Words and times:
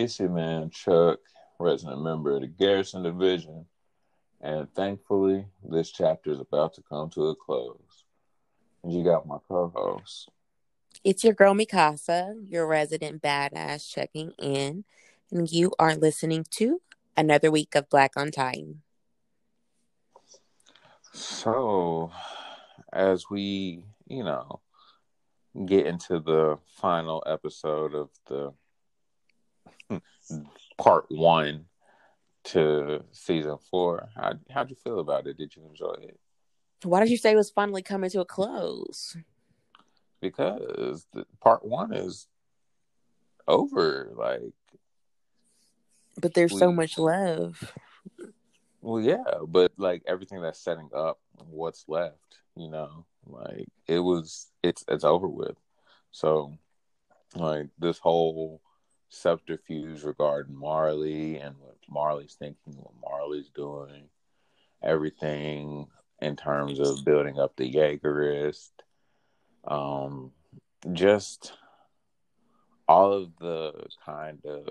It's 0.00 0.18
your 0.18 0.30
man 0.30 0.70
Chuck, 0.70 1.18
resident 1.58 2.00
member 2.00 2.34
of 2.34 2.40
the 2.40 2.46
Garrison 2.46 3.02
Division, 3.02 3.66
and 4.40 4.66
thankfully, 4.72 5.44
this 5.62 5.92
chapter 5.92 6.30
is 6.30 6.40
about 6.40 6.72
to 6.76 6.82
come 6.88 7.10
to 7.10 7.26
a 7.26 7.36
close. 7.36 8.06
And 8.82 8.94
you 8.94 9.04
got 9.04 9.26
my 9.26 9.36
co-host. 9.46 10.30
It's 11.04 11.22
your 11.22 11.34
girl 11.34 11.52
Mikasa, 11.52 12.34
your 12.48 12.66
resident 12.66 13.20
badass 13.20 13.92
checking 13.92 14.30
in, 14.38 14.84
and 15.30 15.52
you 15.52 15.72
are 15.78 15.94
listening 15.94 16.46
to 16.52 16.80
another 17.14 17.50
week 17.50 17.74
of 17.74 17.90
Black 17.90 18.12
on 18.16 18.30
Time. 18.30 18.80
So, 21.12 22.10
as 22.90 23.28
we, 23.28 23.84
you 24.08 24.24
know, 24.24 24.60
get 25.66 25.84
into 25.84 26.20
the 26.20 26.56
final 26.80 27.22
episode 27.26 27.94
of 27.94 28.08
the 28.26 28.54
part 30.78 31.06
one 31.08 31.66
to 32.44 33.04
season 33.12 33.58
four. 33.70 34.08
How 34.14 34.34
how'd 34.50 34.70
you 34.70 34.76
feel 34.76 35.00
about 35.00 35.26
it? 35.26 35.36
Did 35.36 35.54
you 35.56 35.64
enjoy 35.66 35.94
it? 36.02 36.18
Why 36.82 37.00
did 37.00 37.10
you 37.10 37.16
say 37.16 37.32
it 37.32 37.36
was 37.36 37.50
finally 37.50 37.82
coming 37.82 38.10
to 38.10 38.20
a 38.20 38.24
close? 38.24 39.16
Because 40.20 41.06
the, 41.12 41.26
part 41.40 41.64
one 41.64 41.92
is 41.92 42.26
over. 43.46 44.10
Like, 44.14 44.54
but 46.20 46.34
there's 46.34 46.52
we, 46.52 46.58
so 46.58 46.72
much 46.72 46.98
love. 46.98 47.72
Well, 48.80 49.02
yeah, 49.02 49.24
but 49.46 49.72
like 49.76 50.02
everything 50.06 50.40
that's 50.40 50.58
setting 50.58 50.88
up, 50.94 51.18
what's 51.50 51.84
left, 51.86 52.38
you 52.56 52.70
know, 52.70 53.04
like 53.26 53.68
it 53.86 53.98
was, 53.98 54.48
it's 54.62 54.84
it's 54.88 55.04
over 55.04 55.28
with. 55.28 55.56
So, 56.12 56.56
like 57.34 57.68
this 57.78 57.98
whole 57.98 58.62
subterfuge 59.10 60.02
regarding 60.02 60.56
Marley 60.56 61.36
and 61.38 61.56
what 61.58 61.76
Marley's 61.88 62.36
thinking, 62.38 62.74
what 62.76 62.94
Marley's 63.02 63.50
doing, 63.54 64.08
everything 64.82 65.88
in 66.20 66.36
terms 66.36 66.78
of 66.78 67.04
building 67.04 67.38
up 67.38 67.56
the 67.56 67.70
Jaegerist, 67.70 68.70
um, 69.66 70.30
just 70.92 71.52
all 72.88 73.12
of 73.12 73.36
the 73.38 73.72
kind 74.04 74.38
of 74.44 74.66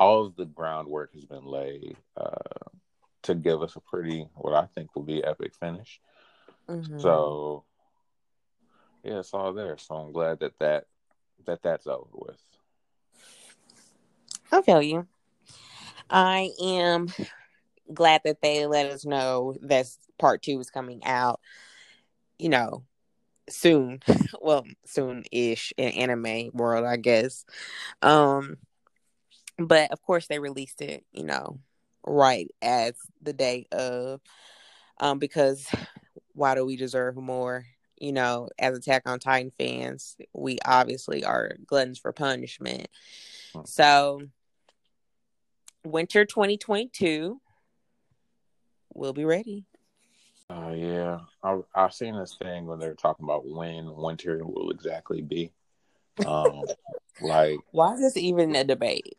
all 0.00 0.26
of 0.26 0.36
the 0.36 0.46
groundwork 0.46 1.14
has 1.14 1.24
been 1.24 1.44
laid 1.44 1.96
uh, 2.16 2.70
to 3.22 3.34
give 3.34 3.62
us 3.62 3.76
a 3.76 3.80
pretty 3.80 4.26
what 4.34 4.54
I 4.54 4.66
think 4.74 4.94
will 4.94 5.02
be 5.02 5.24
epic 5.24 5.54
finish. 5.54 6.00
Mm-hmm. 6.68 6.98
So 6.98 7.64
yeah, 9.02 9.18
it's 9.18 9.34
all 9.34 9.52
there. 9.52 9.76
So 9.76 9.94
I'm 9.96 10.12
glad 10.12 10.40
that 10.40 10.58
that 10.60 10.86
that 11.46 11.62
that's 11.62 11.86
over 11.86 12.06
with. 12.12 12.40
I 14.52 14.62
feel 14.62 14.82
you. 14.82 15.06
I 16.10 16.50
am 16.62 17.08
glad 17.92 18.22
that 18.24 18.40
they 18.40 18.66
let 18.66 18.86
us 18.86 19.04
know 19.04 19.54
that 19.62 19.86
part 20.18 20.42
two 20.42 20.60
is 20.60 20.70
coming 20.70 21.04
out. 21.04 21.40
You 22.38 22.48
know, 22.48 22.84
soon. 23.48 24.00
well, 24.40 24.64
soon 24.84 25.24
ish 25.32 25.72
in 25.76 25.88
anime 25.90 26.50
world, 26.52 26.84
I 26.84 26.96
guess. 26.96 27.44
Um, 28.02 28.56
but 29.58 29.92
of 29.92 30.02
course 30.02 30.26
they 30.26 30.38
released 30.38 30.80
it. 30.80 31.04
You 31.12 31.24
know, 31.24 31.58
right 32.06 32.48
as 32.62 32.94
the 33.22 33.32
day 33.32 33.66
of, 33.72 34.20
um, 34.98 35.18
because 35.18 35.66
why 36.34 36.54
do 36.54 36.64
we 36.64 36.76
deserve 36.76 37.16
more? 37.16 37.64
You 37.98 38.12
know, 38.12 38.48
as 38.58 38.76
Attack 38.76 39.02
on 39.06 39.18
Titan 39.18 39.52
fans, 39.56 40.16
we 40.32 40.58
obviously 40.64 41.24
are 41.24 41.56
gluttons 41.66 41.98
for 41.98 42.12
punishment. 42.12 42.88
So, 43.64 44.22
winter 45.84 46.24
2022, 46.24 47.40
we'll 48.94 49.12
be 49.12 49.24
ready. 49.24 49.64
Oh 50.50 50.68
uh, 50.68 50.72
yeah, 50.72 51.20
I 51.42 51.60
I've 51.74 51.94
seen 51.94 52.16
this 52.16 52.36
thing 52.40 52.66
when 52.66 52.78
they're 52.78 52.94
talking 52.94 53.24
about 53.24 53.46
when 53.46 53.94
winter 53.96 54.44
will 54.44 54.70
exactly 54.70 55.22
be. 55.22 55.52
Um, 56.26 56.64
like 57.20 57.58
why 57.70 57.94
is 57.94 58.00
this 58.00 58.16
even 58.16 58.54
a 58.54 58.64
debate? 58.64 59.16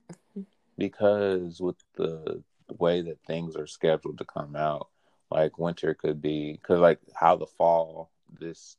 Because 0.77 1.59
with 1.59 1.77
the 1.95 2.43
way 2.77 3.01
that 3.01 3.17
things 3.25 3.55
are 3.55 3.67
scheduled 3.67 4.19
to 4.19 4.25
come 4.25 4.55
out, 4.55 4.89
like 5.31 5.57
winter 5.57 5.93
could 5.93 6.21
be 6.21 6.53
because 6.53 6.79
like 6.79 6.99
how 7.13 7.35
the 7.35 7.47
fall 7.47 8.11
this 8.39 8.77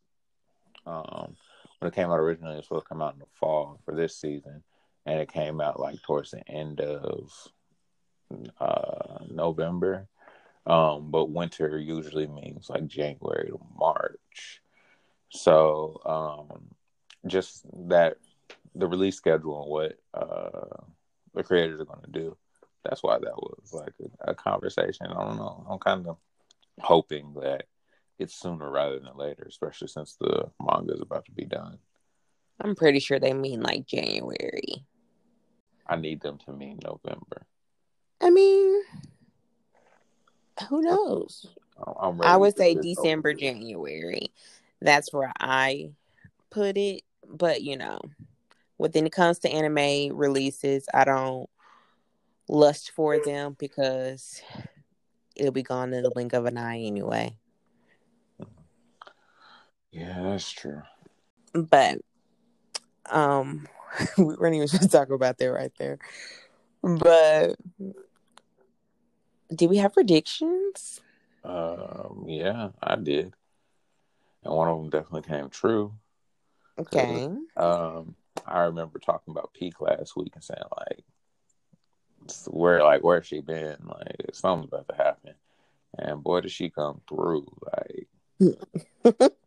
um 0.87 1.37
when 1.79 1.89
it 1.89 1.95
came 1.95 2.11
out 2.11 2.19
originally 2.19 2.55
it 2.55 2.57
was 2.57 2.67
supposed 2.67 2.84
to 2.84 2.89
come 2.89 3.03
out 3.03 3.15
in 3.15 3.21
the 3.21 3.27
fall 3.39 3.81
for 3.84 3.95
this 3.95 4.17
season 4.17 4.62
and 5.07 5.21
it 5.21 5.33
came 5.33 5.61
out 5.61 5.81
like 5.81 6.03
towards 6.03 6.33
the 6.33 6.47
end 6.49 6.81
of 6.81 7.31
uh 8.61 9.19
November. 9.31 10.09
Um, 10.67 11.12
but 11.12 11.31
winter 11.31 11.79
usually 11.79 12.27
means 12.27 12.69
like 12.69 12.87
January 12.89 13.49
to 13.49 13.61
March. 13.79 14.61
So 15.31 16.01
um 16.05 16.75
just 17.27 17.65
that 17.89 18.17
the 18.75 18.87
release 18.87 19.17
schedule 19.17 19.63
and 19.63 19.71
what 19.71 19.99
uh 20.13 20.83
the 21.34 21.43
creators 21.43 21.81
are 21.81 21.84
gonna 21.84 22.09
do. 22.11 22.37
That's 22.84 23.03
why 23.03 23.19
that 23.19 23.37
was 23.37 23.73
like 23.73 23.95
a, 24.21 24.33
a 24.33 24.34
conversation. 24.34 25.07
I 25.07 25.25
don't 25.25 25.37
know. 25.37 25.67
I'm 25.69 25.78
kind 25.78 26.07
of 26.07 26.19
hoping 26.81 27.34
that 27.43 27.67
it's 28.19 28.34
sooner 28.34 28.71
rather 28.71 28.99
than 28.99 29.16
later, 29.16 29.47
especially 29.49 29.88
since 29.88 30.16
the 30.19 30.50
manga 30.60 30.94
is 30.94 31.00
about 31.00 31.25
to 31.27 31.32
be 31.32 31.44
done. 31.44 31.78
I'm 32.60 32.75
pretty 32.75 33.00
sure 33.00 33.19
they 33.19 33.34
mean 33.34 33.60
like 33.60 33.87
January. 33.87 34.84
I 35.87 35.97
need 35.97 36.21
them 36.21 36.38
to 36.47 36.53
mean 36.53 36.81
November. 36.82 37.47
I 38.21 38.31
mean, 38.31 38.82
who 40.69 40.82
knows? 40.82 41.47
I 42.22 42.37
would 42.37 42.56
say 42.56 42.75
December, 42.75 43.31
over. 43.31 43.38
January. 43.38 44.33
That's 44.81 45.12
where 45.12 45.33
I 45.38 45.91
put 46.50 46.77
it. 46.77 47.03
But 47.28 47.62
you 47.62 47.77
know, 47.77 48.00
when 48.78 48.91
it 48.94 49.12
comes 49.12 49.38
to 49.41 49.50
anime 49.50 50.16
releases, 50.16 50.87
I 50.94 51.04
don't 51.04 51.48
lust 52.48 52.93
for 52.93 53.19
them 53.19 53.56
because 53.59 54.41
it'll 55.34 55.53
be 55.53 55.62
gone 55.62 55.93
in 55.93 56.03
the 56.03 56.10
blink 56.10 56.33
of 56.33 56.47
an 56.47 56.56
eye 56.56 56.81
anyway. 56.81 57.37
Yeah, 59.97 60.23
that's 60.23 60.51
true. 60.51 60.83
But 61.55 62.01
um 63.11 63.67
we 64.19 64.25
weren't 64.25 64.55
even 64.55 64.69
supposed 64.69 64.91
to 64.91 64.97
talk 64.99 65.11
about 65.11 65.39
that 65.39 65.47
right 65.47 65.73
there. 65.79 65.99
But 66.83 67.57
do 69.55 69.69
we 69.69 69.79
have 69.79 69.95
predictions? 69.95 71.01
Um, 71.45 72.25
yeah, 72.27 72.71
I 72.83 72.97
did. 72.97 73.33
And 74.45 74.55
one 74.55 74.69
of 74.69 74.79
them 74.79 74.91
definitely 74.91 75.23
came 75.23 75.49
true. 75.49 75.95
Okay. 76.78 77.27
Um, 77.57 78.17
I 78.45 78.65
remember 78.65 78.98
talking 78.98 79.33
about 79.33 79.54
Pieck 79.59 79.81
last 79.81 80.15
week 80.16 80.33
and 80.34 80.45
saying 80.45 80.60
like, 80.77 81.04
where 82.48 82.83
like 82.83 83.03
where's 83.03 83.27
she 83.27 83.41
been? 83.41 83.77
Like 83.84 84.34
something's 84.34 84.69
about 84.69 84.89
to 84.89 84.97
happen, 84.97 85.34
and 85.97 86.22
boy, 86.22 86.43
did 86.43 86.51
she 86.51 86.69
come 86.71 87.01
through! 87.09 87.47
Like 87.72 88.09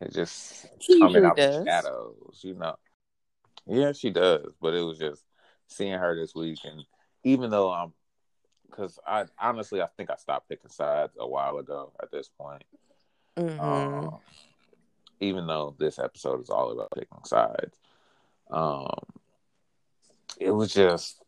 It 0.00 0.14
just 0.14 0.66
she 0.80 0.98
coming 0.98 1.24
out 1.24 1.36
does. 1.36 1.64
the 1.64 1.70
shadows, 1.70 2.40
you 2.42 2.54
know. 2.54 2.76
Yeah, 3.66 3.92
she 3.92 4.10
does, 4.10 4.54
but 4.60 4.74
it 4.74 4.80
was 4.80 4.98
just 4.98 5.22
seeing 5.68 5.98
her 5.98 6.16
this 6.16 6.34
week, 6.34 6.58
and 6.64 6.82
even 7.22 7.50
though 7.50 7.70
I'm, 7.70 7.92
because 8.68 8.98
I 9.06 9.26
honestly 9.38 9.82
I 9.82 9.88
think 9.96 10.10
I 10.10 10.16
stopped 10.16 10.48
picking 10.48 10.70
sides 10.70 11.12
a 11.18 11.28
while 11.28 11.58
ago 11.58 11.92
at 12.02 12.10
this 12.10 12.28
point. 12.28 12.64
Mm-hmm. 13.36 13.60
Um, 13.60 14.18
even 15.20 15.46
though 15.46 15.74
this 15.78 15.98
episode 15.98 16.40
is 16.40 16.50
all 16.50 16.72
about 16.72 16.92
picking 16.92 17.24
sides, 17.24 17.76
um, 18.50 18.88
it 20.38 20.50
was 20.50 20.72
just 20.72 21.22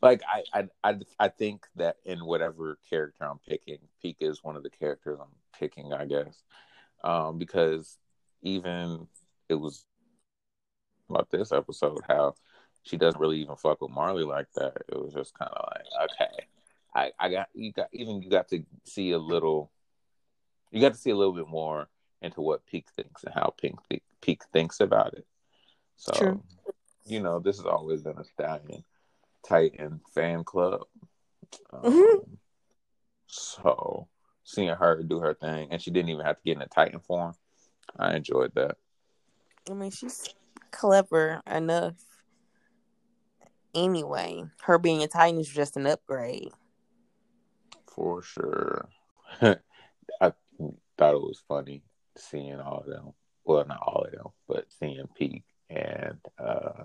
like 0.00 0.22
I, 0.28 0.44
I 0.54 0.68
I 0.84 0.98
I 1.18 1.28
think 1.28 1.66
that 1.74 1.96
in 2.04 2.24
whatever 2.24 2.78
character 2.88 3.24
I'm 3.24 3.40
picking, 3.40 3.78
Pika 4.04 4.22
is 4.22 4.44
one 4.44 4.56
of 4.56 4.62
the 4.62 4.70
characters 4.70 5.18
I'm 5.20 5.58
picking, 5.58 5.92
I 5.92 6.04
guess 6.04 6.44
um, 7.04 7.38
because 7.38 7.96
even 8.42 9.06
it 9.48 9.54
was 9.54 9.84
about 11.08 11.30
this 11.30 11.52
episode 11.52 12.00
how 12.06 12.34
she 12.82 12.96
doesn't 12.96 13.20
really 13.20 13.40
even 13.40 13.56
fuck 13.56 13.80
with 13.80 13.90
Marley 13.90 14.24
like 14.24 14.46
that. 14.56 14.76
It 14.88 14.98
was 14.98 15.12
just 15.12 15.38
kind 15.38 15.50
of 15.54 15.68
like, 15.74 16.10
okay, 16.10 16.46
I, 16.94 17.10
I 17.18 17.30
got 17.30 17.48
you 17.54 17.72
got 17.72 17.88
even 17.92 18.22
you 18.22 18.30
got 18.30 18.48
to 18.48 18.64
see 18.84 19.12
a 19.12 19.18
little, 19.18 19.70
you 20.70 20.80
got 20.80 20.92
to 20.92 20.98
see 20.98 21.10
a 21.10 21.16
little 21.16 21.34
bit 21.34 21.48
more 21.48 21.88
into 22.22 22.40
what 22.40 22.66
Pieck 22.66 22.84
thinks 22.96 23.24
and 23.24 23.34
how 23.34 23.54
Pink 23.60 23.78
Pieck 24.22 24.40
thinks 24.52 24.80
about 24.80 25.14
it. 25.14 25.26
So, 25.96 26.12
True. 26.12 26.42
you 27.04 27.20
know, 27.20 27.38
this 27.40 27.56
has 27.58 27.66
always 27.66 28.02
been 28.02 28.18
a 28.18 28.24
Stallion 28.24 28.84
Titan 29.46 30.00
fan 30.14 30.44
club. 30.44 30.82
Um, 31.72 31.82
mm-hmm. 31.82 32.34
So 33.26 34.08
seeing 34.48 34.74
her 34.74 35.02
do 35.02 35.20
her 35.20 35.34
thing, 35.34 35.68
and 35.70 35.80
she 35.80 35.90
didn't 35.90 36.08
even 36.08 36.24
have 36.24 36.36
to 36.36 36.42
get 36.42 36.56
in 36.56 36.62
a 36.62 36.66
Titan 36.66 37.00
form. 37.00 37.34
I 37.98 38.16
enjoyed 38.16 38.54
that. 38.54 38.78
I 39.70 39.74
mean, 39.74 39.90
she's 39.90 40.34
clever 40.70 41.42
enough. 41.46 41.96
Anyway, 43.74 44.44
her 44.62 44.78
being 44.78 45.02
a 45.02 45.08
Titan 45.08 45.38
is 45.38 45.48
just 45.48 45.76
an 45.76 45.86
upgrade. 45.86 46.52
For 47.94 48.22
sure. 48.22 48.88
I 49.42 50.32
thought 50.96 51.14
it 51.14 51.20
was 51.20 51.42
funny 51.46 51.82
seeing 52.16 52.58
all 52.58 52.78
of 52.78 52.86
them. 52.86 53.12
Well, 53.44 53.66
not 53.66 53.82
all 53.82 54.06
of 54.06 54.12
them, 54.12 54.28
but 54.48 54.72
seeing 54.72 55.06
Pieck 55.20 55.42
and 55.68 56.18
uh 56.38 56.84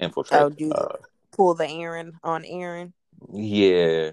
infiltrate. 0.00 0.40
Oh, 0.40 0.48
do 0.48 0.72
uh, 0.72 0.96
pull 1.30 1.54
the 1.54 1.66
Eren 1.66 2.14
on 2.24 2.44
Aaron. 2.44 2.92
yeah, 3.32 4.10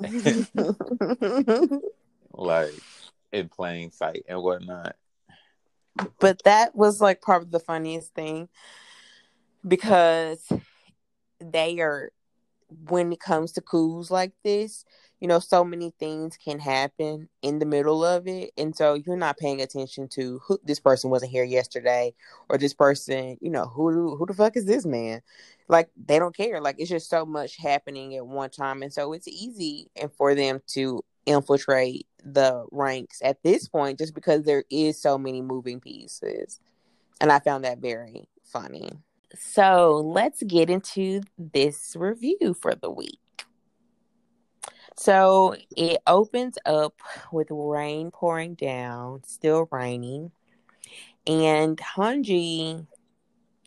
like 2.32 2.74
in 3.32 3.48
plain 3.48 3.90
sight 3.90 4.24
and 4.28 4.42
whatnot. 4.42 4.96
but 6.18 6.42
that 6.44 6.74
was 6.74 7.00
like 7.00 7.20
probably 7.20 7.48
the 7.50 7.60
funniest 7.60 8.14
thing 8.14 8.48
because 9.66 10.46
they 11.40 11.80
are 11.80 12.10
when 12.88 13.12
it 13.12 13.20
comes 13.20 13.52
to 13.52 13.60
coups 13.60 14.10
like 14.10 14.32
this 14.44 14.84
you 15.20 15.28
know 15.28 15.38
so 15.38 15.62
many 15.62 15.92
things 15.98 16.36
can 16.36 16.58
happen 16.58 17.28
in 17.42 17.58
the 17.58 17.66
middle 17.66 18.04
of 18.04 18.26
it. 18.26 18.50
And 18.56 18.74
so 18.74 18.94
you're 18.94 19.16
not 19.16 19.36
paying 19.36 19.60
attention 19.60 20.08
to 20.08 20.40
who 20.46 20.58
this 20.64 20.80
person 20.80 21.10
wasn't 21.10 21.30
here 21.30 21.44
yesterday 21.44 22.14
or 22.48 22.58
this 22.58 22.74
person 22.74 23.36
you 23.40 23.50
know 23.50 23.66
who 23.66 24.16
who 24.16 24.26
the 24.26 24.34
fuck 24.34 24.56
is 24.56 24.64
this 24.64 24.86
man? 24.86 25.20
Like 25.68 25.90
they 26.02 26.18
don't 26.18 26.36
care. 26.36 26.60
Like 26.60 26.76
it's 26.78 26.90
just 26.90 27.10
so 27.10 27.26
much 27.26 27.56
happening 27.58 28.16
at 28.16 28.26
one 28.26 28.50
time. 28.50 28.82
And 28.82 28.92
so 28.92 29.12
it's 29.12 29.28
easy 29.28 29.90
and 29.94 30.10
for 30.12 30.34
them 30.34 30.60
to 30.68 31.02
infiltrate 31.26 32.06
the 32.24 32.66
ranks 32.70 33.20
at 33.22 33.42
this 33.42 33.68
point 33.68 33.98
just 33.98 34.14
because 34.14 34.42
there 34.42 34.64
is 34.70 35.00
so 35.00 35.18
many 35.18 35.42
moving 35.42 35.80
pieces. 35.80 36.60
And 37.20 37.30
i 37.30 37.38
found 37.38 37.64
that 37.64 37.78
very 37.78 38.28
funny. 38.44 38.90
So 39.38 40.02
let's 40.04 40.42
get 40.42 40.70
into 40.70 41.20
this 41.38 41.94
review 41.96 42.54
for 42.60 42.74
the 42.74 42.90
week. 42.90 43.18
So 44.96 45.54
it 45.76 45.98
opens 46.06 46.58
up 46.66 46.94
with 47.32 47.48
rain 47.50 48.10
pouring 48.10 48.54
down 48.54 49.22
still 49.24 49.68
raining. 49.70 50.32
And 51.26 51.78
hanji 51.78 52.86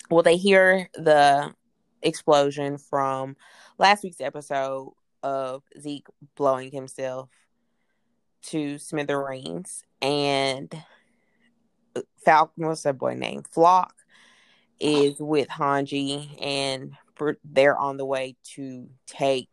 well 0.09 0.23
they 0.23 0.37
hear 0.37 0.89
the 0.95 1.53
explosion 2.01 2.77
from 2.77 3.35
last 3.77 4.03
week's 4.03 4.19
episode 4.19 4.93
of 5.21 5.63
zeke 5.79 6.07
blowing 6.35 6.71
himself 6.71 7.29
to 8.43 8.77
smithereens 8.77 9.83
and 10.01 10.73
uh, 11.95 12.01
falcon 12.23 12.67
what's 12.67 12.83
that 12.83 12.97
boy 12.97 13.13
name? 13.13 13.43
Flock 13.43 13.95
is 14.79 15.19
with 15.19 15.47
hanji 15.47 16.41
and 16.41 16.93
they're 17.43 17.77
on 17.77 17.97
the 17.97 18.05
way 18.05 18.35
to 18.43 18.89
take 19.07 19.49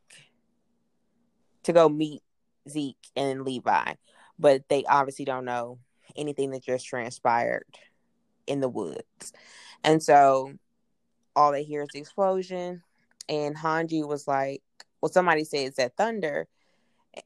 to 1.63 1.73
go 1.73 1.89
meet 1.89 2.23
zeke 2.69 2.97
and 3.15 3.45
levi 3.45 3.93
but 4.41 4.67
they 4.69 4.85
obviously 4.85 5.25
don't 5.25 5.45
know 5.45 5.79
anything 6.17 6.51
that 6.51 6.63
just 6.63 6.87
transpired 6.87 7.67
in 8.47 8.61
the 8.61 8.69
woods. 8.69 9.33
And 9.85 10.03
so 10.03 10.53
all 11.37 11.53
they 11.53 11.63
hear 11.63 11.83
is 11.83 11.89
the 11.93 12.01
explosion 12.01 12.83
and 13.29 13.57
hanji 13.57 14.07
was 14.07 14.27
like 14.27 14.63
well 15.01 15.13
somebody 15.13 15.43
it's 15.43 15.77
that 15.77 15.97
thunder 15.97 16.49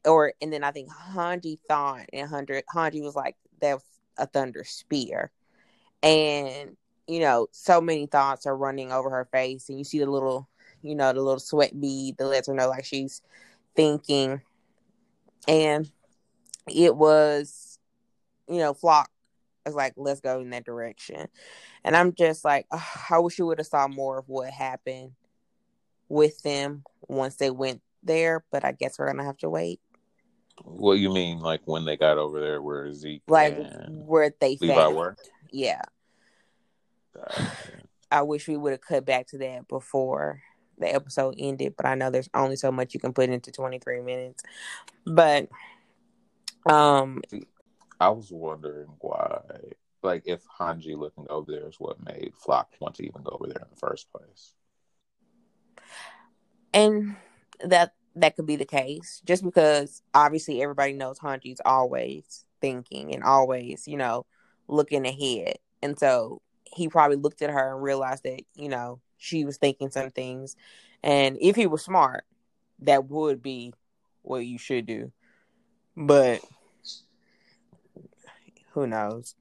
or 0.05 0.33
and 0.41 0.51
then 0.51 0.63
I 0.63 0.71
think 0.71 0.89
Hanji 0.89 1.59
thought 1.67 2.05
and 2.13 2.29
Hanji 2.29 2.61
Hanji 2.73 3.03
was 3.03 3.15
like 3.15 3.35
that 3.61 3.75
was 3.75 3.83
a 4.17 4.25
thunder 4.25 4.63
spear, 4.63 5.31
and 6.01 6.75
you 7.07 7.19
know 7.19 7.47
so 7.51 7.81
many 7.81 8.05
thoughts 8.07 8.45
are 8.45 8.57
running 8.57 8.91
over 8.91 9.09
her 9.09 9.27
face, 9.31 9.69
and 9.69 9.77
you 9.77 9.83
see 9.83 9.99
the 9.99 10.09
little 10.09 10.47
you 10.81 10.95
know 10.95 11.13
the 11.13 11.21
little 11.21 11.39
sweat 11.39 11.79
bead 11.79 12.17
that 12.17 12.27
lets 12.27 12.47
her 12.47 12.53
know 12.53 12.69
like 12.69 12.85
she's 12.85 13.21
thinking, 13.75 14.41
and 15.47 15.89
it 16.67 16.95
was 16.95 17.79
you 18.47 18.57
know 18.57 18.73
flock 18.73 19.09
was 19.65 19.75
like 19.75 19.93
let's 19.97 20.21
go 20.21 20.39
in 20.39 20.51
that 20.51 20.65
direction, 20.65 21.27
and 21.83 21.95
I'm 21.95 22.13
just 22.13 22.45
like 22.45 22.65
oh, 22.71 22.91
I 23.09 23.19
wish 23.19 23.37
you 23.37 23.45
would 23.47 23.59
have 23.59 23.67
saw 23.67 23.87
more 23.87 24.19
of 24.19 24.29
what 24.29 24.49
happened 24.49 25.11
with 26.07 26.41
them 26.43 26.83
once 27.07 27.35
they 27.35 27.49
went 27.49 27.81
there, 28.05 28.43
but 28.51 28.63
I 28.63 28.71
guess 28.71 28.97
we're 28.99 29.07
gonna 29.07 29.25
have 29.25 29.37
to 29.37 29.49
wait. 29.49 29.79
What 30.63 30.93
you 30.93 31.11
mean, 31.11 31.39
like 31.39 31.61
when 31.65 31.85
they 31.85 31.97
got 31.97 32.17
over 32.17 32.39
there, 32.39 32.61
where 32.61 32.93
Zeke, 32.93 33.23
like 33.27 33.57
where 33.89 34.33
they 34.39 34.57
Levi 34.59 34.87
were? 34.87 35.17
Yeah. 35.51 35.81
I 38.11 38.21
wish 38.21 38.47
we 38.47 38.57
would 38.57 38.71
have 38.71 38.81
cut 38.81 39.05
back 39.05 39.27
to 39.27 39.37
that 39.39 39.67
before 39.67 40.41
the 40.77 40.93
episode 40.93 41.35
ended, 41.37 41.75
but 41.75 41.85
I 41.85 41.95
know 41.95 42.09
there's 42.09 42.29
only 42.33 42.55
so 42.55 42.71
much 42.71 42.93
you 42.93 42.99
can 42.99 43.13
put 43.13 43.29
into 43.29 43.51
23 43.51 44.01
minutes. 44.01 44.43
But 45.05 45.49
um 46.65 47.21
I 47.99 48.09
was 48.09 48.31
wondering 48.31 48.87
why 48.99 49.41
like 50.03 50.23
if 50.25 50.41
Hanji 50.59 50.97
looking 50.97 51.25
over 51.29 51.51
there 51.51 51.67
is 51.67 51.79
what 51.79 52.03
made 52.03 52.33
Flock 52.35 52.69
want 52.79 52.95
to 52.95 53.05
even 53.05 53.23
go 53.23 53.37
over 53.39 53.47
there 53.47 53.61
in 53.61 53.69
the 53.69 53.79
first 53.79 54.11
place. 54.11 54.53
And 56.73 57.15
that 57.63 57.93
that 58.15 58.35
could 58.35 58.45
be 58.45 58.55
the 58.55 58.65
case 58.65 59.21
just 59.25 59.43
because 59.43 60.01
obviously 60.13 60.61
everybody 60.61 60.93
knows 60.93 61.19
Hanji's 61.19 61.61
always 61.65 62.45
thinking 62.61 63.13
and 63.13 63.23
always, 63.23 63.87
you 63.87 63.97
know, 63.97 64.25
looking 64.67 65.05
ahead. 65.05 65.57
And 65.81 65.99
so 65.99 66.41
he 66.63 66.87
probably 66.87 67.17
looked 67.17 67.41
at 67.41 67.49
her 67.49 67.73
and 67.73 67.83
realized 67.83 68.23
that, 68.23 68.41
you 68.55 68.69
know, 68.69 68.99
she 69.17 69.45
was 69.45 69.57
thinking 69.57 69.91
some 69.91 70.11
things. 70.11 70.55
And 71.03 71.37
if 71.41 71.55
he 71.55 71.67
was 71.67 71.83
smart, 71.83 72.25
that 72.79 73.09
would 73.09 73.41
be 73.41 73.73
what 74.21 74.45
you 74.45 74.57
should 74.57 74.85
do. 74.85 75.11
But 75.95 76.41
who 78.71 78.87
knows? 78.87 79.35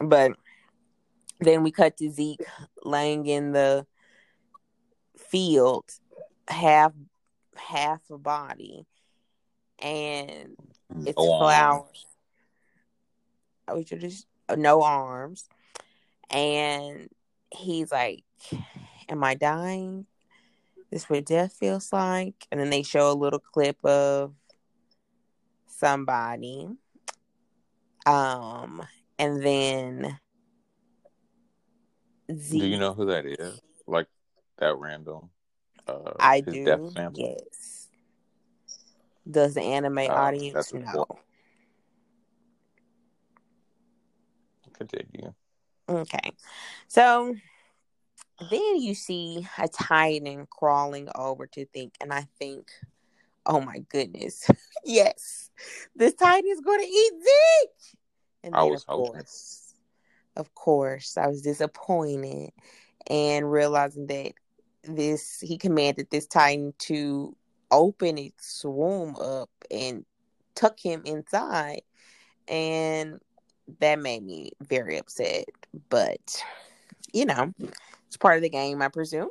But 0.00 0.32
then 1.40 1.62
we 1.62 1.70
cut 1.70 1.96
to 1.98 2.10
Zeke 2.10 2.44
laying 2.84 3.26
in 3.26 3.52
the 3.52 3.86
field, 5.16 5.84
half 6.48 6.92
half 7.68 8.00
a 8.10 8.18
body 8.18 8.86
and 9.78 10.56
it's 11.06 11.16
No 11.16 11.38
flowers. 11.38 12.06
We 13.74 13.84
should 13.84 14.00
just 14.00 14.26
no 14.56 14.82
arms. 14.82 15.48
And 16.30 17.08
he's 17.50 17.90
like, 17.90 18.24
Am 19.08 19.22
I 19.24 19.34
dying? 19.34 20.06
This 20.90 21.02
is 21.04 21.10
what 21.10 21.24
death 21.24 21.54
feels 21.54 21.92
like. 21.92 22.46
And 22.50 22.60
then 22.60 22.70
they 22.70 22.82
show 22.82 23.10
a 23.10 23.14
little 23.14 23.38
clip 23.38 23.82
of 23.84 24.34
somebody. 25.66 26.68
Um, 28.04 28.82
and 29.18 29.42
then 29.42 30.18
Z- 32.30 32.58
Do 32.58 32.66
you 32.66 32.78
know 32.78 32.92
who 32.94 33.06
that 33.06 33.24
is? 33.26 33.60
Like 33.86 34.06
that 34.58 34.76
random? 34.76 35.30
Uh, 35.92 36.12
I 36.18 36.40
do. 36.40 36.90
Yes. 37.14 37.88
Does 39.30 39.54
the 39.54 39.62
anime 39.62 39.98
Oh, 39.98 40.06
audience 40.08 40.72
know? 40.72 41.06
Continue. 44.72 45.32
Okay. 45.88 46.32
So 46.88 47.34
then 48.50 48.76
you 48.78 48.94
see 48.94 49.46
a 49.58 49.68
titan 49.68 50.46
crawling 50.50 51.08
over 51.14 51.46
to 51.48 51.64
think, 51.66 51.94
and 52.00 52.12
I 52.12 52.26
think, 52.38 52.70
oh 53.46 53.60
my 53.60 53.78
goodness, 53.88 54.48
yes, 54.84 55.50
this 55.94 56.14
titan 56.14 56.50
is 56.50 56.60
going 56.60 56.80
to 56.80 56.86
eat 56.86 57.12
Zeke. 57.22 57.98
And 58.44 58.54
I 58.56 58.64
was 58.64 58.82
of 58.82 58.88
hoping. 58.88 59.12
course, 59.12 59.74
of 60.36 60.54
course, 60.54 61.16
I 61.16 61.28
was 61.28 61.42
disappointed 61.42 62.50
and 63.06 63.50
realizing 63.50 64.06
that 64.08 64.32
this 64.84 65.40
he 65.40 65.56
commanded 65.56 66.08
this 66.10 66.26
titan 66.26 66.74
to 66.78 67.36
open 67.70 68.18
its 68.18 68.64
womb 68.64 69.16
up 69.16 69.50
and 69.70 70.04
tuck 70.54 70.78
him 70.78 71.02
inside, 71.04 71.82
and 72.48 73.20
that 73.80 73.98
made 73.98 74.22
me 74.22 74.52
very 74.62 74.98
upset. 74.98 75.44
But 75.88 76.42
you 77.12 77.24
know, 77.24 77.52
it's 78.06 78.16
part 78.16 78.36
of 78.36 78.42
the 78.42 78.50
game, 78.50 78.82
I 78.82 78.88
presume, 78.88 79.30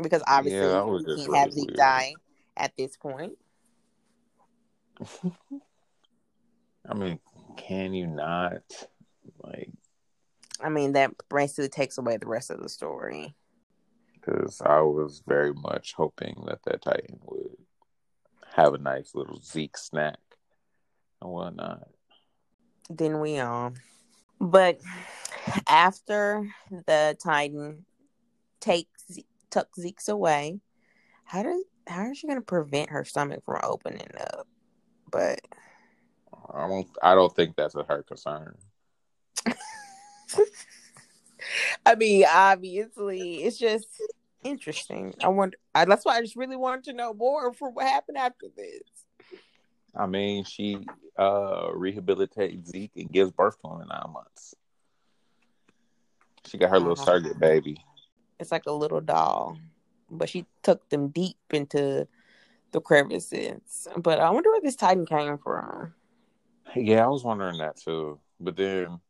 because 0.00 0.22
obviously 0.26 0.60
Yeah, 0.60 0.84
you 0.86 1.04
can't 1.16 1.34
have 1.36 1.52
Zeke 1.52 1.74
die 1.74 2.14
at 2.56 2.76
this 2.76 2.96
point. 2.96 3.32
I 6.88 6.94
mean, 6.94 7.20
can 7.56 7.94
you 7.94 8.06
not? 8.06 8.62
Like, 9.42 9.70
I 10.60 10.68
mean, 10.68 10.92
that 10.92 11.12
basically 11.28 11.68
takes 11.68 11.98
away 11.98 12.16
the 12.16 12.26
rest 12.26 12.50
of 12.50 12.60
the 12.60 12.68
story. 12.68 13.34
Because 14.20 14.60
I 14.64 14.80
was 14.80 15.22
very 15.26 15.52
much 15.52 15.94
hoping 15.94 16.44
that 16.46 16.62
that 16.64 16.82
Titan 16.82 17.20
would 17.24 17.56
have 18.54 18.74
a 18.74 18.78
nice 18.78 19.14
little 19.14 19.40
Zeke 19.40 19.76
snack 19.76 20.18
and 21.20 21.30
whatnot. 21.30 21.88
Then 22.88 23.20
we 23.20 23.38
all. 23.38 23.74
But 24.40 24.80
after 25.68 26.48
the 26.86 27.16
Titan 27.22 27.84
takes 28.60 29.18
tuck 29.50 29.68
Zeke's 29.76 30.08
away, 30.08 30.60
how 31.24 31.42
does 31.42 31.62
how 31.86 32.10
is 32.10 32.18
she 32.18 32.26
gonna 32.26 32.40
prevent 32.40 32.90
her 32.90 33.04
stomach 33.04 33.44
from 33.44 33.60
opening 33.62 34.08
up? 34.18 34.46
But 35.10 35.40
I 36.52 36.66
don't 36.66 36.88
I 37.02 37.14
don't 37.14 37.34
think 37.34 37.56
that's 37.56 37.74
a 37.74 37.84
her 37.84 38.02
concern. 38.02 38.56
I 41.86 41.94
mean, 41.94 42.24
obviously, 42.30 43.42
it's 43.44 43.58
just 43.58 43.88
interesting. 44.44 45.14
I 45.22 45.28
wonder. 45.28 45.56
I, 45.74 45.84
that's 45.84 46.04
why 46.04 46.16
I 46.16 46.20
just 46.20 46.36
really 46.36 46.56
wanted 46.56 46.84
to 46.84 46.92
know 46.92 47.12
more 47.14 47.52
for 47.52 47.70
what 47.70 47.86
happened 47.86 48.18
after 48.18 48.46
this. 48.56 48.82
I 49.94 50.06
mean, 50.06 50.44
she 50.44 50.78
uh 51.18 51.68
rehabilitates 51.74 52.66
Zeke 52.66 52.92
and 52.96 53.10
gives 53.10 53.32
birth 53.32 53.60
to 53.62 53.68
him 53.68 53.82
in 53.82 53.88
nine 53.88 54.12
months. 54.12 54.54
She 56.46 56.58
got 56.58 56.70
her 56.70 56.78
little 56.78 56.92
Uh-huh. 56.92 57.04
surrogate 57.04 57.38
baby. 57.38 57.84
It's 58.38 58.50
like 58.52 58.66
a 58.66 58.72
little 58.72 59.00
doll, 59.00 59.58
but 60.10 60.28
she 60.28 60.46
took 60.62 60.88
them 60.88 61.08
deep 61.08 61.36
into 61.50 62.08
the 62.72 62.80
crevices. 62.80 63.86
But 63.96 64.20
I 64.20 64.30
wonder 64.30 64.50
where 64.50 64.60
this 64.62 64.76
Titan 64.76 65.04
came 65.06 65.36
from. 65.38 65.94
Yeah, 66.74 67.04
I 67.04 67.08
was 67.08 67.24
wondering 67.24 67.58
that 67.58 67.76
too. 67.76 68.18
But 68.38 68.56
then, 68.56 69.00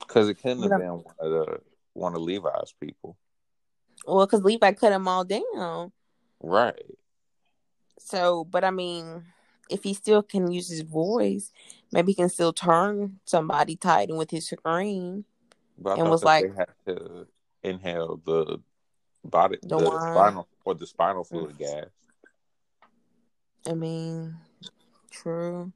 because 0.00 0.28
it 0.28 0.34
couldn't 0.34 0.62
have 0.70 0.80
been 0.80 1.02
one 1.02 1.14
of 1.20 1.30
the 1.30 1.60
one 1.92 2.14
of 2.14 2.22
Levi's 2.22 2.74
people, 2.80 3.16
Well, 4.06 4.26
because 4.26 4.42
Levi 4.42 4.72
cut 4.72 4.90
them 4.90 5.06
all 5.08 5.24
down. 5.24 5.92
right? 6.40 6.74
So, 7.98 8.44
but 8.44 8.64
I 8.64 8.70
mean, 8.70 9.24
if 9.70 9.82
he 9.84 9.94
still 9.94 10.22
can 10.22 10.50
use 10.50 10.68
his 10.68 10.80
voice, 10.82 11.52
maybe 11.92 12.12
he 12.12 12.16
can 12.16 12.28
still 12.28 12.52
turn 12.52 13.20
somebody 13.24 13.76
Titan 13.76 14.16
with 14.16 14.30
his 14.30 14.48
scream. 14.48 15.24
But 15.78 15.98
And 15.98 16.10
was 16.10 16.22
like- 16.24 16.54
had 16.56 16.68
to 16.86 17.26
inhale 17.62 18.20
the 18.24 18.60
body, 19.24 19.58
The 19.62 19.78
the, 19.78 19.86
spinal 20.12 20.48
or 20.64 20.74
the 20.74 20.86
spinal 20.86 21.24
fluid 21.24 21.56
gas. 21.58 21.86
I 23.66 23.72
mean, 23.72 24.36
true. 25.10 25.72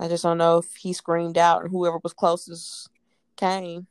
I 0.00 0.08
just 0.08 0.22
don't 0.22 0.38
know 0.38 0.58
if 0.58 0.74
he 0.76 0.92
screamed 0.92 1.38
out 1.38 1.62
and 1.62 1.70
whoever 1.70 1.98
was 2.02 2.12
closest 2.12 2.88
came, 3.36 3.86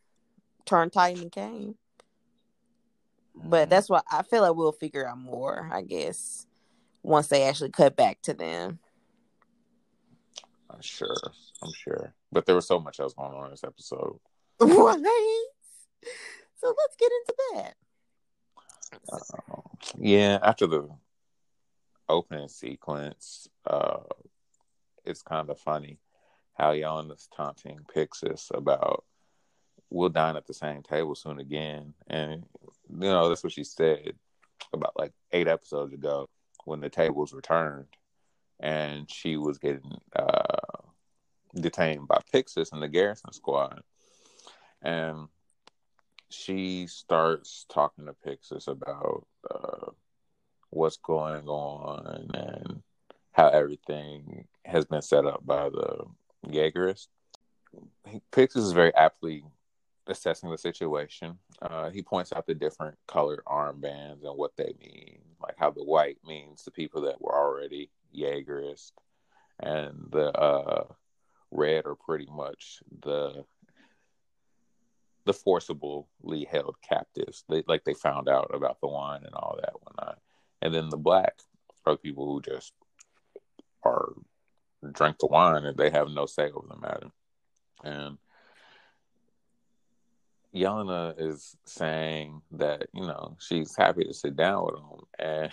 turned 0.65 0.93
Titan 0.93 1.23
and 1.23 1.31
came. 1.31 1.75
But 3.35 3.69
that's 3.69 3.89
what 3.89 4.03
I 4.11 4.23
feel 4.23 4.41
like 4.41 4.55
we'll 4.55 4.71
figure 4.71 5.07
out 5.07 5.19
more, 5.19 5.69
I 5.71 5.81
guess, 5.81 6.47
once 7.03 7.27
they 7.27 7.43
actually 7.43 7.69
cut 7.69 7.95
back 7.95 8.21
to 8.23 8.33
them. 8.33 8.79
I'm 10.69 10.81
sure. 10.81 11.15
I'm 11.61 11.71
sure. 11.73 12.13
But 12.31 12.45
there 12.45 12.55
was 12.55 12.67
so 12.67 12.79
much 12.79 12.99
else 12.99 13.13
going 13.13 13.33
on 13.33 13.45
in 13.45 13.51
this 13.51 13.63
episode. 13.63 14.19
Right. 14.59 15.43
So 16.59 16.67
let's 16.75 16.95
get 16.97 17.11
into 17.11 17.35
that. 17.53 17.73
Um, 19.11 19.61
yeah, 19.99 20.39
after 20.41 20.65
the 20.67 20.89
opening 22.09 22.47
sequence, 22.47 23.47
uh, 23.65 23.99
it's 25.07 25.21
kind 25.21 25.49
of 25.49 25.59
funny 25.59 25.99
how 26.53 26.73
Yelena's 26.73 27.27
taunting 27.35 27.79
Pixis 27.95 28.51
about 28.53 29.05
we'll 29.89 30.09
dine 30.09 30.35
at 30.35 30.45
the 30.45 30.53
same 30.53 30.83
table 30.83 31.15
soon 31.15 31.39
again. 31.39 31.93
And, 32.07 32.43
you 32.89 32.99
know, 32.99 33.29
that's 33.29 33.43
what 33.43 33.53
she 33.53 33.63
said 33.63 34.13
about 34.73 34.97
like 34.97 35.13
eight 35.31 35.47
episodes 35.47 35.93
ago 35.93 36.27
when 36.65 36.81
the 36.81 36.89
tables 36.89 37.33
returned 37.33 37.85
and 38.59 39.09
she 39.09 39.37
was 39.37 39.59
getting 39.59 39.97
uh, 40.15 40.81
detained 41.55 42.07
by 42.07 42.19
Pixis 42.33 42.73
and 42.73 42.81
the 42.81 42.87
Garrison 42.87 43.31
squad. 43.31 43.81
And 44.81 45.27
she 46.29 46.87
starts 46.87 47.65
talking 47.69 48.05
to 48.07 48.15
Pixis 48.25 48.67
about 48.67 49.25
uh, 49.49 49.91
what's 50.69 50.97
going 50.97 51.47
on 51.47 52.29
and 52.33 52.83
how 53.37 53.49
everything 53.49 54.47
has 54.65 54.85
been 54.85 55.03
set 55.03 55.25
up 55.25 55.45
by 55.45 55.69
the 55.69 56.05
Jaegerists. 56.47 57.07
He, 58.07 58.19
Pixis 58.31 58.57
is 58.57 58.71
very 58.71 58.93
aptly 58.95 59.43
assessing 60.07 60.49
the 60.49 60.57
situation. 60.57 61.37
Uh, 61.61 61.91
he 61.91 62.01
points 62.01 62.33
out 62.33 62.47
the 62.47 62.55
different 62.55 62.97
colored 63.07 63.41
armbands 63.45 64.23
and 64.25 64.35
what 64.35 64.57
they 64.57 64.73
mean, 64.81 65.19
like 65.41 65.53
how 65.57 65.69
the 65.69 65.83
white 65.83 66.17
means 66.25 66.63
the 66.63 66.71
people 66.71 67.01
that 67.03 67.21
were 67.21 67.35
already 67.35 67.91
Jaegerist, 68.15 68.93
and 69.59 70.07
the 70.11 70.31
uh, 70.31 70.85
red 71.51 71.85
are 71.85 71.95
pretty 71.95 72.27
much 72.31 72.79
the 73.03 73.45
the 75.25 75.33
forcibly 75.33 76.45
held 76.49 76.75
captives. 76.81 77.43
They 77.49 77.63
like 77.67 77.83
they 77.83 77.93
found 77.93 78.29
out 78.29 78.49
about 78.53 78.79
the 78.81 78.87
wine 78.87 79.21
and 79.25 79.35
all 79.35 79.59
that 79.61 79.73
whatnot. 79.81 80.19
And 80.61 80.73
then 80.73 80.89
the 80.89 80.97
black 80.97 81.33
are 81.85 81.97
people 81.97 82.25
who 82.25 82.41
just 82.41 82.73
are 83.83 84.13
drink 84.91 85.17
the 85.19 85.27
wine 85.27 85.65
and 85.65 85.77
they 85.77 85.89
have 85.89 86.09
no 86.09 86.25
say 86.25 86.49
over 86.51 86.67
the 86.69 86.77
matter. 86.77 87.07
And 87.83 88.17
Yelena 90.55 91.13
is 91.17 91.55
saying 91.65 92.41
that, 92.51 92.87
you 92.93 93.01
know, 93.01 93.37
she's 93.39 93.75
happy 93.75 94.03
to 94.03 94.13
sit 94.13 94.35
down 94.35 94.65
with 94.65 94.75
him. 94.75 95.05
And 95.19 95.51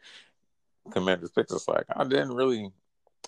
Commander 0.92 1.28
Pixis 1.28 1.56
is 1.56 1.68
like, 1.68 1.84
I 1.94 2.04
didn't 2.04 2.34
really 2.34 2.70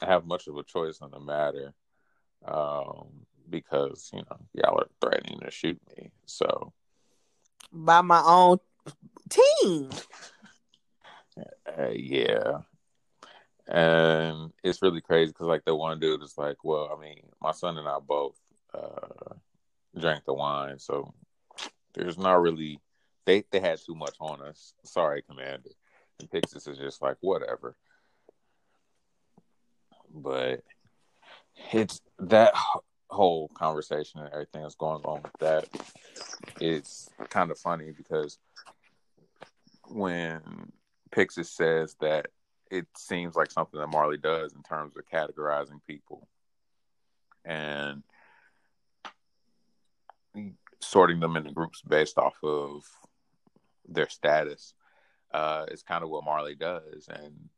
have 0.03 0.27
much 0.27 0.47
of 0.47 0.57
a 0.57 0.63
choice 0.63 0.99
on 1.01 1.11
the 1.11 1.21
matter. 1.21 1.75
Um, 2.45 3.27
because, 3.51 4.11
you 4.13 4.21
know, 4.21 4.39
y'all 4.55 4.79
are 4.79 4.89
threatening 5.01 5.41
to 5.41 5.51
shoot 5.51 5.81
me. 5.97 6.11
So 6.27 6.73
By 7.73 8.01
my 8.01 8.23
own 8.25 8.59
team. 9.29 9.91
Uh, 11.79 11.91
yeah. 11.91 12.63
And 13.69 14.51
it's 14.65 14.81
really 14.81 15.03
crazy 15.03 15.31
because, 15.31 15.47
like, 15.47 15.65
the 15.65 15.75
one 15.75 16.01
dude 16.01 16.23
is 16.23 16.39
like, 16.39 16.65
well, 16.65 16.91
I 16.97 17.01
mean, 17.01 17.21
my 17.41 17.53
son 17.53 17.77
and 17.77 17.87
I 17.87 17.99
both 17.99 18.37
uh, 18.73 19.35
drank 19.99 20.25
the 20.25 20.33
wine, 20.33 20.79
so 20.79 21.13
there's 21.93 22.17
not 22.17 22.41
really, 22.41 22.81
they, 23.27 23.45
they 23.51 23.61
had 23.61 23.79
too 23.85 23.95
much 23.95 24.17
on 24.21 24.41
us. 24.41 24.73
Sorry, 24.85 25.23
Commander. 25.23 25.71
And 26.19 26.31
Pixis 26.31 26.67
is 26.67 26.79
just 26.79 27.03
like, 27.03 27.19
whatever. 27.21 27.77
But 30.15 30.63
it's 31.73 32.01
that 32.21 32.55
whole 33.11 33.49
conversation 33.49 34.21
and 34.21 34.33
everything 34.33 34.63
that's 34.63 34.75
going 34.77 35.03
on 35.05 35.23
with 35.23 35.33
that 35.41 35.69
is 36.61 37.11
kind 37.29 37.51
of 37.51 37.59
funny 37.59 37.93
because 37.97 38.39
when 39.89 40.41
Pixis 41.11 41.47
says 41.47 41.97
that 42.01 42.29
it 42.71 42.87
seems 42.97 43.35
like 43.35 43.51
something 43.51 43.81
that 43.81 43.89
Marley 43.89 44.19
does 44.19 44.53
in 44.53 44.63
terms 44.63 44.95
of 44.97 45.05
categorizing 45.07 45.81
people 45.87 46.29
and 47.45 48.03
sorting 50.81 51.21
them 51.21 51.37
into 51.37 51.53
groups 51.53 51.83
based 51.83 52.19
off 52.19 52.37
of 52.43 52.85
their 53.89 54.09
status. 54.09 54.75
Uh, 55.33 55.67
it's 55.69 55.83
kind 55.83 56.05
of 56.05 56.11
what 56.11 56.25
Marley 56.25 56.55
does, 56.55 57.09
and 57.09 57.49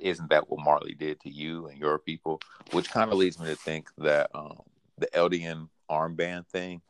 isn't 0.00 0.30
that 0.30 0.48
what 0.48 0.64
Marley 0.64 0.94
did 0.94 1.20
to 1.20 1.30
you 1.30 1.66
and 1.66 1.78
your 1.78 1.98
people? 1.98 2.40
Which 2.72 2.90
kind 2.90 3.10
of 3.10 3.18
leads 3.18 3.38
me 3.38 3.46
to 3.46 3.56
think 3.56 3.88
that 3.98 4.30
um, 4.34 4.60
the 4.98 5.08
Eldian 5.08 5.68
armband 5.90 6.46
thing 6.46 6.80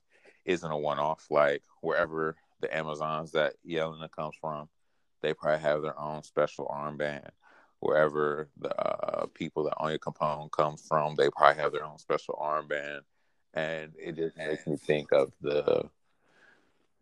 isn't 0.45 0.71
a 0.71 0.77
one-off. 0.77 1.27
Like 1.31 1.63
wherever 1.81 2.37
the 2.61 2.77
Amazons 2.77 3.33
that 3.33 3.55
Yelena 3.67 4.11
comes 4.11 4.37
from, 4.41 4.69
they 5.23 5.35
probably 5.35 5.61
have 5.61 5.83
their 5.83 5.99
own 5.99 6.23
special 6.23 6.67
armband. 6.67 7.31
Wherever 7.85 8.49
the 8.59 8.75
uh, 8.81 9.27
people 9.35 9.65
that 9.65 9.75
Onyankopon 9.79 10.51
comes 10.51 10.83
from, 10.89 11.17
they 11.17 11.29
probably 11.29 11.61
have 11.61 11.73
their 11.73 11.85
own 11.85 11.99
special 11.99 12.35
armband. 12.43 13.01
And 13.53 13.93
it 13.99 14.17
just 14.17 14.39
makes 14.39 14.67
me 14.67 14.77
think 14.77 15.13
of 15.13 15.33
the 15.43 15.91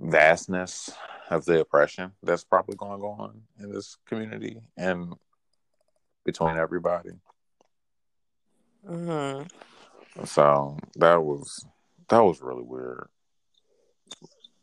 vastness 0.01 0.91
of 1.31 1.45
the 1.45 1.61
oppression 1.61 2.11
that's 2.25 2.43
probably 2.43 2.75
going 2.75 3.01
on 3.01 3.43
in 3.61 3.73
this 3.73 3.97
community 4.07 4.61
and 4.77 5.15
between 6.25 6.57
everybody. 6.57 7.11
hmm 8.85 9.43
So 10.25 10.77
that 10.97 11.23
was 11.23 11.65
that 12.09 12.25
was 12.25 12.43
really 12.43 12.65
weird. 12.65 13.09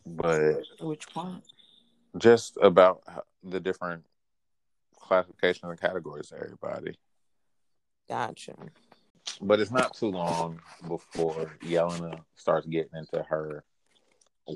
But 0.05 0.63
Which 0.81 1.05
one? 1.15 1.41
just 2.17 2.57
about 2.61 3.03
the 3.43 3.59
different 3.59 4.03
classifications 5.09 5.69
and 5.69 5.81
categories 5.81 6.31
of 6.31 6.37
everybody. 6.41 6.95
Gotcha. 8.07 8.55
But 9.41 9.59
it's 9.59 9.71
not 9.71 9.95
too 9.95 10.11
long 10.11 10.61
before 10.87 11.51
Yelena 11.63 12.21
starts 12.35 12.67
getting 12.67 12.97
into 12.97 13.23
her 13.23 13.63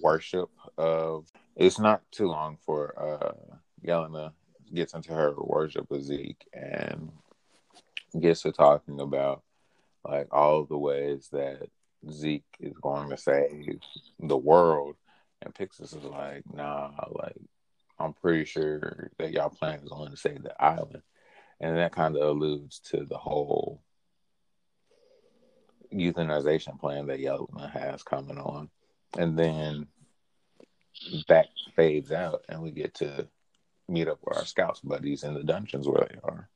worship 0.02 0.50
of. 0.78 1.28
It's 1.56 1.80
not 1.80 2.02
too 2.12 2.28
long 2.28 2.58
for 2.66 2.94
uh, 2.98 3.56
Yelena 3.86 4.32
gets 4.74 4.94
into 4.94 5.14
her 5.14 5.34
worship 5.38 5.92
of 5.92 6.04
Zeke 6.04 6.46
and 6.54 7.12
gets 8.20 8.44
to 8.44 8.52
talking 8.52 9.00
about 9.02 9.44
like 10.04 10.28
all 10.32 10.66
the 10.66 10.78
ways 10.78 11.30
that 11.32 11.68
Zeke 12.12 12.44
is 12.60 12.78
going 12.82 13.10
to 13.10 13.18
save 13.18 13.80
the 14.20 14.38
world, 14.38 14.96
and 15.42 15.54
Pixis 15.54 15.96
is 15.96 16.04
like, 16.04 16.44
nah, 16.54 16.92
like 17.12 17.38
I'm 18.04 18.14
pretty 18.14 18.46
sure 18.46 19.12
that 19.18 19.32
y'all 19.32 19.50
plan 19.50 19.80
is 19.84 19.92
only 19.92 20.12
to 20.12 20.18
save 20.18 20.44
the 20.44 20.62
island, 20.62 21.02
and 21.60 21.78
that 21.78 21.94
kind 21.94 22.16
of 22.16 22.28
alludes 22.28 22.80
to 22.92 23.06
the 23.06 23.18
whole 23.18 23.82
euthanization 25.94 26.80
plan 26.80 27.08
that 27.08 27.20
Yelena 27.20 27.72
has 27.72 28.04
coming 28.04 28.38
on, 28.38 28.70
and 29.18 29.38
then 29.38 29.88
that 31.28 31.48
fades 31.76 32.12
out, 32.12 32.44
and 32.50 32.62
we 32.62 32.72
get 32.72 32.94
to 32.96 33.28
meet 33.88 34.08
up 34.08 34.20
with 34.24 34.38
our 34.38 34.46
scouts 34.46 34.80
buddies 34.82 35.24
in 35.24 35.34
the 35.34 35.44
dungeons 35.44 35.88
where 35.88 36.08
they 36.10 36.20
are. 36.24 36.50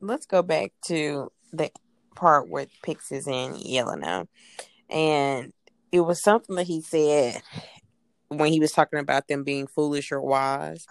Let's 0.00 0.26
go 0.26 0.42
back 0.42 0.72
to 0.86 1.30
the 1.52 1.70
part 2.14 2.48
with 2.48 2.68
Pixis 2.84 3.26
and 3.26 3.56
Yelena. 3.56 4.26
And 4.90 5.52
it 5.92 6.00
was 6.00 6.22
something 6.22 6.56
that 6.56 6.66
he 6.66 6.80
said 6.80 7.40
when 8.38 8.52
he 8.52 8.60
was 8.60 8.72
talking 8.72 8.98
about 8.98 9.28
them 9.28 9.44
being 9.44 9.66
foolish 9.66 10.12
or 10.12 10.20
wise. 10.20 10.86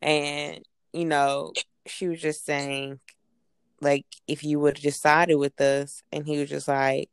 And, 0.00 0.60
you 0.92 1.04
know, 1.04 1.52
she 1.86 2.08
was 2.08 2.20
just 2.20 2.44
saying, 2.44 3.00
like, 3.80 4.06
if 4.26 4.44
you 4.44 4.60
would 4.60 4.78
have 4.78 4.82
decided 4.82 5.36
with 5.36 5.60
us, 5.60 6.02
and 6.12 6.26
he 6.26 6.38
was 6.38 6.48
just 6.48 6.68
like, 6.68 7.10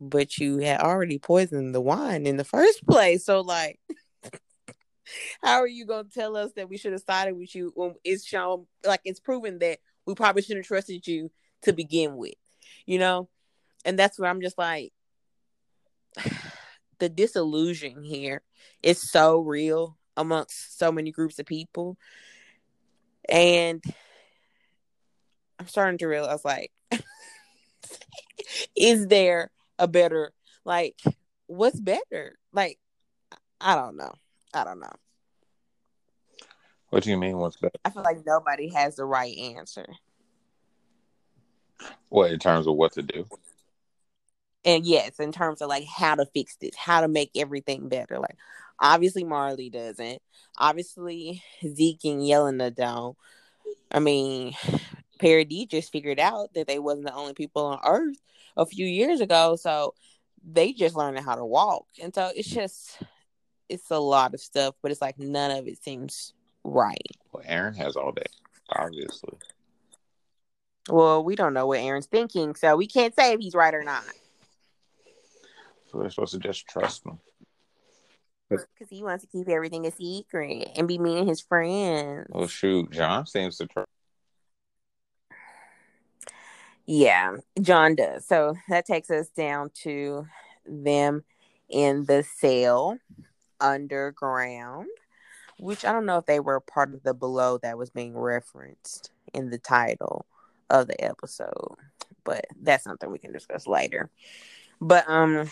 but 0.00 0.38
you 0.38 0.58
had 0.58 0.80
already 0.80 1.18
poisoned 1.18 1.74
the 1.74 1.80
wine 1.80 2.26
in 2.26 2.36
the 2.36 2.44
first 2.44 2.86
place. 2.86 3.24
So, 3.24 3.40
like, 3.40 3.78
how 5.42 5.60
are 5.60 5.66
you 5.66 5.86
gonna 5.86 6.08
tell 6.12 6.36
us 6.36 6.52
that 6.56 6.68
we 6.68 6.76
should 6.76 6.92
have 6.92 7.02
sided 7.02 7.36
with 7.36 7.54
you 7.54 7.72
when 7.74 7.94
it's 8.04 8.24
shown 8.24 8.66
like 8.84 9.00
it's 9.04 9.20
proven 9.20 9.58
that 9.58 9.78
we 10.06 10.14
probably 10.14 10.42
shouldn't 10.42 10.64
have 10.64 10.68
trusted 10.68 11.06
you 11.06 11.30
to 11.62 11.72
begin 11.72 12.16
with, 12.16 12.34
you 12.86 12.98
know? 12.98 13.28
And 13.84 13.98
that's 13.98 14.18
where 14.18 14.30
I'm 14.30 14.40
just 14.40 14.58
like 14.58 14.92
the 16.98 17.08
disillusion 17.08 18.02
here 18.02 18.42
is 18.82 19.00
so 19.00 19.40
real 19.40 19.96
amongst 20.16 20.78
so 20.78 20.90
many 20.90 21.12
groups 21.12 21.38
of 21.38 21.46
people. 21.46 21.96
And 23.28 23.82
I'm 25.58 25.68
starting 25.68 25.98
to 25.98 26.06
realize 26.06 26.44
like 26.44 26.72
is 28.76 29.06
there 29.06 29.50
a 29.78 29.86
better 29.86 30.32
like 30.64 31.00
what's 31.46 31.80
better? 31.80 32.36
Like 32.52 32.78
I 33.60 33.74
don't 33.74 33.96
know. 33.96 34.14
I 34.54 34.64
don't 34.64 34.80
know. 34.80 34.92
What 36.90 37.02
do 37.02 37.10
you 37.10 37.18
mean? 37.18 37.36
What's 37.36 37.56
better? 37.56 37.78
I 37.84 37.90
feel 37.90 38.02
like 38.02 38.24
nobody 38.24 38.68
has 38.68 38.96
the 38.96 39.04
right 39.04 39.36
answer. 39.36 39.86
What 42.08 42.30
in 42.30 42.38
terms 42.38 42.66
of 42.66 42.74
what 42.74 42.92
to 42.92 43.02
do? 43.02 43.26
And 44.64 44.84
yes, 44.84 45.18
in 45.20 45.32
terms 45.32 45.62
of 45.62 45.68
like 45.68 45.86
how 45.86 46.14
to 46.14 46.26
fix 46.26 46.56
this, 46.56 46.74
how 46.76 47.00
to 47.00 47.08
make 47.08 47.30
everything 47.36 47.88
better. 47.88 48.18
Like 48.18 48.36
obviously 48.80 49.24
Marley 49.24 49.70
doesn't. 49.70 50.20
Obviously 50.56 51.42
Zeke 51.66 52.04
and 52.04 52.20
Yelena 52.20 52.74
don't. 52.74 53.16
I 53.90 54.00
mean, 54.00 54.54
Paradis 55.18 55.66
just 55.66 55.92
figured 55.92 56.20
out 56.20 56.52
that 56.54 56.66
they 56.66 56.78
wasn't 56.78 57.06
the 57.06 57.14
only 57.14 57.34
people 57.34 57.64
on 57.64 57.80
Earth 57.84 58.16
a 58.56 58.66
few 58.66 58.86
years 58.86 59.20
ago, 59.20 59.56
so 59.56 59.94
they 60.44 60.72
just 60.72 60.96
learning 60.96 61.22
how 61.22 61.34
to 61.34 61.44
walk. 61.44 61.86
And 62.02 62.14
so 62.14 62.30
it's 62.34 62.48
just 62.48 62.98
it's 63.68 63.90
a 63.90 63.98
lot 63.98 64.34
of 64.34 64.40
stuff, 64.40 64.74
but 64.82 64.90
it's 64.90 65.02
like 65.02 65.18
none 65.18 65.50
of 65.50 65.66
it 65.68 65.82
seems 65.82 66.32
right. 66.64 66.96
Well, 67.32 67.44
Eren 67.44 67.76
has 67.76 67.96
all 67.96 68.12
day, 68.12 68.22
obviously. 68.70 69.38
Well, 70.88 71.22
we 71.22 71.36
don't 71.36 71.52
know 71.52 71.66
what 71.66 71.80
Eren's 71.80 72.06
thinking, 72.06 72.54
so 72.54 72.76
we 72.76 72.86
can't 72.86 73.14
say 73.14 73.32
if 73.32 73.40
he's 73.40 73.54
right 73.54 73.74
or 73.74 73.84
not. 73.84 74.04
So 75.90 75.98
we're 75.98 76.10
supposed 76.10 76.34
to 76.34 76.38
just 76.38 76.66
trust 76.66 77.04
him. 77.06 77.18
Because 78.50 78.88
he 78.88 79.02
wants 79.02 79.24
to 79.24 79.30
keep 79.30 79.48
everything 79.48 79.86
a 79.86 79.90
secret 79.90 80.70
and 80.76 80.88
be 80.88 80.98
me 80.98 81.18
and 81.18 81.28
his 81.28 81.40
friends. 81.40 82.26
Well, 82.30 82.46
shoot, 82.46 82.90
Jean 82.90 83.26
seems 83.26 83.58
to 83.58 83.66
trust. 83.66 83.88
Yeah, 86.86 87.36
Jean 87.60 87.94
does. 87.94 88.26
So 88.26 88.56
that 88.70 88.86
takes 88.86 89.10
us 89.10 89.28
down 89.28 89.70
to 89.82 90.26
them 90.66 91.24
in 91.68 92.06
the 92.06 92.22
cell 92.22 92.98
underground, 93.60 94.88
which 95.58 95.84
I 95.84 95.92
don't 95.92 96.06
know 96.06 96.16
if 96.16 96.24
they 96.24 96.40
were 96.40 96.60
part 96.60 96.94
of 96.94 97.02
the 97.02 97.12
below 97.12 97.58
that 97.58 97.76
was 97.76 97.90
being 97.90 98.16
referenced 98.16 99.10
in 99.34 99.50
the 99.50 99.58
title 99.58 100.24
of 100.70 100.86
the 100.86 101.02
episode, 101.04 101.76
but 102.24 102.46
that's 102.62 102.84
something 102.84 103.10
we 103.10 103.18
can 103.18 103.32
discuss 103.32 103.66
later. 103.66 104.08
But 104.80 105.08
um, 105.08 105.50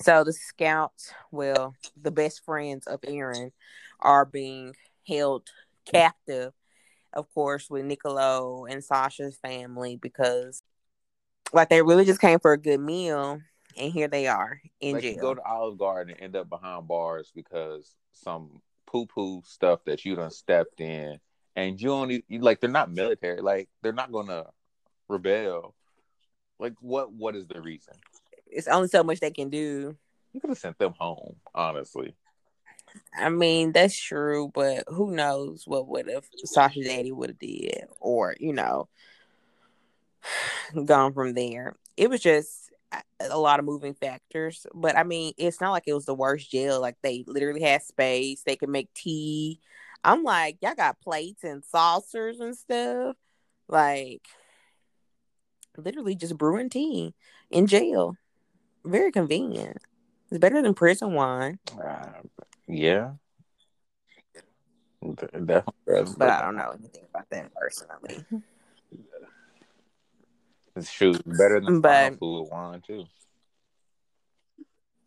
so 0.00 0.24
the 0.24 0.32
scouts, 0.32 1.12
well, 1.30 1.74
the 2.00 2.10
best 2.10 2.44
friends 2.44 2.86
of 2.86 3.00
Eren, 3.02 3.52
are 4.00 4.24
being 4.24 4.74
held 5.06 5.48
captive, 5.84 6.52
of 7.12 7.32
course, 7.34 7.68
with 7.68 7.84
Niccolo 7.84 8.66
and 8.66 8.82
Sasha's 8.82 9.36
family 9.36 9.96
because, 9.96 10.62
like, 11.52 11.68
they 11.68 11.82
really 11.82 12.04
just 12.04 12.20
came 12.20 12.38
for 12.38 12.52
a 12.52 12.58
good 12.58 12.80
meal 12.80 13.40
and 13.76 13.92
here 13.92 14.08
they 14.08 14.26
are 14.26 14.60
in 14.80 14.94
like 14.94 15.02
jail. 15.02 15.14
You 15.14 15.20
go 15.20 15.34
to 15.34 15.42
Olive 15.42 15.78
Garden 15.78 16.14
and 16.14 16.22
end 16.22 16.36
up 16.36 16.48
behind 16.48 16.88
bars 16.88 17.30
because 17.34 17.94
some 18.12 18.60
poo 18.86 19.06
poo 19.06 19.42
stuff 19.44 19.84
that 19.86 20.04
you 20.04 20.16
done 20.16 20.30
stepped 20.30 20.80
in, 20.80 21.18
and 21.56 21.80
you 21.80 21.88
don't 21.88 22.10
you, 22.10 22.22
like 22.40 22.60
they're 22.60 22.70
not 22.70 22.90
military, 22.90 23.40
like 23.40 23.68
they're 23.82 23.92
not 23.92 24.12
gonna 24.12 24.46
rebel. 25.08 25.74
Like 26.58 26.74
what? 26.80 27.12
What 27.12 27.36
is 27.36 27.46
the 27.46 27.60
reason? 27.60 27.94
It's 28.50 28.68
only 28.68 28.88
so 28.88 29.02
much 29.02 29.20
they 29.20 29.30
can 29.30 29.50
do. 29.50 29.96
You 30.32 30.40
could 30.40 30.50
have 30.50 30.58
sent 30.58 30.78
them 30.78 30.94
home, 30.98 31.36
honestly. 31.54 32.14
I 33.18 33.28
mean, 33.28 33.72
that's 33.72 33.98
true, 33.98 34.50
but 34.52 34.84
who 34.88 35.12
knows 35.12 35.64
what 35.66 35.88
would 35.88 36.08
have 36.08 36.24
Sasha 36.44 36.82
Daddy 36.82 37.12
would 37.12 37.30
have 37.30 37.38
did, 37.38 37.84
or 38.00 38.34
you 38.38 38.52
know, 38.52 38.88
gone 40.84 41.12
from 41.12 41.34
there. 41.34 41.76
It 41.96 42.10
was 42.10 42.20
just 42.20 42.70
a 43.20 43.38
lot 43.38 43.58
of 43.58 43.64
moving 43.64 43.94
factors. 43.94 44.66
But 44.74 44.96
I 44.96 45.04
mean, 45.04 45.34
it's 45.36 45.60
not 45.60 45.72
like 45.72 45.84
it 45.86 45.94
was 45.94 46.06
the 46.06 46.14
worst 46.14 46.50
jail. 46.50 46.80
Like 46.80 46.96
they 47.02 47.24
literally 47.26 47.62
had 47.62 47.82
space. 47.82 48.42
They 48.42 48.56
could 48.56 48.68
make 48.68 48.92
tea. 48.94 49.60
I'm 50.02 50.22
like, 50.22 50.58
y'all 50.62 50.74
got 50.74 51.00
plates 51.00 51.44
and 51.44 51.64
saucers 51.64 52.40
and 52.40 52.56
stuff. 52.56 53.16
Like 53.68 54.26
literally 55.76 56.14
just 56.14 56.36
brewing 56.36 56.70
tea 56.70 57.14
in 57.50 57.66
jail. 57.66 58.16
Very 58.84 59.12
convenient. 59.12 59.78
It's 60.30 60.38
better 60.38 60.62
than 60.62 60.74
prison 60.74 61.14
wine. 61.14 61.58
Uh, 61.82 62.06
yeah. 62.66 63.12
Definitely. 65.02 66.14
But 66.16 66.28
I 66.28 66.42
don't 66.42 66.56
know 66.56 66.74
anything 66.78 67.04
about 67.08 67.28
that 67.30 67.50
personally. 67.54 68.24
It's 70.76 70.90
shoot, 70.90 71.20
better 71.26 71.60
than 71.60 71.80
but, 71.80 72.18
food 72.18 72.48
wine 72.50 72.80
too. 72.86 73.04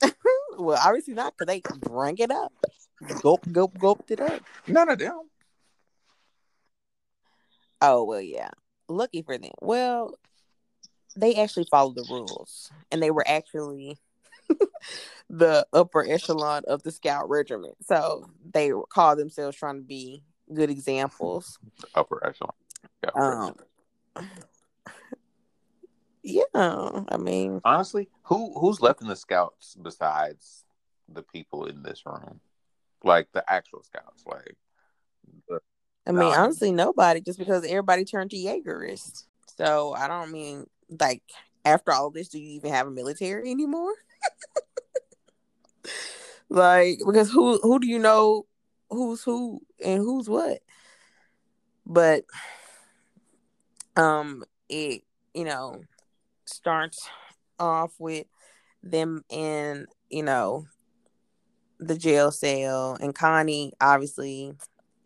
well, 0.57 0.79
obviously 0.83 1.13
not 1.13 1.33
because 1.37 1.47
they 1.47 1.61
drank 1.87 2.19
it 2.19 2.31
up, 2.31 2.51
gulp, 3.21 3.49
gulp, 3.51 3.77
gulped 3.77 4.11
it 4.11 4.19
up. 4.19 4.41
None 4.67 4.89
of 4.89 4.99
them. 4.99 5.21
Oh 7.81 8.03
well, 8.03 8.21
yeah. 8.21 8.49
Lucky 8.89 9.21
for 9.21 9.37
them. 9.37 9.51
Well, 9.61 10.15
they 11.15 11.35
actually 11.35 11.67
followed 11.69 11.95
the 11.95 12.05
rules, 12.09 12.71
and 12.91 13.01
they 13.01 13.11
were 13.11 13.25
actually 13.27 13.97
the 15.29 15.65
upper 15.73 16.05
echelon 16.07 16.63
of 16.67 16.83
the 16.83 16.91
scout 16.91 17.29
regiment. 17.29 17.75
So 17.81 18.29
they 18.53 18.71
call 18.89 19.15
themselves 19.15 19.57
trying 19.57 19.77
to 19.77 19.83
be 19.83 20.23
good 20.53 20.69
examples. 20.69 21.59
Upper 21.95 22.25
echelon. 22.25 22.53
Um, 23.15 23.55
yeah, 26.23 26.43
I 26.53 27.17
mean, 27.17 27.61
honestly, 27.65 28.09
who 28.23 28.57
who's 28.59 28.81
left 28.81 29.01
in 29.01 29.07
the 29.07 29.15
scouts 29.15 29.75
besides 29.81 30.63
the 31.09 31.21
people 31.21 31.65
in 31.65 31.83
this 31.83 32.03
room, 32.05 32.39
like 33.03 33.27
the 33.33 33.43
actual 33.51 33.83
scouts? 33.83 34.23
Like, 34.25 34.55
the, 35.49 35.59
I 36.07 36.11
mean, 36.11 36.33
honestly, 36.33 36.71
nobody. 36.71 37.19
Just 37.21 37.39
because 37.39 37.65
everybody 37.65 38.05
turned 38.05 38.31
to 38.31 38.37
Jaegerists. 38.37 39.25
So 39.57 39.93
I 39.93 40.07
don't 40.07 40.31
mean 40.31 40.65
like 40.99 41.23
after 41.65 41.91
all 41.91 42.09
this, 42.09 42.29
do 42.29 42.39
you 42.39 42.55
even 42.55 42.71
have 42.71 42.87
a 42.87 42.91
military 42.91 43.49
anymore? 43.51 43.93
like, 46.49 46.99
because 47.05 47.31
who 47.31 47.59
who 47.59 47.79
do 47.79 47.87
you 47.87 47.99
know 47.99 48.45
who's 48.89 49.23
who 49.23 49.61
and 49.83 49.99
who's 49.99 50.29
what? 50.29 50.59
But 51.85 52.23
um, 53.95 54.43
it 54.69 55.03
you 55.33 55.45
know 55.45 55.83
starts 56.45 57.07
off 57.59 57.93
with 57.99 58.27
them 58.81 59.23
in, 59.29 59.85
you 60.09 60.23
know, 60.23 60.65
the 61.79 61.97
jail 61.97 62.31
cell, 62.31 62.97
and 62.99 63.15
Connie 63.15 63.73
obviously 63.79 64.53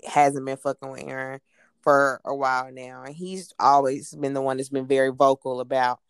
hasn't 0.06 0.46
been 0.46 0.58
fucking 0.58 0.90
with 0.90 1.02
Eren 1.02 1.40
for 1.88 2.20
a 2.26 2.36
while 2.36 2.70
now, 2.70 3.04
and 3.06 3.16
he's 3.16 3.54
always 3.58 4.14
been 4.14 4.34
the 4.34 4.42
one 4.42 4.58
that's 4.58 4.68
been 4.68 4.88
very 4.88 5.10
vocal 5.10 5.62
about 5.62 6.02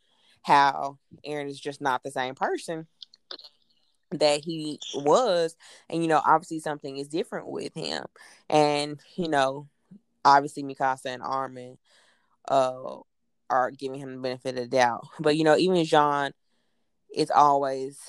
how 0.42 0.98
Eren 1.24 1.48
is 1.48 1.60
just 1.60 1.82
not 1.82 2.02
the 2.02 2.10
same 2.10 2.34
person 2.34 2.88
that 4.10 4.44
he 4.44 4.80
was 4.96 5.56
and 5.88 6.02
you 6.02 6.08
know 6.08 6.20
obviously 6.26 6.60
something 6.60 6.98
is 6.98 7.10
different 7.10 7.48
with 7.48 7.76
him. 7.76 8.04
And 8.50 9.00
you 9.18 9.30
know 9.30 9.68
obviously 10.26 10.64
Mikasa 10.64 11.14
and 11.14 11.22
Armin 11.22 11.78
uh 12.50 12.96
are 13.48 13.70
giving 13.70 14.00
him 14.00 14.16
the 14.16 14.22
benefit 14.22 14.58
of 14.58 14.64
the 14.64 14.68
doubt. 14.68 15.06
But 15.20 15.38
you 15.38 15.44
know 15.44 15.58
even 15.58 15.86
Jean 15.86 16.32
is 17.16 17.30
always 17.30 18.00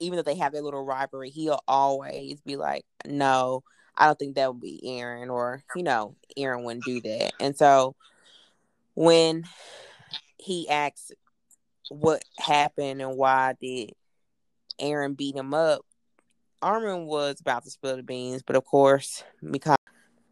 even 0.00 0.16
though 0.16 0.22
they 0.22 0.34
have 0.34 0.50
their 0.50 0.62
little 0.62 0.84
rivalry 0.84 1.30
he'll 1.30 1.62
always 1.68 2.40
be 2.40 2.56
like 2.56 2.84
no 3.06 3.62
I 3.96 4.06
don't 4.06 4.18
think 4.18 4.34
that 4.36 4.52
would 4.52 4.60
be 4.60 4.80
Eren 4.84 5.30
or 5.30 5.62
you 5.74 5.82
know 5.82 6.16
Eren 6.38 6.64
wouldn't 6.64 6.84
do 6.84 7.00
that 7.00 7.32
and 7.40 7.56
so 7.56 7.94
when 8.94 9.44
he 10.38 10.68
asks 10.68 11.12
what 11.88 12.24
happened 12.38 13.00
and 13.00 13.16
why 13.16 13.54
did 13.60 13.92
Eren 14.80 15.16
beat 15.16 15.36
him 15.36 15.54
up, 15.54 15.82
Armin 16.62 17.06
was 17.06 17.40
about 17.40 17.64
to 17.64 17.70
spill 17.70 17.96
the 17.96 18.02
beans, 18.02 18.42
but 18.42 18.56
of 18.56 18.64
course, 18.64 19.22
because 19.48 19.76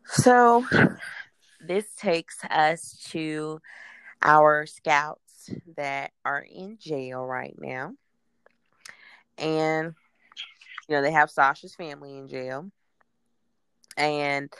so 0.06 0.64
this 1.60 1.84
takes 1.94 2.38
us 2.50 2.98
to 3.10 3.60
our 4.22 4.66
scouts 4.66 5.50
that 5.76 6.12
are 6.24 6.44
in 6.50 6.78
jail 6.78 7.24
right 7.24 7.54
now. 7.58 7.92
And 9.38 9.94
you 10.88 10.96
know, 10.96 11.02
they 11.02 11.12
have 11.12 11.30
Sasha's 11.30 11.74
family 11.74 12.16
in 12.16 12.28
jail. 12.28 12.70
And 13.96 14.52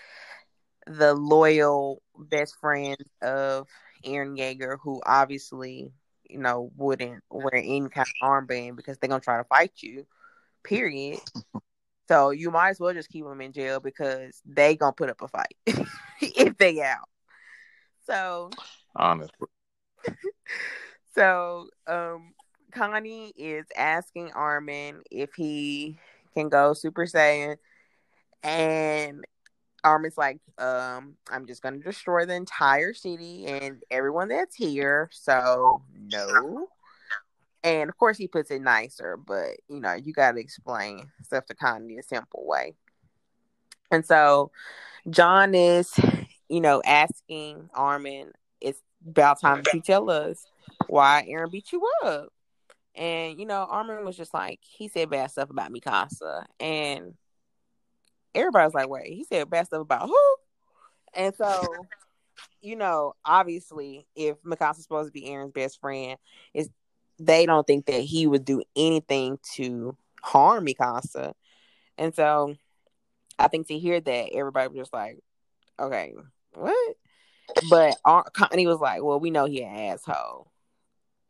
the 0.87 1.15
loyal 1.15 2.03
best 2.19 2.57
friend 2.61 2.99
of 3.23 3.69
Eren 4.05 4.39
Yeager, 4.39 4.77
who 4.83 5.01
obviously 5.05 5.93
you 6.29 6.39
know, 6.39 6.71
wouldn't 6.77 7.23
wear 7.31 7.55
any 7.55 7.89
kind 7.89 8.07
of 8.21 8.29
armband 8.29 8.77
because 8.77 8.99
they're 8.99 9.09
gonna 9.09 9.21
try 9.21 9.39
to 9.39 9.45
fight 9.45 9.73
you. 9.77 10.07
Period. 10.63 11.21
so 12.09 12.31
you 12.31 12.51
might 12.51 12.71
as 12.71 12.81
well 12.81 12.93
just 12.93 13.09
keep 13.09 13.25
them 13.25 13.41
in 13.41 13.53
jail 13.53 13.81
because 13.81 14.43
they 14.45 14.77
gonna 14.77 14.93
put 14.93 15.11
up 15.11 15.23
a 15.23 15.29
fight 15.29 15.55
if 16.21 16.57
they 16.59 16.83
out. 16.83 17.09
So 18.07 18.51
honestly. 18.97 19.49
so 21.15 21.69
um 21.87 22.35
Connie 22.73 23.33
is 23.37 23.67
asking 23.77 24.33
Armin 24.33 25.03
if 25.11 25.35
he 25.35 25.99
can 26.35 26.49
go 26.49 26.73
Super 26.75 27.05
Saiyan 27.05 27.57
and 28.45 29.25
Armin's 29.83 30.19
like, 30.19 30.39
um, 30.59 31.17
I'm 31.31 31.47
just 31.47 31.63
gonna 31.63 31.79
destroy 31.79 32.27
the 32.27 32.35
entire 32.35 32.95
city 32.95 33.47
and 33.47 33.83
everyone 33.91 34.29
that's 34.29 34.55
here. 34.55 35.09
So 35.13 35.83
no. 35.99 36.69
And 37.65 37.89
of 37.89 37.97
course 37.97 38.19
he 38.19 38.29
puts 38.29 38.51
it 38.51 38.61
nicer, 38.61 39.17
but 39.17 39.57
you 39.69 39.81
know, 39.81 39.95
you 39.95 40.13
gotta 40.13 40.39
explain 40.39 41.11
stuff 41.23 41.47
to 41.47 41.55
Connie 41.55 41.99
a 41.99 42.03
simple 42.03 42.47
way. 42.47 42.75
And 43.91 44.05
so 44.05 44.51
Jean 45.09 45.55
is, 45.55 45.93
you 46.49 46.61
know, 46.61 46.83
asking 46.85 47.71
Armin, 47.75 48.33
it's 48.61 48.81
about 49.07 49.41
time 49.41 49.63
you 49.73 49.81
tell 49.81 50.11
us 50.11 50.45
why 50.89 51.27
Eren 51.29 51.51
beat 51.51 51.73
you 51.73 51.87
up. 52.05 52.29
And 52.95 53.39
you 53.39 53.47
know, 53.47 53.67
Armin 53.69 54.05
was 54.05 54.17
just 54.17 54.35
like, 54.35 54.61
he 54.63 54.89
said 54.89 55.11
bad 55.11 55.31
stuff 55.31 55.51
about 55.51 55.73
Mikasa. 55.73 56.45
And 56.61 57.15
everybody's 58.35 58.75
like, 58.75 58.89
wait, 58.89 59.13
he 59.13 59.25
said 59.25 59.51
bad 59.51 59.67
stuff 59.67 59.83
about 59.83 60.09
who? 60.09 60.37
And 61.15 61.35
so, 61.35 61.65
you 62.61 62.77
know, 62.77 63.15
obviously, 63.25 64.07
if 64.17 64.37
Mikasa's 64.43 64.83
supposed 64.83 65.09
to 65.09 65.13
be 65.13 65.29
Eren's 65.29 65.53
best 65.53 65.81
friend, 65.81 66.19
is 66.53 66.69
they 67.19 67.47
don't 67.47 67.67
think 67.67 67.87
that 67.87 68.01
he 68.01 68.27
would 68.27 68.45
do 68.45 68.63
anything 68.75 69.39
to 69.55 69.97
harm 70.23 70.67
Mikasa. 70.67 71.35
And 71.97 72.15
so 72.15 72.57
I 73.39 73.49
think 73.49 73.69
to 73.69 73.79
hear 73.79 74.01
that, 74.01 74.31
everybody 74.35 74.69
was 74.69 74.79
just 74.79 74.93
like, 74.93 75.19
okay, 75.79 76.15
what? 76.55 76.97
But 77.71 77.97
Connie 78.33 78.67
was 78.67 78.81
like, 78.81 79.03
well, 79.03 79.21
we 79.21 79.31
know 79.31 79.45
he 79.45 79.63
an 79.63 79.77
asshole. 79.77 80.51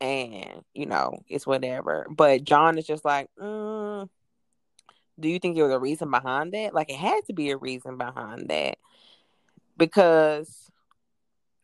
And, 0.01 0.63
you 0.75 0.87
know, 0.87 1.19
it's 1.29 1.47
whatever. 1.47 2.07
But 2.11 2.45
Jean 2.45 2.79
is 2.79 2.87
just 2.87 3.05
like, 3.05 3.29
mm, 3.41 4.09
do 5.19 5.29
you 5.29 5.39
think 5.39 5.57
there 5.57 5.65
was 5.65 5.75
a 5.75 5.79
reason 5.79 6.11
behind 6.11 6.53
that? 6.53 6.75
Like 6.75 6.91
it 6.91 6.97
had 6.97 7.21
to 7.27 7.33
be 7.33 7.51
a 7.51 7.57
reason 7.57 7.97
behind 7.97 8.49
that. 8.49 8.79
Because 9.77 10.71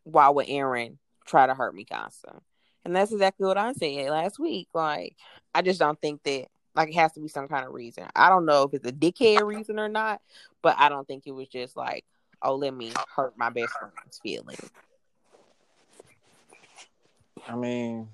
why 0.03 0.29
would 0.29 0.47
Eren 0.47 0.97
try 1.25 1.47
to 1.47 1.53
hurt 1.53 1.73
me 1.73 1.85
Mikasa? 1.85 2.41
And 2.83 2.95
that's 2.95 3.11
exactly 3.11 3.45
what 3.45 3.57
I 3.57 3.73
said 3.73 4.09
last 4.09 4.39
week. 4.39 4.67
Like, 4.73 5.15
I 5.53 5.61
just 5.61 5.79
don't 5.79 5.99
think 6.01 6.23
that 6.23 6.47
like 6.75 6.89
it 6.89 6.95
has 6.95 7.11
to 7.13 7.19
be 7.19 7.27
some 7.27 7.47
kind 7.47 7.65
of 7.65 7.73
reason. 7.73 8.05
I 8.15 8.29
don't 8.29 8.45
know 8.45 8.63
if 8.63 8.73
it's 8.73 8.87
a 8.87 8.91
dickhead 8.91 9.45
reason 9.45 9.79
or 9.79 9.89
not, 9.89 10.21
but 10.61 10.75
I 10.79 10.89
don't 10.89 11.07
think 11.07 11.23
it 11.25 11.31
was 11.31 11.47
just 11.47 11.75
like, 11.75 12.05
oh, 12.41 12.55
let 12.55 12.73
me 12.73 12.91
hurt 13.15 13.37
my 13.37 13.49
best 13.49 13.73
friend's 13.73 14.19
feelings. 14.23 14.71
I 17.47 17.55
mean, 17.55 18.09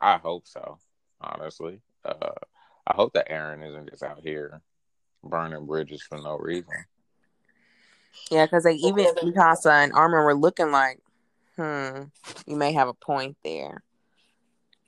I 0.00 0.18
hope 0.18 0.46
so, 0.46 0.78
honestly. 1.20 1.80
Uh, 2.04 2.32
I 2.86 2.94
hope 2.94 3.12
that 3.14 3.30
Eren 3.30 3.66
isn't 3.66 3.90
just 3.90 4.02
out 4.02 4.20
here 4.20 4.60
burning 5.22 5.66
bridges 5.66 6.02
for 6.02 6.18
no 6.18 6.36
reason. 6.36 6.84
Yeah, 8.30 8.46
because 8.46 8.64
like 8.64 8.76
even 8.76 9.06
Mikasa 9.22 9.84
and 9.84 9.92
Armin 9.92 10.24
were 10.24 10.34
looking 10.34 10.70
like, 10.70 11.00
hmm, 11.56 12.04
you 12.46 12.56
may 12.56 12.72
have 12.72 12.88
a 12.88 12.94
point 12.94 13.36
there. 13.44 13.82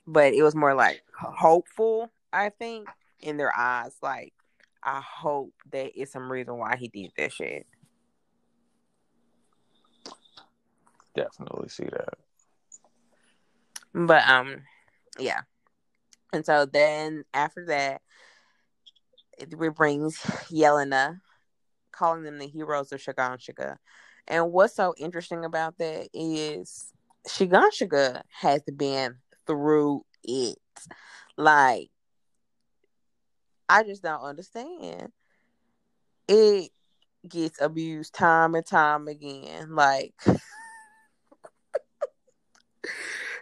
But 0.05 0.33
it 0.33 0.43
was 0.43 0.55
more 0.55 0.73
like 0.73 1.03
hopeful, 1.19 2.09
I 2.31 2.49
think, 2.49 2.87
in 3.19 3.37
their 3.37 3.51
eyes. 3.55 3.95
Like, 4.01 4.33
I 4.81 5.01
hope 5.01 5.53
that 5.71 5.91
it's 5.99 6.13
some 6.13 6.31
reason 6.31 6.57
why 6.57 6.77
he 6.77 6.87
did 6.87 7.11
that 7.17 7.33
shit. 7.33 7.67
Definitely 11.15 11.69
see 11.69 11.85
that. 11.85 12.13
But 13.93 14.27
um, 14.29 14.61
yeah, 15.19 15.41
and 16.33 16.45
so 16.45 16.65
then 16.65 17.23
after 17.33 17.65
that, 17.67 18.01
it 19.37 19.49
brings 19.75 20.17
Yelena, 20.51 21.21
calling 21.91 22.23
them 22.23 22.37
the 22.37 22.47
heroes 22.47 22.91
of 22.91 23.01
Shiganshina. 23.01 23.77
And 24.27 24.51
what's 24.51 24.75
so 24.75 24.93
interesting 24.97 25.45
about 25.45 25.77
that 25.77 26.09
is 26.13 26.91
Shiganshina 27.27 28.23
has 28.29 28.61
been 28.63 29.15
through 29.45 30.03
it. 30.23 30.57
Like, 31.37 31.89
I 33.69 33.83
just 33.83 34.03
don't 34.03 34.21
understand. 34.21 35.11
It 36.27 36.71
gets 37.27 37.61
abused 37.61 38.13
time 38.13 38.55
and 38.55 38.65
time 38.65 39.07
again. 39.07 39.75
Like, 39.75 40.13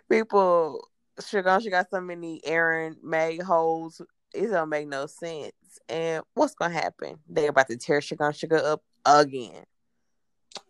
people 0.10 0.88
Sugar, 1.19 1.60
she 1.62 1.69
got 1.69 1.89
so 1.89 2.01
many 2.01 2.41
Eren 2.45 3.01
made 3.04 3.41
holes. 3.41 4.01
It 4.34 4.47
don't 4.47 4.69
make 4.69 4.88
no 4.88 5.06
sense. 5.06 5.54
And 5.88 6.23
what's 6.34 6.56
gonna 6.56 6.73
happen? 6.73 7.17
They're 7.30 7.49
about 7.49 7.67
to 7.67 7.78
tear 7.78 8.01
Sugar 8.01 8.34
Sugar 8.34 8.58
up 8.58 8.84
again. 9.06 9.63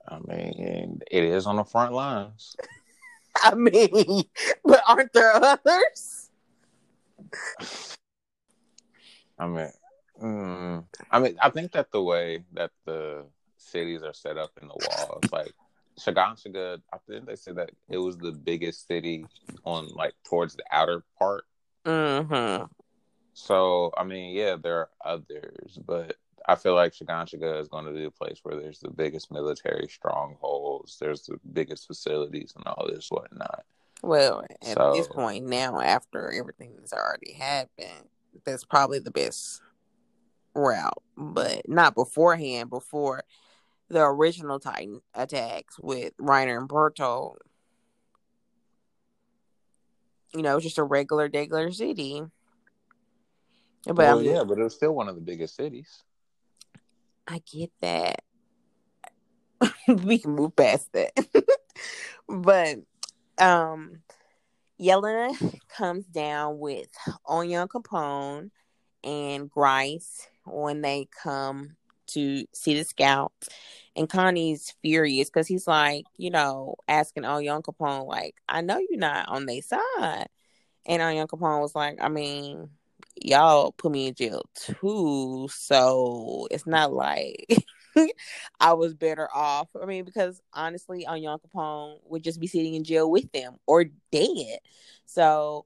I 0.08 0.19
mean, 0.19 1.01
it 1.10 1.23
is 1.23 1.47
on 1.47 1.55
the 1.55 1.63
front 1.63 1.93
lines. 1.93 2.55
I 3.43 3.55
mean, 3.55 4.23
but 4.63 4.81
aren't 4.88 5.13
there 5.13 5.36
others? 5.36 6.29
I 9.38 9.47
mean, 9.47 9.71
mm, 10.21 10.86
I 11.12 11.19
mean, 11.19 11.38
I 11.41 11.49
think 11.49 11.71
that 11.73 11.91
the 11.91 12.01
way 12.01 12.43
that 12.53 12.71
the 12.86 13.25
cities 13.58 14.03
are 14.03 14.13
set 14.13 14.38
up 14.38 14.51
in 14.62 14.67
the 14.67 14.75
walls, 14.75 15.23
like 15.31 15.53
Shiganshina, 15.99 16.81
I 16.93 16.97
think 17.08 17.25
they 17.25 17.36
said 17.36 17.55
that 17.55 17.71
it 17.89 17.97
was 17.97 18.17
the 18.17 18.31
biggest 18.31 18.88
city 18.88 19.25
on 19.63 19.88
like 19.89 20.13
towards 20.25 20.55
the 20.55 20.63
outer 20.71 21.03
part. 21.17 21.45
Mm-hmm. 21.86 22.65
So 23.34 23.91
I 23.97 24.03
mean, 24.03 24.36
yeah, 24.36 24.55
there 24.62 24.79
are 24.79 24.89
others, 25.03 25.79
but 25.86 26.17
I 26.47 26.55
feel 26.55 26.75
like 26.75 26.93
Shiganshina 26.93 27.60
is 27.60 27.67
going 27.67 27.86
to 27.86 27.91
be 27.91 28.05
a 28.05 28.12
place 28.12 28.39
where 28.43 28.60
there's 28.60 28.79
the 28.79 28.91
biggest 28.91 29.31
military 29.31 29.88
strongholds, 29.88 30.97
there's 30.99 31.23
the 31.23 31.39
biggest 31.53 31.88
facilities 31.88 32.53
and 32.55 32.65
all 32.67 32.88
this 32.88 33.08
whatnot. 33.10 33.63
Well, 34.03 34.45
at 34.62 34.77
so, 34.77 34.93
this 34.93 35.08
point 35.08 35.45
now, 35.45 35.79
after 35.79 36.31
everything 36.31 36.73
that's 36.77 36.93
already 36.93 37.34
happened, 37.34 38.10
that's 38.45 38.65
probably 38.65 38.99
the 38.99 39.12
best 39.12 39.62
route, 40.53 41.01
but 41.17 41.67
not 41.67 41.95
beforehand. 41.95 42.69
Before 42.69 43.23
the 43.89 44.02
original 44.02 44.60
Titan 44.60 45.02
attacks 45.13 45.78
with 45.80 46.15
Reiner 46.17 46.58
and 46.58 46.69
Bertolt. 46.69 47.38
You 50.34 50.41
know, 50.41 50.60
just 50.60 50.78
a 50.78 50.84
regular, 50.84 51.30
regular 51.34 51.71
city. 51.71 52.24
But 53.86 53.95
well, 53.95 54.21
yeah, 54.21 54.43
but 54.43 54.58
it 54.58 54.63
was 54.63 54.76
still 54.76 54.93
one 54.93 55.08
of 55.08 55.15
the 55.15 55.21
biggest 55.21 55.56
cities. 55.56 56.04
I 57.28 57.41
get 57.52 57.71
that. 57.82 58.21
we 59.88 60.17
can 60.17 60.32
move 60.32 60.56
past 60.56 60.91
that. 60.93 61.13
but 62.28 62.78
um 63.38 64.02
Yelena 64.80 65.58
comes 65.69 66.06
down 66.06 66.60
with 66.60 66.89
Onyankopon 67.28 68.50
and 69.04 69.50
Grice 69.50 70.28
when 70.43 70.82
they 70.82 71.08
come 71.24 71.78
to 72.07 72.45
see 72.53 72.75
the 72.75 72.83
scouts. 72.83 73.49
And 73.95 74.09
Connie's 74.09 74.73
furious 74.81 75.29
because 75.29 75.47
he's 75.47 75.67
like, 75.67 76.05
you 76.17 76.29
know, 76.29 76.75
asking 76.87 77.25
oh, 77.25 77.37
Onyankopon, 77.37 78.07
like, 78.07 78.35
I 78.49 78.61
know 78.61 78.77
you're 78.77 78.99
not 78.99 79.29
on 79.29 79.45
their 79.45 79.61
side. 79.61 80.27
And 80.85 81.01
Onyankopon 81.01 81.61
was 81.61 81.75
like, 81.75 81.97
I 82.01 82.09
mean, 82.09 82.69
y'all 83.21 83.71
put 83.71 83.91
me 83.91 84.07
in 84.07 84.13
jail 84.13 84.43
too. 84.55 85.47
So 85.51 86.47
it's 86.51 86.67
not 86.67 86.93
like 86.93 87.47
I 88.59 88.73
was 88.73 88.93
better 88.93 89.29
off. 89.33 89.69
I 89.81 89.85
mean, 89.85 90.03
because 90.03 90.41
honestly, 90.53 91.05
Onyankopon 91.07 91.99
would 92.05 92.23
just 92.23 92.39
be 92.39 92.47
sitting 92.47 92.75
in 92.75 92.83
jail 92.83 93.09
with 93.09 93.31
them 93.31 93.55
or 93.65 93.85
dead. 94.11 94.59
So 95.05 95.65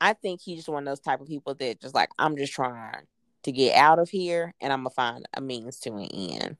I 0.00 0.14
think 0.14 0.40
he's 0.40 0.58
just 0.58 0.68
one 0.68 0.86
of 0.86 0.90
those 0.90 1.00
type 1.00 1.20
of 1.20 1.28
people 1.28 1.54
that 1.54 1.80
just 1.80 1.94
like, 1.94 2.10
I'm 2.18 2.36
just 2.36 2.52
trying 2.52 3.06
to 3.42 3.52
get 3.52 3.76
out 3.76 3.98
of 3.98 4.10
here 4.10 4.54
and 4.60 4.72
I'm 4.72 4.80
gonna 4.80 4.90
find 4.90 5.26
a 5.34 5.40
means 5.40 5.80
to 5.80 5.92
an 5.94 6.08
end. 6.12 6.56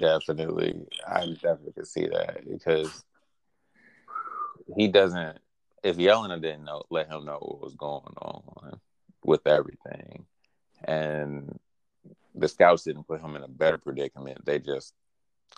Definitely. 0.00 0.86
I 1.06 1.26
definitely 1.40 1.72
could 1.72 1.86
see 1.86 2.06
that 2.06 2.48
because 2.48 3.04
he 4.76 4.88
doesn't 4.88 5.38
if 5.82 5.96
Yelena 5.96 6.40
didn't 6.40 6.64
know 6.64 6.82
let 6.90 7.08
him 7.08 7.24
know 7.24 7.38
what 7.40 7.62
was 7.62 7.74
going 7.74 8.14
on 8.20 8.80
with 9.24 9.46
everything 9.46 10.26
and 10.84 11.58
the 12.34 12.48
scouts 12.48 12.84
didn't 12.84 13.06
put 13.06 13.20
him 13.20 13.36
in 13.36 13.42
a 13.42 13.48
better 13.48 13.78
predicament. 13.78 14.44
They 14.44 14.58
just 14.58 14.94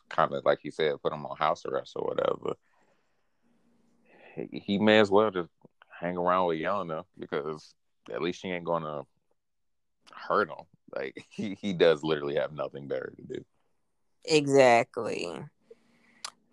kind 0.09 0.33
of 0.33 0.45
like 0.45 0.61
he 0.63 0.71
said, 0.71 1.01
put 1.03 1.13
him 1.13 1.27
on 1.27 1.37
house 1.37 1.65
arrest 1.67 1.93
or 1.97 2.07
whatever. 2.07 2.57
He, 4.51 4.79
may 4.79 4.99
as 4.99 5.11
well 5.11 5.31
just 5.31 5.51
hang 6.01 6.17
around 6.17 6.47
with 6.47 6.59
Yelena 6.59 7.05
because 7.19 7.75
at 8.11 8.23
least 8.23 8.41
she 8.41 8.49
ain't 8.49 8.65
gonna 8.65 9.03
hurt 10.13 10.49
him. 10.49 10.65
Like 10.95 11.27
he, 11.31 11.57
he 11.61 11.73
does 11.73 12.03
literally 12.03 12.37
have 12.37 12.53
nothing 12.53 12.89
better 12.89 13.13
to 13.17 13.23
do. 13.23 13.45
Exactly. 14.25 15.29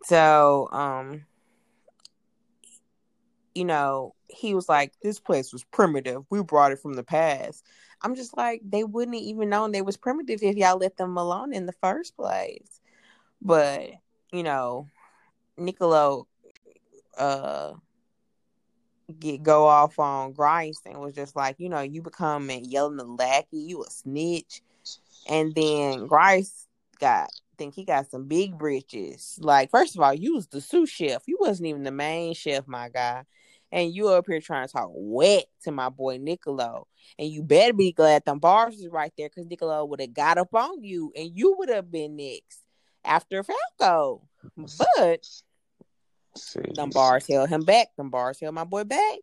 So, 0.03 0.69
um, 0.71 1.25
you 3.53 3.65
know, 3.65 4.15
he 4.27 4.53
was 4.53 4.69
like, 4.69 4.93
This 5.01 5.19
place 5.19 5.53
was 5.53 5.63
primitive. 5.65 6.23
We 6.29 6.41
brought 6.41 6.71
it 6.71 6.79
from 6.79 6.93
the 6.93 7.03
past. 7.03 7.65
I'm 8.01 8.15
just 8.15 8.38
like, 8.38 8.62
they 8.63 8.85
wouldn't 8.85 9.17
even 9.17 9.49
known 9.49 9.71
they 9.71 9.81
was 9.81 9.97
primitive 9.97 10.41
if 10.41 10.55
y'all 10.55 10.77
let 10.77 10.95
them 10.95 11.17
alone 11.17 11.53
in 11.53 11.65
the 11.65 11.73
first 11.73 12.15
place. 12.15 12.79
But, 13.41 13.89
you 14.31 14.43
know, 14.43 14.88
Niccolo 15.57 16.27
uh 17.17 17.73
get 19.13 19.43
go 19.43 19.65
off 19.65 20.00
on 20.00 20.34
Grice 20.34 20.82
and 20.86 21.00
was 21.00 21.13
just 21.13 21.36
like, 21.36 21.56
you 21.60 21.69
know, 21.69 21.82
you 21.82 22.02
become 22.02 22.50
and 22.50 22.65
yelling 22.67 22.98
the 22.98 23.06
lackey, 23.06 23.58
you 23.58 23.84
a 23.84 23.89
snitch. 23.89 24.62
And 25.28 25.54
then 25.54 26.08
Grice 26.08 26.67
got 27.00 27.30
think 27.60 27.76
he 27.76 27.84
got 27.84 28.10
some 28.10 28.26
big 28.26 28.58
britches. 28.58 29.38
Like, 29.39 29.69
first 29.69 29.95
of 29.95 30.02
all, 30.02 30.13
you 30.13 30.34
was 30.34 30.48
the 30.48 30.62
sous 30.62 30.89
chef. 30.89 31.24
You 31.28 31.38
wasn't 31.39 31.67
even 31.67 31.84
the 31.84 31.91
main 31.91 32.34
chef, 32.34 32.67
my 32.67 32.89
guy. 32.89 33.26
And 33.72 33.93
you 33.93 34.08
up 34.08 34.26
here 34.28 34.39
trying 34.39 34.65
to 34.65 34.74
talk 34.74 34.89
wet 34.91 35.45
to 35.63 35.72
my 35.72 35.89
boy 35.89 36.17
Niccolo. 36.17 36.88
And 37.19 37.28
you 37.30 37.43
better 37.43 37.74
be 37.74 37.91
glad 37.91 38.26
them 38.26 38.39
bars 38.39 38.80
is 38.80 38.88
right 38.88 39.13
there 39.15 39.30
because 39.30 39.45
Niccolo 39.45 39.86
would 39.86 40.00
have 40.00 40.13
got 40.13 40.39
up 40.39 40.56
on 40.56 40.82
you 40.82 41.12
and 41.15 41.30
you 41.36 41.56
would 41.60 41.69
have 41.69 41.91
been 41.91 42.15
next 42.15 42.63
after 43.06 43.43
Falco. 43.43 44.28
But 44.58 45.28
Jeez. 46.39 46.75
Them 46.75 46.89
bars 46.89 47.28
held 47.28 47.49
him 47.49 47.63
back. 47.63 47.95
Them 47.95 48.10
bars 48.10 48.39
held 48.39 48.56
my 48.56 48.63
boy 48.63 48.84
back. 48.84 49.19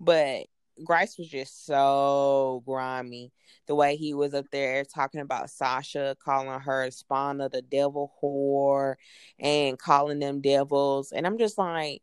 But 0.00 0.46
Grice 0.84 1.18
was 1.18 1.28
just 1.28 1.66
so 1.66 2.62
grimy. 2.66 3.32
The 3.66 3.74
way 3.74 3.96
he 3.96 4.14
was 4.14 4.32
up 4.34 4.46
there 4.50 4.84
talking 4.84 5.20
about 5.20 5.50
Sasha, 5.50 6.16
calling 6.24 6.60
her 6.60 6.88
Spawner 6.88 7.50
the 7.50 7.62
devil 7.62 8.12
whore, 8.22 8.94
and 9.38 9.78
calling 9.78 10.20
them 10.20 10.40
devils. 10.40 11.12
And 11.12 11.26
I'm 11.26 11.38
just 11.38 11.58
like, 11.58 12.02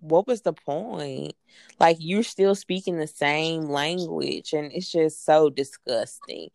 what 0.00 0.26
was 0.26 0.42
the 0.42 0.52
point? 0.52 1.34
Like, 1.78 1.96
you're 2.00 2.22
still 2.22 2.54
speaking 2.54 2.98
the 2.98 3.06
same 3.06 3.62
language. 3.62 4.52
And 4.52 4.72
it's 4.72 4.90
just 4.90 5.24
so 5.24 5.48
disgusting 5.48 6.50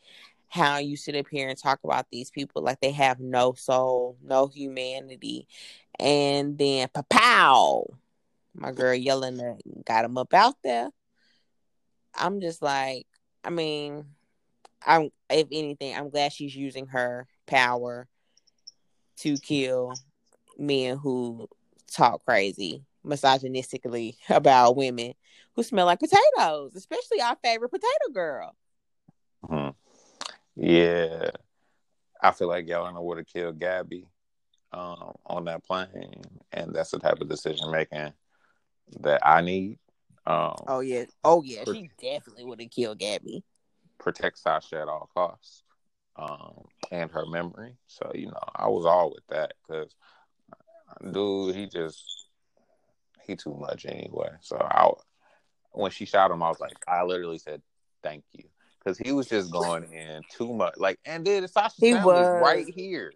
how 0.49 0.79
you 0.79 0.97
sit 0.97 1.15
up 1.15 1.27
here 1.29 1.47
and 1.47 1.57
talk 1.57 1.79
about 1.83 2.07
these 2.11 2.31
people 2.31 2.63
like 2.63 2.79
they 2.81 2.91
have 2.91 3.19
no 3.19 3.53
soul, 3.53 4.17
no 4.23 4.47
humanity. 4.47 5.47
And 5.99 6.57
then 6.57 6.89
pow, 7.09 7.85
my 8.53 8.71
girl 8.71 8.97
Yelena, 8.97 9.59
got 9.85 10.05
him 10.05 10.17
up 10.17 10.33
out 10.33 10.55
there. 10.63 10.89
I'm 12.15 12.41
just 12.41 12.61
like, 12.61 13.05
I 13.43 13.51
mean, 13.51 14.05
I'm 14.85 15.11
if 15.29 15.47
anything, 15.51 15.95
I'm 15.95 16.09
glad 16.09 16.33
she's 16.33 16.55
using 16.55 16.87
her 16.87 17.27
power 17.45 18.07
to 19.17 19.37
kill 19.37 19.93
men 20.57 20.97
who 20.97 21.47
talk 21.91 22.25
crazy 22.25 22.83
misogynistically 23.05 24.15
about 24.29 24.75
women 24.75 25.13
who 25.55 25.63
smell 25.63 25.85
like 25.85 25.99
potatoes, 25.99 26.75
especially 26.75 27.21
our 27.21 27.37
favorite 27.43 27.69
potato 27.69 28.13
girl. 28.13 28.55
Mm-hmm. 29.43 29.69
Yeah, 30.61 31.31
I 32.21 32.31
feel 32.31 32.49
like 32.49 32.67
Yelena 32.67 33.01
would 33.01 33.17
have 33.17 33.27
killed 33.27 33.59
Gabi 33.59 34.03
um, 34.73 35.13
on 35.25 35.45
that 35.45 35.63
plane, 35.63 36.21
and 36.51 36.73
that's 36.73 36.91
the 36.91 36.99
type 36.99 37.21
of 37.21 37.29
decision 37.29 37.71
making 37.71 38.11
that 38.99 39.25
I 39.25 39.39
need. 39.39 39.79
Um, 40.25 40.55
oh 40.67 40.81
yeah, 40.81 41.05
oh 41.23 41.43
yeah, 41.43 41.63
she 41.65 41.89
definitely 42.01 42.43
would 42.43 42.59
have 42.59 42.71
killed 42.71 42.99
Gabi. 42.99 43.43
Protect 43.99 44.37
Sasha 44.37 44.81
at 44.81 44.89
all 44.89 45.09
costs, 45.13 45.63
um, 46.17 46.65
and 46.91 47.09
her 47.09 47.25
memory. 47.25 47.77
So 47.87 48.11
you 48.13 48.27
know, 48.27 48.43
I 48.53 48.67
was 48.67 48.85
all 48.85 49.11
with 49.11 49.25
that 49.29 49.53
because, 49.65 49.95
dude, 51.09 51.55
he 51.55 51.67
just 51.67 52.27
he 53.25 53.37
too 53.37 53.55
much 53.57 53.85
anyway. 53.85 54.31
So 54.41 54.57
I, 54.57 54.89
when 55.71 55.91
she 55.91 56.03
shot 56.03 56.31
him, 56.31 56.43
I 56.43 56.49
was 56.49 56.59
like, 56.59 56.75
I 56.85 57.03
literally 57.03 57.37
said, 57.37 57.61
"Thank 58.03 58.25
you." 58.33 58.43
Because 58.89 59.07
he 59.07 59.11
was 59.13 59.27
just 59.27 59.51
going 59.51 59.83
in 59.93 60.21
too 60.31 60.53
much. 60.53 60.75
Like, 60.77 60.99
and 61.05 61.25
then 61.25 61.47
Sasha 61.47 61.75
he 61.77 61.93
was 61.93 62.41
right 62.41 62.65
here, 62.67 63.13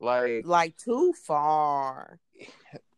like, 0.00 0.46
like 0.46 0.76
too 0.76 1.12
far. 1.26 2.18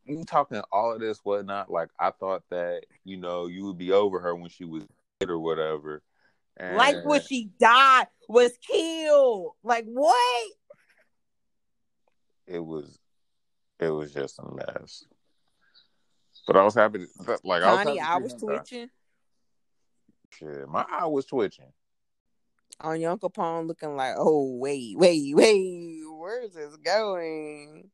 You 0.05 0.25
talking 0.25 0.63
all 0.73 0.95
of 0.95 1.01
this 1.01 1.19
whatnot? 1.23 1.71
Like, 1.71 1.91
I 2.01 2.13
thought 2.13 2.43
that 2.49 2.85
you 3.05 3.19
know 3.19 3.47
you 3.47 3.67
would 3.67 3.77
be 3.77 3.93
over 3.93 4.19
her 4.21 4.35
when 4.35 4.49
she 4.49 4.65
was 4.65 4.87
dead 5.21 5.29
or 5.29 5.39
whatever. 5.39 6.01
And... 6.57 6.79
Like 6.79 7.05
when 7.05 7.21
she 7.21 7.51
died, 7.61 8.07
was 8.27 8.53
killed. 8.67 9.53
Like 9.63 9.85
what? 9.85 10.51
It 12.47 12.65
was, 12.65 12.99
it 13.81 13.91
was 13.91 14.15
just 14.15 14.39
a 14.39 14.51
mess. 14.51 15.05
But 16.47 16.57
I 16.57 16.65
was 16.65 16.75
happy. 16.75 17.01
To, 17.01 17.39
like 17.45 17.61
Connie, 17.61 18.01
I 18.01 18.17
was, 18.17 18.33
I 18.33 18.35
was 18.35 18.35
twitching. 18.43 18.89
Shit, 20.31 20.69
my 20.71 20.87
eye 20.91 21.05
was 21.05 21.27
twitching 21.27 21.71
on 22.81 23.05
Uncle 23.05 23.31
Pong 23.31 23.67
looking 23.67 23.97
like, 23.97 24.15
oh 24.17 24.57
wait, 24.57 24.97
wait, 24.97 25.35
wait, 25.35 26.01
where's 26.17 26.53
this 26.53 26.77
going? 26.77 27.91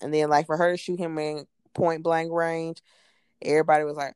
And 0.00 0.12
then 0.12 0.28
like 0.28 0.46
for 0.46 0.56
her 0.56 0.72
to 0.72 0.76
shoot 0.76 0.98
him 0.98 1.18
in 1.18 1.46
point 1.74 2.02
blank 2.02 2.30
range, 2.32 2.82
everybody 3.40 3.84
was 3.84 3.96
like, 3.96 4.14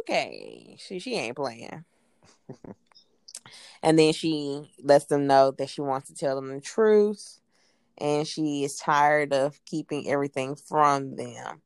okay, 0.00 0.76
she 0.78 0.98
she 0.98 1.14
ain't 1.16 1.36
playing. 1.36 1.84
and 3.82 3.98
then 3.98 4.12
she 4.12 4.70
lets 4.82 5.06
them 5.06 5.26
know 5.26 5.50
that 5.52 5.68
she 5.68 5.80
wants 5.80 6.08
to 6.08 6.14
tell 6.14 6.36
them 6.36 6.48
the 6.48 6.60
truth, 6.60 7.40
and 7.98 8.26
she 8.26 8.64
is 8.64 8.76
tired 8.76 9.32
of 9.32 9.62
keeping 9.66 10.08
everything 10.08 10.56
from 10.56 11.16
them. 11.16 11.62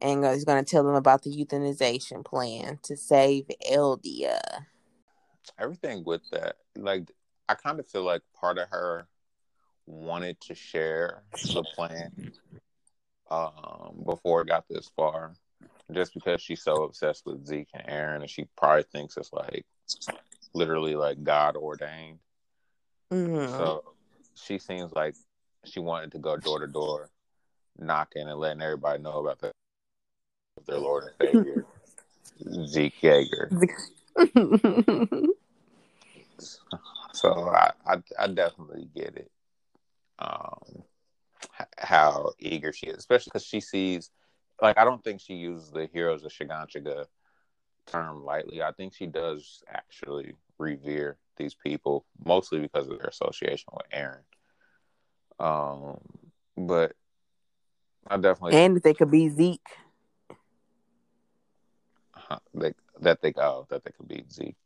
And 0.00 0.24
is 0.24 0.44
going 0.44 0.64
to 0.64 0.70
tell 0.70 0.84
them 0.84 0.94
about 0.94 1.22
the 1.24 1.30
euthanization 1.30 2.24
plan 2.24 2.78
to 2.84 2.96
save 2.96 3.50
Eldia 3.68 4.38
everything 5.58 6.04
with 6.04 6.22
that, 6.32 6.56
like 6.76 7.10
I 7.48 7.54
kind 7.54 7.80
of 7.80 7.86
feel 7.86 8.04
like 8.04 8.22
part 8.38 8.58
of 8.58 8.68
her 8.70 9.06
wanted 9.86 10.40
to 10.42 10.54
share 10.54 11.22
the 11.32 11.64
plan 11.74 12.32
um, 13.30 14.02
before 14.04 14.42
it 14.42 14.48
got 14.48 14.68
this 14.68 14.90
far, 14.96 15.34
just 15.92 16.14
because 16.14 16.42
she's 16.42 16.62
so 16.62 16.84
obsessed 16.84 17.24
with 17.26 17.46
Zeke 17.46 17.68
and 17.74 17.86
Eren, 17.86 18.20
and 18.20 18.30
she 18.30 18.46
probably 18.56 18.84
thinks 18.84 19.16
it's 19.16 19.32
like 19.32 19.64
literally 20.54 20.94
like 20.94 21.22
God 21.22 21.56
ordained. 21.56 22.18
Mm-hmm. 23.10 23.50
So 23.56 23.84
she 24.34 24.58
seems 24.58 24.92
like 24.92 25.14
she 25.64 25.80
wanted 25.80 26.12
to 26.12 26.18
go 26.18 26.36
door 26.36 26.60
to 26.60 26.66
door, 26.66 27.10
knocking 27.78 28.28
and 28.28 28.38
letting 28.38 28.62
everybody 28.62 29.02
know 29.02 29.20
about 29.20 29.40
the 29.40 29.52
their 30.66 30.78
Lord 30.78 31.04
and 31.04 31.30
Savior, 31.32 31.64
Zeke 32.66 33.00
Yeager. 33.00 33.68
So 37.12 37.48
I, 37.48 37.72
I, 37.86 37.96
I 38.18 38.26
definitely 38.28 38.88
get 38.94 39.16
it. 39.16 39.30
Um, 40.18 40.84
how 41.76 42.32
eager 42.38 42.72
she 42.72 42.86
is, 42.86 42.98
especially 42.98 43.30
because 43.32 43.44
she 43.44 43.60
sees 43.60 44.10
like 44.60 44.78
I 44.78 44.84
don't 44.84 45.02
think 45.02 45.20
she 45.20 45.34
uses 45.34 45.70
the 45.70 45.88
heroes 45.92 46.24
of 46.24 46.32
Shiganshina 46.32 47.06
term 47.86 48.24
lightly. 48.24 48.62
I 48.62 48.72
think 48.72 48.94
she 48.94 49.06
does 49.06 49.62
actually 49.68 50.34
revere 50.58 51.16
these 51.36 51.54
people, 51.54 52.04
mostly 52.24 52.60
because 52.60 52.88
of 52.88 52.98
their 52.98 53.08
association 53.08 53.72
with 53.72 53.86
Eren. 53.90 54.22
Um, 55.40 55.98
but 56.56 56.94
I 58.06 58.16
definitely 58.16 58.58
and 58.58 58.80
they 58.82 58.94
could 58.94 59.10
be 59.10 59.28
Zeke. 59.28 59.60
Uh, 62.30 62.38
they, 62.54 62.74
that 63.00 63.20
they 63.22 63.32
oh 63.36 63.66
that 63.70 63.84
they 63.84 63.90
could 63.90 64.08
beat 64.08 64.32
Zeke. 64.32 64.56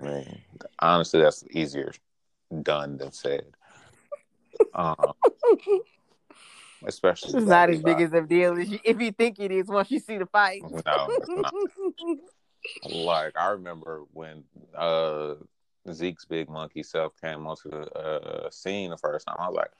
I 0.00 0.04
mean, 0.04 0.42
honestly, 0.78 1.20
that's 1.20 1.44
easier 1.50 1.92
done 2.62 2.98
than 2.98 3.12
said. 3.12 3.44
Um, 4.74 5.12
especially 6.86 7.38
it's 7.38 7.46
not 7.46 7.68
as 7.68 7.82
big 7.82 8.00
as 8.00 8.12
a 8.12 8.22
deal 8.22 8.58
as 8.58 8.70
you, 8.70 8.78
if 8.84 9.00
you 9.00 9.12
think 9.12 9.38
it 9.38 9.50
is 9.50 9.66
once 9.66 9.90
you 9.90 9.98
see 9.98 10.16
the 10.16 10.24
fight. 10.26 10.62
No, 10.62 11.08
like 12.84 13.36
I 13.36 13.48
remember 13.50 14.04
when 14.12 14.44
uh 14.74 15.34
Zeke's 15.90 16.24
big 16.24 16.48
monkey 16.48 16.82
self 16.82 17.12
came 17.20 17.46
onto 17.46 17.70
the 17.70 17.92
uh, 17.92 18.50
scene 18.50 18.90
the 18.90 18.96
first 18.96 19.26
time. 19.26 19.36
I 19.38 19.48
was 19.48 19.56
like, 19.56 19.72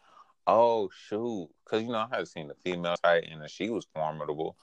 "Oh 0.46 0.90
shoot!" 1.08 1.48
Because 1.64 1.82
you 1.84 1.92
know 1.92 2.06
I 2.10 2.16
had 2.16 2.28
seen 2.28 2.48
the 2.48 2.54
female 2.54 2.96
Titan 3.02 3.40
and 3.40 3.50
she 3.50 3.70
was 3.70 3.86
formidable. 3.94 4.56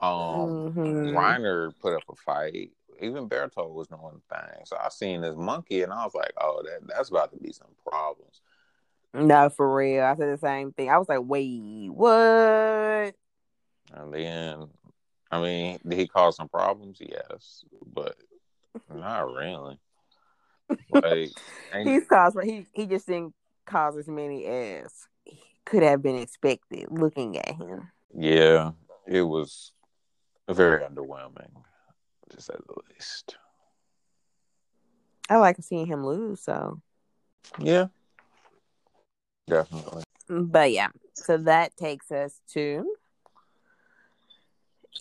Um, 0.00 0.72
mm-hmm. 0.72 1.16
Reiner 1.16 1.72
put 1.80 1.94
up 1.94 2.04
a 2.08 2.14
fight. 2.14 2.70
Even 3.00 3.28
Bertholdt 3.28 3.72
was 3.72 3.88
doing 3.88 4.20
things. 4.28 4.68
So 4.68 4.76
I 4.76 4.88
seen 4.88 5.20
this 5.20 5.36
monkey 5.36 5.82
and 5.82 5.92
I 5.92 6.04
was 6.04 6.14
like, 6.14 6.32
"Oh, 6.40 6.62
that 6.64 6.86
that's 6.88 7.10
about 7.10 7.32
to 7.32 7.38
be 7.38 7.52
some 7.52 7.68
problems." 7.86 8.40
No, 9.14 9.48
for 9.50 9.74
real. 9.74 10.04
I 10.04 10.16
said 10.16 10.32
the 10.32 10.38
same 10.38 10.72
thing. 10.72 10.90
I 10.90 10.98
was 10.98 11.08
like, 11.08 11.22
"Wait, 11.22 11.90
what?" 11.90 13.14
And 13.94 14.12
then, 14.12 14.68
I 15.30 15.40
mean, 15.40 15.78
did 15.86 15.98
he 15.98 16.08
cause 16.08 16.36
some 16.36 16.48
problems? 16.48 16.98
Yes, 17.00 17.64
but 17.92 18.16
not 18.92 19.32
really. 19.32 19.78
Like 20.90 21.30
he's 21.84 22.06
caused, 22.06 22.36
he 22.42 22.66
he 22.72 22.86
just 22.86 23.06
didn't 23.06 23.34
cause 23.64 23.96
as 23.96 24.08
many 24.08 24.46
as 24.46 24.92
could 25.64 25.82
have 25.82 26.02
been 26.02 26.16
expected. 26.16 26.86
Looking 26.90 27.38
at 27.38 27.54
him, 27.54 27.90
yeah, 28.14 28.72
it 29.06 29.22
was 29.22 29.72
very 30.54 30.84
underwhelming, 30.84 31.50
to 32.30 32.40
say 32.40 32.54
the 32.66 32.74
least. 32.92 33.36
I 35.28 35.36
like 35.36 35.56
seeing 35.60 35.86
him 35.86 36.06
lose, 36.06 36.40
so 36.40 36.80
yeah, 37.58 37.86
definitely. 39.46 40.04
But 40.28 40.72
yeah, 40.72 40.88
so 41.14 41.36
that 41.38 41.76
takes 41.76 42.10
us 42.10 42.40
to 42.54 42.94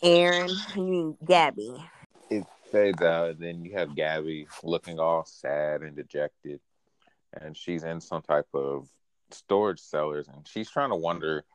Eren 0.03 0.75
You 0.75 0.83
mean 0.83 1.17
Gabi? 1.23 1.83
It 2.29 2.45
fades 2.71 3.01
out, 3.01 3.31
and 3.31 3.39
then 3.39 3.63
you 3.63 3.73
have 3.73 3.89
Gabi 3.89 4.47
looking 4.63 4.99
all 4.99 5.25
sad 5.25 5.81
and 5.81 5.95
dejected, 5.95 6.59
and 7.41 7.55
she's 7.55 7.83
in 7.83 8.01
some 8.01 8.21
type 8.21 8.47
of 8.53 8.87
storage 9.31 9.79
cellars, 9.79 10.27
and 10.27 10.47
she's 10.47 10.69
trying 10.69 10.89
to 10.89 10.95
wonder 10.95 11.45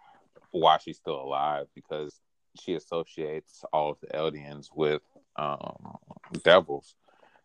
why 0.50 0.78
she's 0.78 0.96
still 0.96 1.20
alive 1.20 1.66
because 1.74 2.20
she 2.60 2.74
associates 2.74 3.64
all 3.72 3.90
of 3.90 4.00
the 4.00 4.08
Eldians 4.08 4.68
with 4.74 5.02
um, 5.36 5.96
devils, 6.44 6.94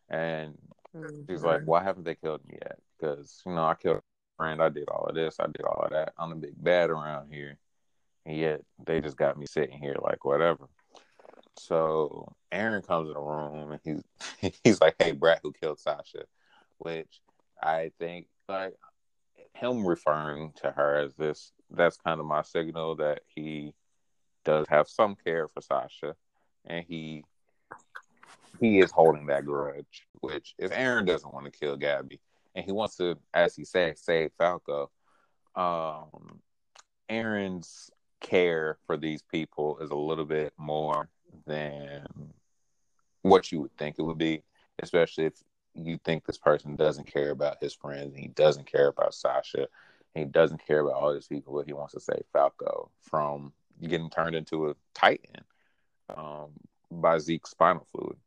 and 0.09 0.57
mm-hmm. 0.95 1.21
she's 1.27 1.43
like, 1.43 1.61
"Why 1.65 1.83
haven't 1.83 2.03
they 2.03 2.15
killed 2.15 2.41
me 2.47 2.57
yet?" 2.61 2.79
Because 2.99 3.41
you 3.45 3.53
know, 3.53 3.65
I 3.65 3.75
killed 3.75 3.97
a 3.97 4.01
friend, 4.37 4.61
I 4.61 4.69
did 4.69 4.89
all 4.89 5.05
of 5.05 5.15
this, 5.15 5.39
I 5.39 5.47
did 5.47 5.63
all 5.63 5.83
of 5.83 5.91
that. 5.91 6.13
I'm 6.17 6.29
the 6.29 6.35
big 6.35 6.63
bad 6.63 6.89
around 6.89 7.31
here, 7.31 7.57
and 8.25 8.37
yet 8.37 8.61
they 8.85 9.01
just 9.01 9.17
got 9.17 9.37
me 9.37 9.45
sitting 9.45 9.79
here 9.79 9.95
like 10.01 10.25
whatever. 10.25 10.67
So 11.57 12.33
Eren 12.51 12.85
comes 12.85 13.07
in 13.07 13.15
the 13.15 13.19
room 13.19 13.71
and 13.71 13.81
he's 14.41 14.53
he's 14.63 14.81
like, 14.81 14.95
"Hey, 14.99 15.11
Brat, 15.11 15.39
who 15.43 15.53
killed 15.53 15.79
Sasha?" 15.79 16.25
Which 16.77 17.21
I 17.61 17.91
think 17.97 18.27
like 18.47 18.75
him 19.53 19.85
referring 19.85 20.53
to 20.57 20.71
her 20.71 20.97
as 20.97 21.15
this. 21.15 21.51
That's 21.69 21.97
kind 21.97 22.19
of 22.19 22.25
my 22.25 22.43
signal 22.43 22.95
that 22.97 23.21
he 23.27 23.73
does 24.47 24.65
have 24.69 24.87
some 24.87 25.15
care 25.15 25.47
for 25.47 25.61
Sasha, 25.61 26.15
and 26.65 26.85
he 26.87 27.23
he 28.59 28.79
is 28.79 28.91
holding 28.91 29.27
that 29.27 29.45
grudge. 29.45 30.07
Which 30.21 30.55
if 30.57 30.71
Eren 30.71 31.05
doesn't 31.05 31.33
want 31.33 31.45
to 31.45 31.59
kill 31.59 31.77
Gabi, 31.77 32.19
and 32.55 32.65
he 32.65 32.71
wants 32.71 32.95
to, 32.97 33.17
as 33.33 33.55
he 33.55 33.65
said, 33.65 33.99
save 33.99 34.31
Falco, 34.37 34.89
um, 35.55 36.39
Eren's 37.09 37.91
care 38.21 38.77
for 38.87 38.97
these 38.97 39.21
people 39.21 39.77
is 39.79 39.91
a 39.91 39.95
little 39.95 40.25
bit 40.25 40.53
more 40.57 41.09
than 41.45 42.07
what 43.21 43.51
you 43.51 43.61
would 43.61 43.77
think 43.77 43.97
it 43.99 44.03
would 44.03 44.17
be, 44.17 44.41
especially 44.79 45.25
if 45.25 45.33
you 45.75 45.99
think 46.03 46.25
this 46.25 46.37
person 46.37 46.75
doesn't 46.75 47.11
care 47.11 47.31
about 47.31 47.61
his 47.61 47.75
friends 47.75 48.13
and 48.13 48.23
he 48.23 48.29
doesn't 48.29 48.65
care 48.65 48.87
about 48.87 49.13
Sasha 49.13 49.67
he 50.17 50.25
doesn't 50.25 50.65
care 50.65 50.79
about 50.79 50.93
all 50.93 51.13
these 51.13 51.27
people, 51.27 51.53
but 51.53 51.65
he 51.65 51.73
wants 51.73 51.93
to 51.93 51.99
save 51.99 52.23
Falco 52.33 52.89
from 53.01 53.53
getting 53.81 54.09
turned 54.09 54.35
into 54.35 54.69
a 54.69 54.75
Titan 54.93 55.43
um, 56.15 56.51
by 56.91 57.17
Zeke's 57.17 57.51
spinal 57.51 57.87
fluid. 57.91 58.17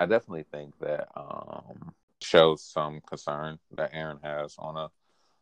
I 0.00 0.06
definitely 0.06 0.44
think 0.50 0.78
that 0.80 1.08
um, 1.16 1.92
shows 2.20 2.62
some 2.62 3.00
concern 3.00 3.58
that 3.76 3.92
Eren 3.92 4.22
has 4.22 4.54
on 4.58 4.76
a 4.76 4.90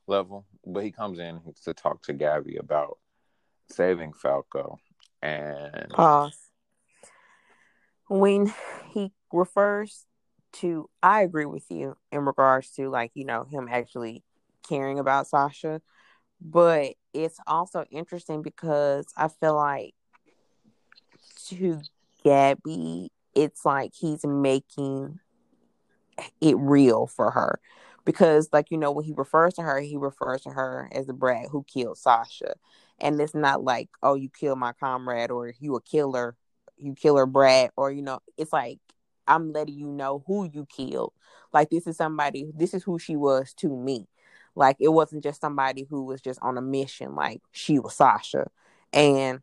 level, 0.06 0.46
but 0.64 0.84
he 0.84 0.90
comes 0.90 1.18
in 1.18 1.40
to 1.64 1.74
talk 1.74 2.02
to 2.02 2.14
Gabi 2.14 2.58
about 2.58 2.98
saving 3.68 4.12
Falco 4.12 4.78
and 5.22 5.88
pause 5.90 6.50
when 8.08 8.52
he 8.90 9.12
refers 9.32 10.06
to 10.52 10.88
I 11.02 11.22
agree 11.22 11.44
with 11.44 11.70
you 11.70 11.96
in 12.12 12.20
regards 12.24 12.70
to 12.72 12.88
like, 12.88 13.10
you 13.14 13.24
know, 13.24 13.44
him 13.44 13.68
actually 13.70 14.22
caring 14.68 14.98
about 14.98 15.26
Sasha, 15.26 15.82
but 16.40 16.94
it's 17.16 17.38
also 17.46 17.84
interesting 17.90 18.42
because 18.42 19.06
I 19.16 19.28
feel 19.28 19.56
like 19.56 19.94
to 21.48 21.80
Gabi, 22.24 23.08
it's 23.34 23.64
like 23.64 23.92
he's 23.94 24.24
making 24.24 25.20
it 26.40 26.56
real 26.58 27.06
for 27.06 27.30
her. 27.30 27.60
Because, 28.04 28.50
like, 28.52 28.70
you 28.70 28.78
know, 28.78 28.92
when 28.92 29.04
he 29.04 29.12
refers 29.16 29.54
to 29.54 29.62
her, 29.62 29.80
he 29.80 29.96
refers 29.96 30.42
to 30.42 30.50
her 30.50 30.88
as 30.92 31.06
the 31.06 31.12
brat 31.12 31.46
who 31.50 31.64
killed 31.64 31.98
Sasha. 31.98 32.54
And 33.00 33.20
it's 33.20 33.34
not 33.34 33.64
like, 33.64 33.88
oh, 34.00 34.14
you 34.14 34.28
killed 34.28 34.60
my 34.60 34.72
comrade 34.72 35.32
or 35.32 35.52
you 35.58 35.74
a 35.74 35.80
killer 35.80 36.36
you 36.78 36.94
kill 36.94 37.16
her 37.16 37.26
brat 37.26 37.70
or 37.76 37.90
you 37.90 38.02
know 38.02 38.20
it's 38.36 38.52
like 38.52 38.78
i'm 39.26 39.52
letting 39.52 39.74
you 39.74 39.86
know 39.86 40.22
who 40.26 40.48
you 40.52 40.66
killed 40.66 41.12
like 41.52 41.70
this 41.70 41.86
is 41.86 41.96
somebody 41.96 42.50
this 42.54 42.74
is 42.74 42.82
who 42.82 42.98
she 42.98 43.16
was 43.16 43.52
to 43.54 43.68
me 43.68 44.06
like 44.56 44.76
it 44.80 44.88
wasn't 44.88 45.22
just 45.22 45.40
somebody 45.40 45.86
who 45.88 46.04
was 46.04 46.20
just 46.20 46.40
on 46.42 46.58
a 46.58 46.62
mission 46.62 47.14
like 47.14 47.40
she 47.52 47.78
was 47.78 47.94
sasha 47.94 48.46
and 48.92 49.40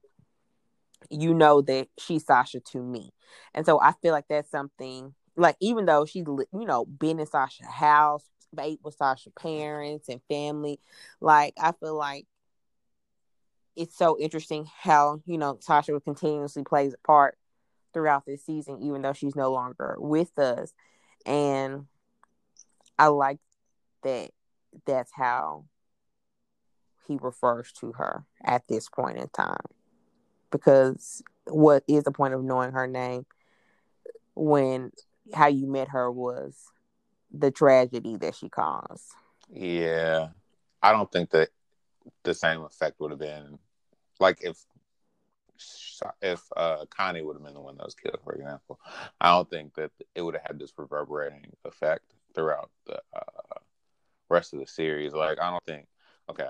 you 1.09 1.33
know 1.33 1.61
that 1.61 1.87
she's 1.97 2.25
sasha 2.25 2.59
to 2.59 2.81
me 2.81 3.11
and 3.53 3.65
so 3.65 3.79
i 3.79 3.93
feel 4.01 4.11
like 4.11 4.25
that's 4.27 4.49
something 4.49 5.13
like 5.35 5.55
even 5.61 5.85
though 5.85 6.05
she's 6.05 6.25
you 6.27 6.65
know 6.65 6.85
been 6.85 7.19
in 7.19 7.25
sasha's 7.25 7.67
house 7.67 8.25
ate 8.59 8.79
with 8.83 8.95
sasha's 8.95 9.33
parents 9.39 10.09
and 10.09 10.21
family 10.29 10.79
like 11.21 11.53
i 11.61 11.71
feel 11.71 11.95
like 11.95 12.27
it's 13.75 13.97
so 13.97 14.17
interesting 14.19 14.67
how 14.77 15.21
you 15.25 15.37
know 15.37 15.57
Sasha 15.61 15.99
continuously 15.99 16.63
plays 16.63 16.93
a 16.93 17.07
part 17.07 17.37
throughout 17.93 18.25
this 18.25 18.45
season, 18.45 18.79
even 18.81 19.01
though 19.01 19.13
she's 19.13 19.35
no 19.35 19.51
longer 19.51 19.95
with 19.99 20.37
us, 20.39 20.73
and 21.25 21.85
I 22.97 23.07
like 23.07 23.39
that. 24.03 24.31
That's 24.85 25.11
how 25.13 25.65
he 27.07 27.17
refers 27.21 27.71
to 27.73 27.93
her 27.93 28.25
at 28.43 28.67
this 28.67 28.89
point 28.89 29.17
in 29.17 29.27
time, 29.29 29.65
because 30.51 31.21
what 31.45 31.83
is 31.87 32.03
the 32.03 32.11
point 32.11 32.33
of 32.33 32.43
knowing 32.43 32.71
her 32.71 32.87
name 32.87 33.25
when 34.35 34.91
how 35.33 35.47
you 35.47 35.67
met 35.67 35.89
her 35.89 36.11
was 36.11 36.71
the 37.31 37.51
tragedy 37.51 38.15
that 38.17 38.35
she 38.35 38.49
caused. 38.49 39.11
Yeah, 39.49 40.29
I 40.81 40.91
don't 40.91 41.11
think 41.11 41.31
that 41.31 41.49
the 42.23 42.33
same 42.33 42.61
effect 42.61 42.99
would 42.99 43.11
have 43.11 43.19
been 43.19 43.59
like 44.19 44.39
if 44.41 44.57
if 46.21 46.41
uh, 46.57 46.85
Connie 46.89 47.21
would 47.21 47.35
have 47.35 47.43
been 47.43 47.53
the 47.53 47.61
one 47.61 47.77
that 47.77 47.85
was 47.85 47.95
killed, 47.95 48.19
for 48.23 48.33
example. 48.33 48.79
I 49.21 49.29
don't 49.29 49.49
think 49.49 49.75
that 49.75 49.91
it 50.15 50.21
would 50.21 50.35
have 50.35 50.43
had 50.45 50.59
this 50.59 50.73
reverberating 50.77 51.53
effect 51.63 52.13
throughout 52.33 52.71
the 52.85 52.99
uh, 53.15 53.59
rest 54.33 54.53
of 54.53 54.59
the 54.59 54.67
series. 54.67 55.13
Like 55.13 55.39
I 55.39 55.49
don't 55.49 55.63
think. 55.65 55.87
Okay, 56.29 56.47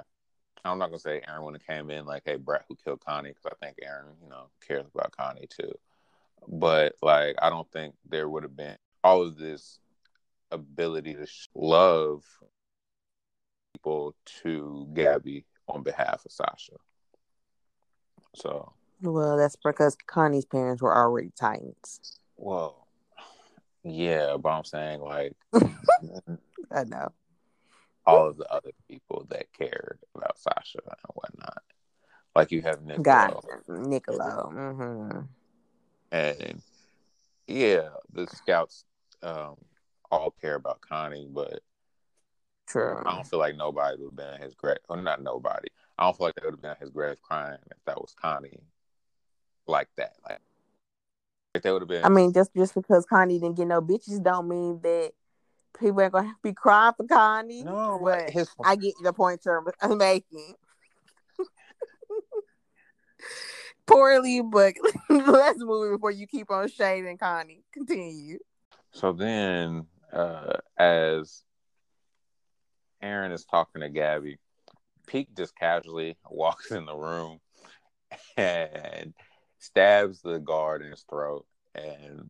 I'm 0.65 0.79
not 0.79 0.88
gonna 0.88 0.99
say 0.99 1.21
Eren 1.27 1.43
would 1.43 1.55
have 1.55 1.67
came 1.67 1.89
in 1.89 2.05
like, 2.05 2.23
"Hey, 2.25 2.38
Brat, 2.38 2.65
who 2.67 2.75
killed 2.84 3.03
Connie?" 3.05 3.29
Because 3.29 3.51
I 3.61 3.65
think 3.65 3.77
Eren, 3.86 4.13
you 4.23 4.29
know, 4.29 4.49
cares 4.65 4.86
about 4.93 5.15
Connie 5.15 5.47
too. 5.47 5.73
But 6.47 6.95
like, 7.01 7.36
I 7.41 7.49
don't 7.49 7.69
think 7.71 7.95
there 8.09 8.29
would 8.29 8.43
have 8.43 8.55
been 8.55 8.77
all 9.03 9.21
of 9.23 9.38
this 9.38 9.79
ability 10.51 11.13
to 11.15 11.27
love 11.55 12.23
people 13.73 14.15
to 14.41 14.88
Gabi 14.93 15.43
on 15.67 15.84
behalf 15.84 16.25
of 16.25 16.31
Sasha. 16.31 16.73
So 18.36 18.73
Well, 19.01 19.38
that's 19.38 19.57
because 19.63 19.97
Connie's 20.07 20.45
parents 20.45 20.81
were 20.81 20.95
already 20.95 21.31
Titans. 21.38 22.19
Well, 22.38 22.88
yeah, 23.84 24.38
but 24.38 24.49
I'm 24.49 24.63
saying 24.63 25.01
like 25.01 25.34
I 26.71 26.84
know. 26.86 27.11
All 28.06 28.28
of 28.28 28.38
the 28.38 28.51
other 28.51 28.72
people 28.89 29.26
that 29.30 29.51
cared 29.54 29.99
about 30.16 30.38
Sasha 30.38 30.80
and 30.86 30.97
whatnot. 31.14 31.64
Like 32.36 32.51
you 32.51 32.62
have 32.62 32.82
Niccolo, 32.82 33.04
Got 33.04 33.45
it. 33.45 33.70
Niccolo. 33.70 34.49
hmm 34.49 35.20
and 36.12 36.62
yeah, 37.47 37.89
the 38.14 38.28
scouts 38.28 38.86
um, 39.24 39.56
all 40.12 40.32
care 40.39 40.56
about 40.56 40.80
Connie, 40.82 41.28
but 41.30 41.62
True. 42.68 43.01
I 43.06 43.16
don't 43.16 43.28
feel 43.28 43.39
like 43.39 43.58
nobody 43.58 43.97
would 43.97 44.12
have 44.12 44.16
been 44.16 44.34
at 44.36 44.41
his 44.41 44.56
grave. 44.56 44.78
Or 44.88 45.01
not 45.01 45.22
nobody. 45.22 45.68
I 45.97 46.06
don't 46.06 46.18
feel 46.18 46.28
like 46.28 46.36
they 46.36 46.45
would 46.45 46.54
have 46.54 46.62
been 46.62 46.72
at 46.72 46.80
his 46.80 46.91
grave 46.91 47.22
crying 47.22 47.58
if 47.70 47.78
that 47.86 47.99
was 47.99 48.16
Connie 48.20 48.64
like 49.68 49.89
that. 49.97 50.14
Like 50.28 50.39
if 51.54 51.62
they 51.62 51.72
would 51.72 51.82
have 51.82 51.89
been. 51.89 52.06
I 52.06 52.10
mean, 52.10 52.32
just 52.34 52.51
just 52.56 52.74
because 52.74 53.06
Connie 53.06 53.39
didn't 53.39 53.58
get 53.58 53.68
no 53.68 53.82
bitches, 53.82 54.24
don't 54.24 54.47
mean 54.47 54.80
that 54.82 55.12
people 55.80 56.01
ain't 56.01 56.13
gonna 56.13 56.36
be 56.41 56.53
crying 56.53 56.93
for 56.95 57.05
Connie. 57.05 57.63
no, 57.63 57.99
but 58.03 58.30
his 58.30 58.49
I 58.63 58.76
get 58.76 58.93
the 59.01 59.13
point 59.13 59.41
you're 59.45 59.63
making. 59.95 60.55
Poorly, 63.86 64.41
but 64.41 64.74
let's 65.09 65.59
move 65.59 65.97
before 65.97 66.11
you 66.11 66.26
keep 66.26 66.49
on 66.49 66.69
shading 66.69 67.17
Connie. 67.17 67.63
Continue. 67.74 68.39
So 68.91 69.11
then, 69.11 69.88
uh, 70.13 70.57
as 70.78 71.43
Eren 73.03 73.34
is 73.34 73.43
talking 73.43 73.82
to 73.82 73.89
Gabi, 73.89 74.38
Pieck 75.07 75.28
just 75.36 75.55
casually 75.55 76.17
walks 76.30 76.71
in 76.71 76.86
the 76.86 76.95
room 76.95 77.39
and 78.38 79.13
stabs 79.59 80.21
the 80.21 80.39
guard 80.39 80.82
in 80.82 80.91
his 80.91 81.03
throat 81.09 81.45
and 81.76 82.30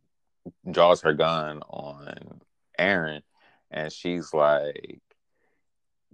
draws 0.69 1.01
her 1.01 1.13
gun 1.13 1.61
on 1.69 2.41
Eren. 2.79 3.21
And 3.73 3.91
she's 3.91 4.33
like, 4.33 5.01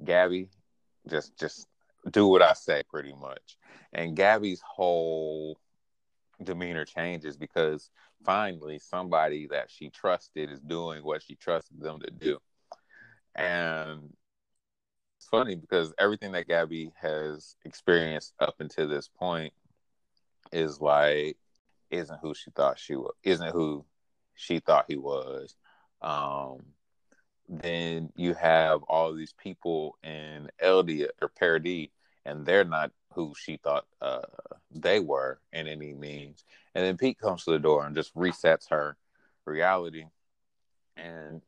Gabi, 0.02 0.48
just 1.10 1.38
just 1.38 1.68
do 2.10 2.26
what 2.28 2.42
I 2.42 2.54
say 2.54 2.84
pretty 2.90 3.14
much. 3.14 3.58
And 3.92 4.18
Gabi's 4.18 4.62
whole 4.66 5.60
demeanor 6.42 6.86
changes 6.86 7.36
because 7.36 7.90
finally 8.24 8.80
somebody 8.80 9.48
that 9.48 9.70
she 9.70 9.90
trusted 9.90 10.50
is 10.50 10.62
doing 10.62 11.04
what 11.04 11.22
she 11.22 11.36
trusted 11.36 11.82
them 11.82 12.00
to 12.00 12.12
do. 12.12 12.38
And 13.36 14.14
it's 15.18 15.28
funny 15.28 15.56
because 15.56 15.94
everything 16.00 16.32
that 16.32 16.48
Gabi 16.48 16.92
has 17.02 17.58
experienced 17.66 18.34
up 18.40 18.56
until 18.60 18.88
this 18.88 19.10
point 19.10 19.52
is 20.54 20.80
like 20.80 21.38
isn't 21.92 22.20
who 22.22 22.34
she 22.34 22.52
thought 22.52 22.80
she 22.80 22.96
was 22.96 23.14
isn't 23.24 23.52
who 23.52 23.84
she 24.36 24.60
thought 24.60 24.86
he 24.88 24.96
was. 24.96 25.58
Um 26.02 26.64
then 27.50 28.12
you 28.16 28.36
have 28.36 28.84
all 28.84 29.14
these 29.14 29.34
people 29.34 29.98
in 30.04 30.50
Eldia 30.64 31.08
or 31.22 31.30
Paradis 31.30 31.90
and 32.26 32.46
they're 32.46 32.64
not 32.64 32.92
who 33.14 33.34
she 33.38 33.58
thought 33.58 33.86
uh, 34.02 34.22
they 34.72 35.00
were 35.00 35.40
in 35.52 35.68
any 35.68 35.94
means. 35.94 36.46
And 36.76 36.86
then 36.86 36.98
Pieck 36.98 37.18
comes 37.18 37.44
to 37.46 37.52
the 37.52 37.60
door 37.60 37.86
and 37.86 37.96
just 37.96 38.14
resets 38.16 38.70
her 38.70 38.98
reality. 39.46 40.06
And 40.96 41.42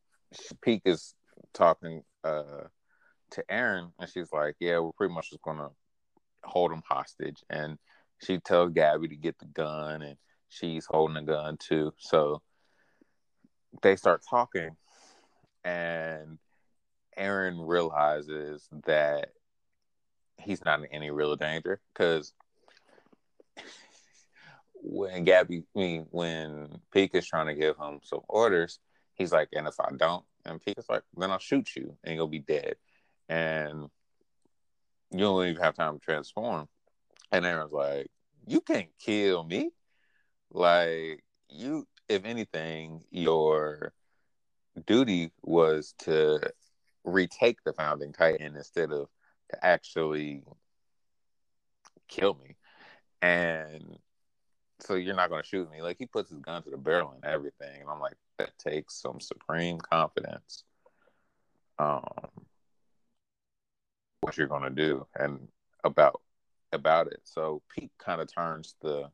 Pieck 0.65 0.81
is 0.85 1.13
talking 1.53 2.03
uh, 2.23 2.65
to 3.31 3.43
Eren, 3.49 3.91
and 3.99 4.09
she's 4.09 4.31
like, 4.31 4.55
"Yeah, 4.59 4.79
we're 4.79 4.91
pretty 4.93 5.13
much 5.13 5.29
just 5.29 5.41
gonna 5.41 5.69
hold 6.43 6.71
him 6.71 6.83
hostage." 6.87 7.43
And 7.49 7.77
she 8.23 8.39
tells 8.39 8.71
Gabi 8.71 9.09
to 9.09 9.15
get 9.15 9.37
the 9.39 9.45
gun, 9.45 10.01
and 10.01 10.17
she's 10.49 10.85
holding 10.85 11.15
the 11.15 11.31
gun 11.31 11.57
too. 11.57 11.93
So 11.97 12.41
they 13.81 13.95
start 13.95 14.23
talking, 14.27 14.75
and 15.63 16.37
Eren 17.17 17.67
realizes 17.67 18.67
that 18.85 19.31
he's 20.37 20.63
not 20.65 20.79
in 20.79 20.85
any 20.87 21.11
real 21.11 21.35
danger 21.35 21.79
because 21.93 22.33
when 24.73 25.25
Gabi, 25.25 25.63
I 25.75 25.79
mean, 25.79 26.07
when 26.09 26.79
Pieck 26.93 27.13
is 27.13 27.27
trying 27.27 27.47
to 27.47 27.55
give 27.55 27.77
him 27.77 27.99
some 28.03 28.21
orders, 28.27 28.79
he's 29.15 29.31
like, 29.31 29.49
and 29.53 29.67
if 29.67 29.79
I 29.79 29.91
don't, 29.95 30.25
and 30.45 30.61
Pieck 30.61 30.79
is 30.79 30.89
like, 30.89 31.03
then 31.15 31.31
I'll 31.31 31.39
shoot 31.39 31.75
you 31.75 31.97
and 32.03 32.15
you'll 32.15 32.27
be 32.27 32.39
dead. 32.39 32.75
And 33.29 33.89
you 35.11 35.19
don't 35.19 35.47
even 35.47 35.61
have 35.61 35.75
time 35.75 35.99
to 35.99 35.99
transform. 35.99 36.67
And 37.31 37.45
Eren's 37.45 37.71
like, 37.71 38.07
you 38.47 38.61
can't 38.61 38.89
kill 38.99 39.43
me. 39.43 39.71
Like, 40.49 41.23
you, 41.49 41.87
if 42.09 42.25
anything, 42.25 43.03
your 43.11 43.93
duty 44.79 45.31
was 45.43 45.93
to 45.99 46.39
retake 47.03 47.57
the 47.65 47.73
founding 47.73 48.13
titan 48.13 48.55
instead 48.55 48.91
of 48.91 49.09
to 49.49 49.65
actually 49.65 50.43
kill 52.07 52.35
me. 52.35 52.55
And 53.21 53.97
so 54.79 54.95
you're 54.95 55.15
not 55.15 55.29
going 55.29 55.41
to 55.41 55.47
shoot 55.47 55.69
me. 55.71 55.81
Like 55.81 55.97
he 55.99 56.05
puts 56.05 56.29
his 56.29 56.39
gun 56.39 56.63
to 56.63 56.69
the 56.69 56.77
barrel 56.77 57.13
and 57.13 57.25
everything. 57.25 57.81
And 57.81 57.89
I'm 57.89 57.99
like, 57.99 58.17
that 58.39 58.57
takes 58.57 58.99
some 58.99 59.19
supreme 59.19 59.77
confidence. 59.77 60.63
Um, 61.77 62.03
what 64.21 64.37
you're 64.37 64.47
going 64.47 64.63
to 64.63 64.69
do 64.69 65.07
and 65.15 65.47
about 65.83 66.21
about 66.71 67.07
it. 67.07 67.19
So 67.23 67.61
Pieck 67.75 67.89
kind 67.97 68.21
of 68.21 68.33
turns 68.33 68.75
the 68.81 69.09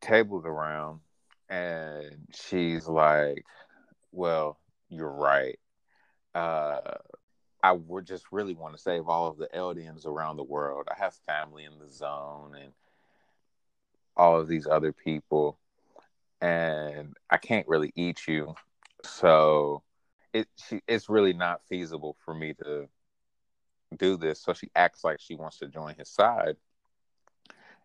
tables 0.00 0.44
around 0.46 1.00
and 1.48 2.28
she's 2.32 2.86
like, 2.86 3.44
well, 4.12 4.58
you're 4.88 5.12
right. 5.12 5.58
Uh, 6.34 6.80
I 7.62 7.72
would 7.72 8.06
just 8.06 8.24
really 8.32 8.54
want 8.54 8.74
to 8.74 8.80
save 8.80 9.08
all 9.08 9.28
of 9.28 9.36
the 9.36 9.48
Eldians 9.54 10.06
around 10.06 10.36
the 10.36 10.44
world. 10.44 10.88
I 10.90 11.02
have 11.02 11.14
family 11.26 11.64
in 11.64 11.78
the 11.78 11.88
zone 11.88 12.54
and 12.54 12.72
all 14.16 14.40
of 14.40 14.48
these 14.48 14.66
other 14.66 14.92
people, 14.92 15.58
and 16.40 17.14
I 17.28 17.36
can't 17.36 17.68
really 17.68 17.92
eat 17.94 18.26
you. 18.26 18.54
So 19.02 19.82
it 20.32 20.48
she, 20.56 20.80
it's 20.86 21.08
really 21.08 21.32
not 21.32 21.62
feasible 21.68 22.16
for 22.24 22.34
me 22.34 22.54
to 22.54 22.88
do 23.96 24.16
this. 24.16 24.42
So 24.42 24.52
she 24.52 24.70
acts 24.74 25.04
like 25.04 25.20
she 25.20 25.34
wants 25.34 25.58
to 25.58 25.68
join 25.68 25.94
his 25.96 26.08
side, 26.08 26.56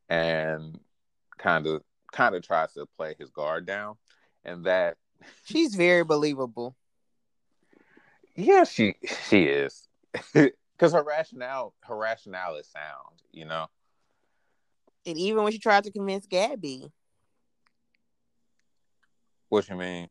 and 0.09 0.79
kind 1.37 1.67
of 1.67 1.83
kind 2.11 2.35
of 2.35 2.43
tries 2.43 2.73
to 2.73 2.85
play 2.97 3.15
his 3.19 3.29
guard 3.29 3.65
down, 3.65 3.95
and 4.43 4.65
that 4.65 4.97
She's 5.43 5.75
very 5.75 6.03
believable. 6.03 6.75
Yeah, 8.35 8.63
she 8.63 8.95
she 9.27 9.43
is. 9.43 9.87
Because 10.77 10.91
her 10.91 11.03
rationale 11.03 11.73
her 11.83 11.95
rationale 11.95 12.55
is 12.55 12.67
sound, 12.67 13.21
you 13.31 13.45
know. 13.45 13.67
And 15.05 15.17
even 15.17 15.43
when 15.43 15.53
she 15.53 15.59
tried 15.59 15.85
to 15.85 15.91
convince 15.91 16.27
Gabi, 16.27 16.91
What 19.49 19.69
you 19.69 19.75
mean? 19.77 20.09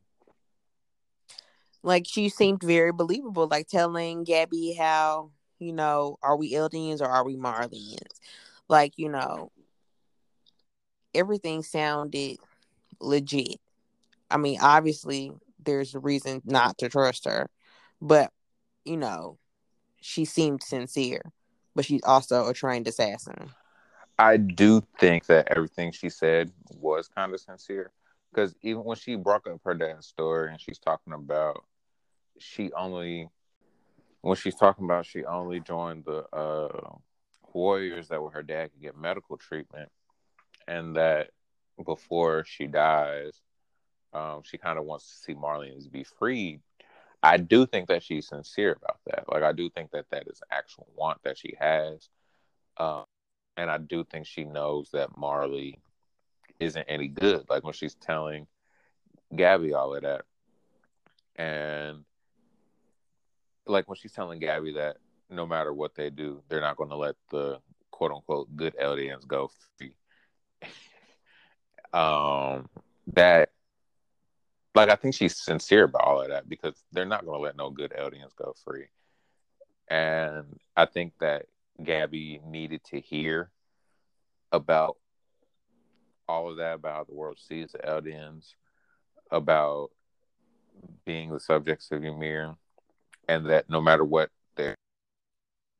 like 1.83 2.05
she 2.07 2.29
seemed 2.29 2.63
very 2.63 2.91
believable, 2.91 3.47
like 3.47 3.67
telling 3.67 4.25
Gabi 4.25 4.75
how, 4.75 5.31
you 5.59 5.71
know, 5.71 6.17
are 6.23 6.35
we 6.35 6.53
Eldians 6.53 6.99
or 6.99 7.05
are 7.05 7.23
we 7.23 7.35
Marleyans? 7.37 8.19
Like, 8.67 8.93
you 8.97 9.09
know, 9.09 9.51
everything 11.13 11.61
sounded 11.61 12.37
legit. 12.99 13.59
I 14.29 14.37
mean, 14.37 14.59
obviously 14.61 15.31
there's 15.63 15.95
a 15.95 15.99
reason 15.99 16.41
not 16.45 16.77
to 16.79 16.89
trust 16.89 17.25
her, 17.25 17.49
but 18.01 18.31
you 18.83 18.97
know, 18.97 19.37
she 20.01 20.25
seemed 20.25 20.63
sincere, 20.63 21.21
but 21.75 21.85
she's 21.85 22.03
also 22.03 22.47
a 22.47 22.53
trained 22.53 22.87
assassin. 22.87 23.51
I 24.17 24.37
do 24.37 24.81
think 24.99 25.25
that 25.25 25.49
everything 25.49 25.91
she 25.91 26.09
said 26.09 26.51
was 26.77 27.07
kind 27.07 27.33
of 27.33 27.39
sincere. 27.39 27.91
Because 28.31 28.55
even 28.61 28.83
when 28.83 28.97
she 28.97 29.15
brought 29.15 29.47
up 29.47 29.61
her 29.63 29.73
dad's 29.73 30.07
story 30.07 30.51
and 30.51 30.59
she's 30.59 30.77
talking 30.79 31.13
about 31.13 31.63
she 32.37 32.71
only 32.73 33.29
when 34.21 34.35
she's 34.35 34.55
talking 34.55 34.83
about 34.83 35.05
she 35.05 35.23
only 35.23 35.61
joined 35.61 36.03
the 36.03 36.25
uh 36.35 36.89
warriors 37.53 38.09
that 38.09 38.21
were 38.21 38.31
her 38.31 38.43
dad 38.43 38.71
could 38.71 38.81
get 38.81 38.97
medical 38.97 39.37
treatment 39.37 39.89
and 40.67 40.97
that 40.97 41.29
before 41.85 42.43
she 42.45 42.67
dies 42.67 43.41
um 44.15 44.41
she 44.43 44.57
kind 44.57 44.79
of 44.79 44.85
wants 44.85 45.09
to 45.09 45.17
see 45.17 45.33
Marlene 45.33 45.91
be 45.91 46.03
freed 46.03 46.61
I 47.25 47.37
do 47.37 47.65
think 47.65 47.87
that 47.87 48.03
she's 48.03 48.27
sincere 48.27 48.73
about 48.73 48.99
that. 49.07 49.23
Like 49.27 49.41
I 49.41 49.51
do 49.51 49.67
think 49.71 49.89
that 49.91 50.05
that 50.11 50.27
is 50.27 50.43
actual 50.51 50.87
want 50.95 51.23
that 51.23 51.39
she 51.39 51.55
has, 51.59 52.07
um, 52.77 53.05
and 53.57 53.71
I 53.71 53.79
do 53.79 54.03
think 54.03 54.27
she 54.27 54.43
knows 54.43 54.91
that 54.91 55.17
Marley 55.17 55.79
isn't 56.59 56.85
any 56.87 57.07
good. 57.07 57.45
Like 57.49 57.63
when 57.63 57.73
she's 57.73 57.95
telling 57.95 58.45
Gabi 59.33 59.73
all 59.73 59.95
of 59.95 60.03
that, 60.03 60.21
and 61.35 62.03
like 63.65 63.87
when 63.89 63.97
she's 63.97 64.13
telling 64.13 64.39
Gabi 64.39 64.75
that 64.75 64.97
no 65.27 65.47
matter 65.47 65.73
what 65.73 65.95
they 65.95 66.11
do, 66.11 66.43
they're 66.47 66.61
not 66.61 66.77
going 66.77 66.91
to 66.91 66.95
let 66.95 67.15
the 67.31 67.57
quote 67.89 68.11
unquote 68.11 68.55
good 68.55 68.75
Eldians 68.77 69.25
go 69.27 69.49
free. 69.79 69.95
um, 71.91 72.69
that 73.13 73.49
like 74.75 74.89
I 74.89 74.95
think 74.95 75.15
she's 75.15 75.37
sincere 75.37 75.85
about 75.85 76.03
all 76.03 76.21
of 76.21 76.29
that 76.29 76.49
because 76.49 76.75
they're 76.91 77.05
not 77.05 77.25
going 77.25 77.37
to 77.37 77.43
let 77.43 77.57
no 77.57 77.69
good 77.69 77.91
Eldians 77.91 78.35
go 78.35 78.53
free, 78.63 78.87
and 79.87 80.59
I 80.75 80.85
think 80.85 81.13
that 81.19 81.45
Gabi 81.81 82.43
needed 82.43 82.83
to 82.85 82.99
hear 82.99 83.49
about 84.51 84.97
all 86.27 86.49
of 86.49 86.57
that 86.57 86.75
about 86.75 87.07
the 87.07 87.13
world 87.13 87.37
sees 87.39 87.71
the 87.71 87.79
Eldians, 87.79 88.53
about 89.31 89.89
being 91.05 91.31
the 91.31 91.39
subjects 91.39 91.91
of 91.91 92.03
Ymir, 92.03 92.55
and 93.27 93.45
that 93.47 93.69
no 93.69 93.81
matter 93.81 94.03
what 94.03 94.29
they're 94.55 94.75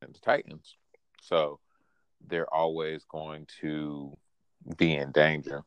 the 0.02 0.20
Titans, 0.20 0.76
so 1.22 1.60
they're 2.28 2.52
always 2.54 3.04
going 3.10 3.48
to 3.62 4.16
be 4.78 4.96
in 4.96 5.12
danger. 5.12 5.64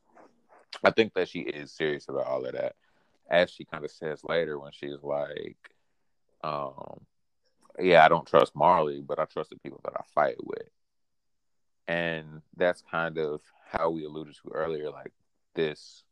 I 0.83 0.91
think 0.91 1.13
that 1.13 1.29
she 1.29 1.39
is 1.39 1.71
serious 1.71 2.07
about 2.07 2.27
all 2.27 2.45
of 2.45 2.53
that. 2.53 2.75
As 3.29 3.51
she 3.51 3.65
kind 3.65 3.85
of 3.85 3.91
says 3.91 4.21
later 4.23 4.59
when 4.59 4.71
she's 4.71 5.03
like, 5.03 5.57
um, 6.43 7.01
yeah, 7.79 8.03
I 8.03 8.09
don't 8.09 8.27
trust 8.27 8.55
Marley, 8.55 9.01
but 9.01 9.19
I 9.19 9.25
trust 9.25 9.51
the 9.51 9.57
people 9.57 9.81
that 9.83 9.93
I 9.95 10.03
fight 10.13 10.37
with. 10.43 10.69
And 11.87 12.41
that's 12.55 12.83
kind 12.89 13.17
of 13.17 13.41
how 13.71 13.89
we 13.91 14.05
alluded 14.05 14.35
to 14.35 14.51
earlier, 14.53 14.89
like 14.89 15.11
this 15.55 16.03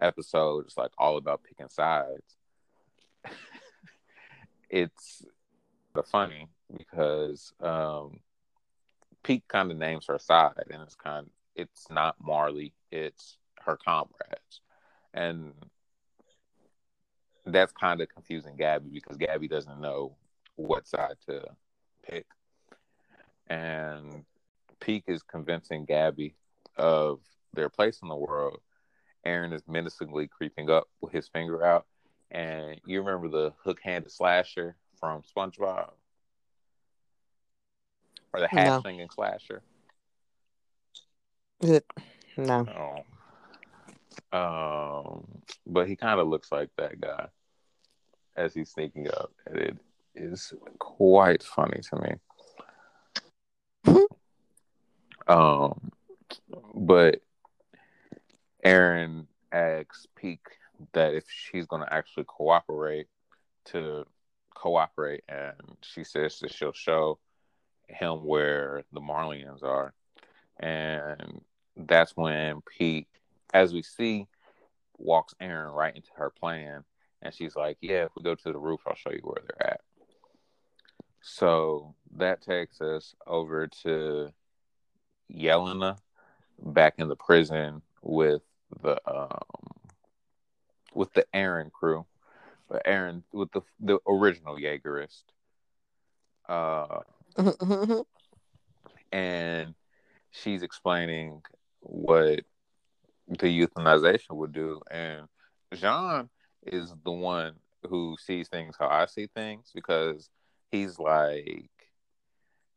episode 0.00 0.66
is 0.66 0.76
like 0.76 0.90
all 0.98 1.16
about 1.16 1.42
picking 1.44 1.68
sides. 1.68 2.36
it's 4.70 5.24
funny 6.10 6.46
because 6.76 7.54
um 7.60 8.20
Pieck 9.24 9.42
kind 9.48 9.70
of 9.70 9.78
names 9.78 10.06
her 10.06 10.18
side 10.18 10.52
and 10.70 10.82
it's 10.82 10.94
kind 10.94 11.26
of, 11.26 11.32
it's 11.56 11.86
not 11.90 12.14
Marley, 12.20 12.72
it's 12.92 13.38
her 13.64 13.76
comrades. 13.76 14.60
And 15.12 15.52
that's 17.46 17.72
kind 17.72 18.00
of 18.00 18.08
confusing 18.08 18.56
Gabi 18.56 18.92
because 18.92 19.16
Gabi 19.16 19.48
doesn't 19.48 19.80
know 19.80 20.16
what 20.56 20.86
side 20.86 21.16
to 21.28 21.42
pick. 22.08 22.26
And 23.48 24.24
Pieck 24.80 25.04
is 25.06 25.22
convincing 25.22 25.86
Gabi 25.86 26.34
of 26.76 27.20
their 27.54 27.68
place 27.68 28.00
in 28.02 28.08
the 28.08 28.16
world. 28.16 28.60
Eren 29.24 29.52
is 29.52 29.62
menacingly 29.68 30.28
creeping 30.28 30.70
up 30.70 30.88
with 31.00 31.12
his 31.12 31.28
finger 31.28 31.64
out. 31.64 31.86
And 32.30 32.80
you 32.84 33.00
remember 33.02 33.28
the 33.28 33.52
hook 33.62 33.78
handed 33.82 34.10
slasher 34.10 34.76
from 34.98 35.22
SpongeBob? 35.22 35.90
Or 38.32 38.40
the 38.40 38.48
half 38.48 38.82
singing 38.82 39.08
slasher? 39.14 39.62
No. 42.36 42.66
Oh. 42.68 43.15
Um, 44.32 45.26
but 45.66 45.88
he 45.88 45.96
kind 45.96 46.20
of 46.20 46.28
looks 46.28 46.52
like 46.52 46.70
that 46.76 47.00
guy 47.00 47.28
as 48.36 48.54
he's 48.54 48.70
sneaking 48.70 49.08
up. 49.08 49.32
And 49.46 49.58
it 49.58 49.76
is 50.14 50.52
quite 50.78 51.42
funny 51.42 51.80
to 51.90 52.18
me. 53.84 54.06
um, 55.28 55.90
but 56.74 57.20
Eren 58.64 59.26
asks 59.52 60.06
Pieck 60.20 60.38
that 60.92 61.14
if 61.14 61.24
she's 61.28 61.66
going 61.66 61.82
to 61.82 61.92
actually 61.92 62.24
cooperate 62.26 63.06
to 63.66 64.04
cooperate, 64.54 65.22
and 65.28 65.54
she 65.82 66.04
says 66.04 66.38
that 66.40 66.52
she'll 66.52 66.72
show 66.72 67.18
him 67.88 68.24
where 68.24 68.82
the 68.92 69.00
Marleyans 69.00 69.62
are, 69.62 69.94
and 70.58 71.42
that's 71.76 72.16
when 72.16 72.60
Pieck, 72.62 73.06
as 73.52 73.72
we 73.72 73.82
see, 73.82 74.26
walks 74.98 75.34
Eren 75.40 75.74
right 75.74 75.94
into 75.94 76.10
her 76.16 76.30
plan, 76.30 76.84
and 77.22 77.34
she's 77.34 77.56
like, 77.56 77.78
"Yeah, 77.80 78.04
if 78.04 78.12
we 78.16 78.22
go 78.22 78.34
to 78.34 78.52
the 78.52 78.58
roof, 78.58 78.80
I'll 78.86 78.94
show 78.94 79.10
you 79.10 79.20
where 79.22 79.42
they're 79.42 79.72
at." 79.72 79.80
So 81.22 81.94
that 82.16 82.42
takes 82.42 82.80
us 82.80 83.14
over 83.26 83.66
to 83.82 84.32
Yelena 85.32 85.98
back 86.58 86.94
in 86.98 87.08
the 87.08 87.16
prison 87.16 87.82
with 88.02 88.42
the 88.82 89.00
um 89.10 89.40
with 90.94 91.12
the 91.12 91.26
Eren 91.34 91.70
crew, 91.70 92.06
but 92.68 92.84
Eren 92.86 93.22
with 93.32 93.50
the 93.52 93.62
the 93.80 93.98
original 94.06 94.56
Jaegerist. 94.56 95.24
Uh, 96.48 97.00
and 99.12 99.74
she's 100.30 100.62
explaining 100.62 101.42
what 101.80 102.40
the 103.28 103.66
euthanization 103.66 104.36
would 104.36 104.52
do, 104.52 104.80
and 104.90 105.26
Jean 105.74 106.28
is 106.62 106.94
the 107.04 107.12
one 107.12 107.54
who 107.88 108.16
sees 108.18 108.48
things 108.48 108.76
how 108.78 108.88
I 108.88 109.06
see 109.06 109.28
things 109.34 109.70
because 109.74 110.28
he's 110.70 110.98
like, 110.98 111.70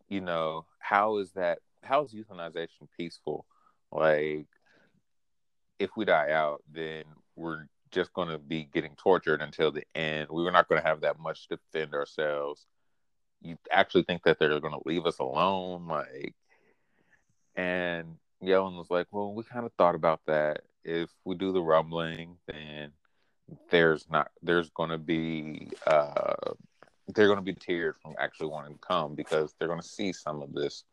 you 0.08 0.22
know, 0.22 0.66
how 0.80 1.18
is 1.18 1.32
that? 1.34 1.60
How 1.84 2.04
is 2.04 2.14
euthanization 2.14 2.88
peaceful? 2.97 3.45
Like, 3.91 4.47
if 5.80 5.91
we 5.95 6.06
die 6.06 6.32
out, 6.32 6.64
then 6.72 7.04
we're 7.36 7.66
just 7.91 8.14
going 8.14 8.30
to 8.30 8.38
be 8.38 8.64
getting 8.64 8.95
tortured 8.95 9.41
until 9.41 9.72
the 9.72 9.84
end. 9.95 10.28
We 10.30 10.43
were 10.43 10.52
not 10.52 10.68
going 10.68 10.82
to 10.82 10.88
have 10.88 11.02
that 11.02 11.20
much 11.20 11.47
to 11.47 11.58
defend 11.58 11.93
ourselves. 11.93 12.66
You 13.41 13.58
actually 13.72 14.04
think 14.04 14.24
that 14.24 14.38
they're 14.39 14.60
going 14.60 14.74
to 14.74 14.82
leave 14.86 15.06
us 15.06 15.20
alone? 15.20 15.88
Like, 15.88 16.36
and 17.56 18.18
Yellen 18.44 18.78
was 18.78 18.90
like, 18.90 19.08
well, 19.12 19.34
we 19.34 19.44
kind 19.44 19.66
of 19.66 19.74
thought 19.74 19.96
about 19.96 20.22
that. 20.28 20.62
If 20.84 21.10
we 21.26 21.36
do 21.36 21.52
the 21.52 21.62
rumbling, 21.62 22.38
then 22.48 22.92
there's 23.70 24.10
not, 24.10 24.30
there's 24.42 24.70
going 24.70 24.92
to 24.92 24.98
be, 24.98 25.70
uh, 25.86 26.54
they're 27.08 27.28
going 27.28 27.40
to 27.40 27.44
be 27.44 27.54
tiered 27.54 27.96
from 28.02 28.16
actually 28.20 28.48
wanting 28.48 28.74
to 28.74 28.80
come 28.80 29.16
because 29.16 29.54
they're 29.58 29.68
going 29.68 29.82
to 29.82 29.88
see 29.88 30.14
some 30.14 30.42
of 30.42 30.54
this 30.54 30.84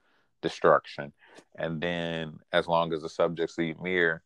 destruction. 0.43 1.13
And 1.57 1.81
then, 1.81 2.39
as 2.53 2.67
long 2.67 2.93
as 2.93 3.03
the 3.03 3.09
subjects 3.09 3.59
of 3.59 3.65
Ymir 3.65 4.23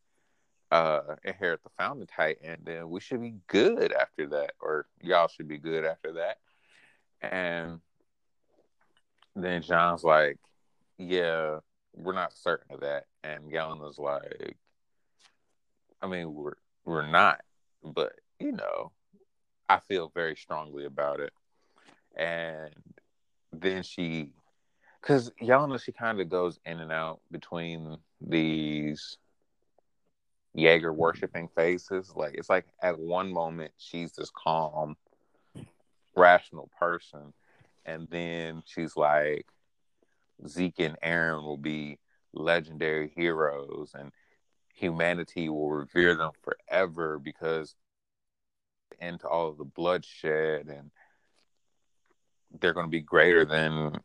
uh, 0.70 1.16
inherit 1.24 1.62
the 1.62 1.70
founding 1.78 2.06
titan, 2.06 2.58
then 2.64 2.88
we 2.88 3.00
should 3.00 3.20
be 3.20 3.34
good 3.48 3.92
after 3.92 4.26
that, 4.28 4.52
or 4.60 4.86
y'all 5.02 5.28
should 5.28 5.48
be 5.48 5.58
good 5.58 5.84
after 5.84 6.12
that. 6.14 6.38
And 7.20 7.80
then 9.34 9.62
Jean's 9.62 10.04
like, 10.04 10.38
"Yeah, 10.96 11.58
we're 11.94 12.14
not 12.14 12.32
certain 12.32 12.74
of 12.74 12.80
that." 12.80 13.06
And 13.22 13.50
Yelena's 13.50 13.98
like, 13.98 14.56
"I 16.02 16.06
mean, 16.06 16.34
we're 16.34 16.54
we're 16.84 17.06
not, 17.06 17.42
but 17.82 18.12
you 18.38 18.52
know, 18.52 18.92
I 19.68 19.78
feel 19.80 20.10
very 20.14 20.36
strongly 20.36 20.84
about 20.84 21.20
it." 21.20 21.32
And 22.16 22.74
then 23.52 23.82
she 23.82 24.32
because 25.00 25.30
Yelena, 25.40 25.82
she 25.82 25.92
kind 25.92 26.20
of 26.20 26.28
goes 26.28 26.58
in 26.66 26.78
and 26.80 26.92
out 26.92 27.20
between 27.30 27.96
these 28.20 29.16
Jaeger 30.54 30.92
worshiping 30.92 31.48
faces. 31.54 32.12
Like 32.14 32.34
it's 32.34 32.50
like 32.50 32.66
at 32.82 32.98
one 32.98 33.32
moment 33.32 33.72
she's 33.78 34.12
this 34.12 34.30
calm, 34.30 34.96
rational 36.14 36.70
person, 36.78 37.32
and 37.86 38.08
then 38.10 38.62
she's 38.66 38.96
like, 38.96 39.46
Zeke 40.46 40.80
and 40.80 40.96
Eren 41.02 41.42
will 41.42 41.56
be 41.56 41.98
legendary 42.32 43.12
heroes, 43.14 43.92
and 43.98 44.12
humanity 44.74 45.48
will 45.48 45.70
revere 45.70 46.14
them 46.14 46.30
forever 46.42 47.18
because 47.18 47.74
into 49.00 49.26
all 49.26 49.48
of 49.48 49.58
the 49.58 49.64
bloodshed 49.64 50.66
and 50.66 50.90
they're 52.60 52.74
going 52.74 52.86
to 52.86 52.90
be 52.90 53.00
greater 53.00 53.44
than 53.44 53.98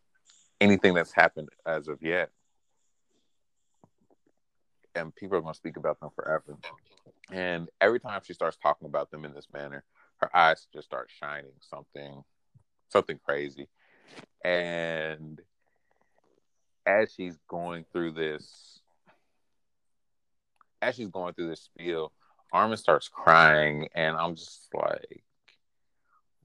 anything 0.61 0.93
that's 0.93 1.11
happened 1.11 1.49
as 1.65 1.87
of 1.87 2.01
yet. 2.01 2.29
And 4.93 5.13
people 5.13 5.37
are 5.37 5.41
going 5.41 5.53
to 5.53 5.57
speak 5.57 5.77
about 5.77 5.99
them 5.99 6.09
forever. 6.15 6.57
And 7.31 7.69
every 7.81 7.99
time 7.99 8.21
she 8.23 8.33
starts 8.33 8.57
talking 8.61 8.87
about 8.87 9.11
them 9.11 9.25
in 9.25 9.33
this 9.33 9.47
manner, 9.51 9.83
her 10.17 10.35
eyes 10.35 10.67
just 10.73 10.87
start 10.87 11.09
shining 11.19 11.51
something, 11.59 12.23
something 12.89 13.19
crazy. 13.25 13.67
And 14.43 15.41
as 16.85 17.13
she's 17.13 17.37
going 17.47 17.85
through 17.91 18.11
this, 18.11 18.79
as 20.81 20.95
she's 20.95 21.09
going 21.09 21.33
through 21.33 21.49
this 21.49 21.61
spiel, 21.61 22.11
Armin 22.53 22.77
starts 22.77 23.07
crying, 23.07 23.89
and 23.95 24.15
I'm 24.15 24.35
just 24.35 24.67
like, 24.73 25.23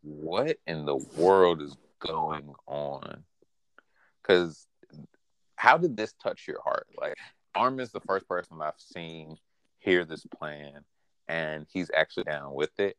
what 0.02 0.56
in 0.66 0.86
the 0.86 0.96
world 0.96 1.60
is 1.60 1.76
going 2.00 2.54
on? 2.66 3.24
because 4.30 4.66
how 5.56 5.76
did 5.76 5.96
this 5.96 6.14
touch 6.22 6.46
your 6.46 6.60
heart? 6.62 6.86
Like 6.98 7.16
Arm 7.54 7.80
is 7.80 7.90
the 7.90 8.00
first 8.00 8.28
person 8.28 8.58
I've 8.62 8.74
seen 8.78 9.36
hear 9.78 10.04
this 10.04 10.26
plan 10.38 10.84
and 11.28 11.66
he's 11.72 11.90
actually 11.96 12.24
down 12.24 12.54
with 12.54 12.78
it. 12.78 12.96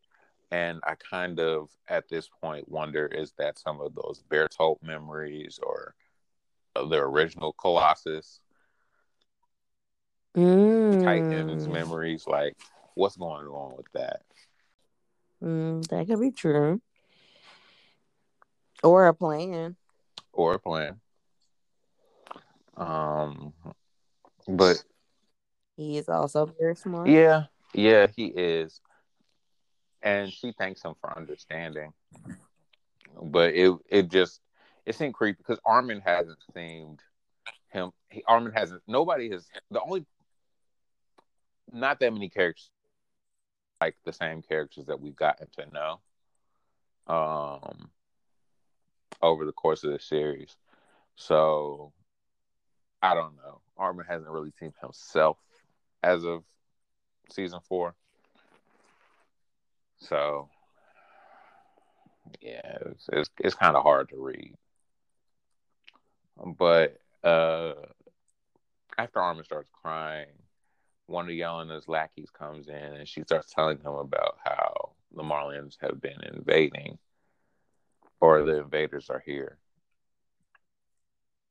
And 0.52 0.82
I 0.84 0.96
kind 0.96 1.40
of 1.40 1.70
at 1.88 2.10
this 2.10 2.30
point 2.42 2.68
wonder 2.70 3.06
is 3.06 3.34
that 3.38 3.58
some 3.58 3.80
of 3.80 3.96
those 3.96 4.24
Bertholdt 4.30 4.84
memories 4.84 5.60
or 5.64 5.96
the 6.76 6.98
original 6.98 7.54
Colossus? 7.54 8.40
Mm. 10.36 11.04
Titans 11.04 11.68
memories. 11.68 12.26
Like, 12.28 12.56
what's 12.96 13.18
going 13.18 13.48
on 13.48 13.76
with 13.76 13.92
that? 13.94 14.22
Mm, 15.44 15.88
that 15.88 16.08
could 16.08 16.22
be 16.22 16.32
true. 16.32 16.82
Or 18.84 19.08
a 19.08 19.14
plan. 19.14 19.76
Or 20.34 20.54
a 20.54 20.60
plan. 20.60 21.00
Um, 22.78 23.54
but 24.48 24.84
He 25.76 25.98
is 25.98 26.10
also 26.10 26.54
very 26.60 26.76
smart. 26.76 27.10
yeah, 27.10 27.46
yeah, 27.74 28.08
he 28.16 28.26
is, 28.28 28.82
and 30.02 30.32
she 30.32 30.54
thanks 30.58 30.82
him 30.82 30.96
for 31.00 31.16
understanding. 31.16 31.94
But 33.22 33.54
it 33.54 33.78
it 33.90 34.10
just 34.10 34.40
it 34.92 34.96
seemed 34.96 35.14
creepy 35.14 35.38
because 35.38 35.60
Armin 35.66 36.02
hasn't 36.02 36.38
seemed 36.54 37.00
him. 37.70 37.92
He, 38.10 38.26
Armin 38.28 38.52
hasn't. 38.52 38.82
Nobody 38.88 39.30
has. 39.30 39.48
The 39.72 39.80
only 39.82 40.06
not 41.72 42.02
that 42.02 42.12
many 42.12 42.28
characters 42.28 42.70
like 43.80 43.96
the 44.04 44.12
same 44.12 44.42
characters 44.42 44.88
that 44.88 45.00
we've 45.00 45.16
gotten 45.16 45.48
to 45.56 45.66
know 45.74 46.00
um 47.08 47.90
over 49.22 49.46
the 49.46 49.54
course 49.54 49.86
of 49.86 49.94
the 49.94 50.00
series. 50.00 50.58
So 51.16 51.94
I 53.02 53.14
don't 53.14 53.38
know. 53.38 53.62
Armin 53.78 54.06
hasn't 54.10 54.30
really 54.30 54.52
seen 54.60 54.74
himself 54.82 55.38
as 56.04 56.26
of 56.26 56.44
season 57.30 57.62
four. 57.64 57.96
So 60.00 60.50
yeah, 62.42 62.78
it's 62.88 63.10
it's, 63.14 63.30
it's 63.40 63.56
kind 63.56 63.78
of 63.78 63.84
hard 63.84 64.10
to 64.10 64.18
read. 64.18 64.58
But 66.38 66.98
uh 67.24 67.74
after 68.98 69.20
Armin 69.20 69.44
starts 69.44 69.70
crying, 69.82 70.28
one 71.08 71.26
of 71.26 71.32
Yelena's 71.32 71.88
lackeys 71.88 72.30
comes 72.30 72.68
in 72.68 72.76
and 72.76 73.08
she 73.08 73.22
starts 73.22 73.54
telling 73.54 73.78
him 73.80 73.94
about 73.94 74.38
how 74.44 74.92
the 75.16 75.24
Marleyans 75.24 75.78
have 75.82 76.02
been 76.02 76.22
invading 76.34 76.98
or 78.20 78.44
the 78.44 78.62
invaders 78.62 79.10
are 79.10 79.24
here. 79.26 79.58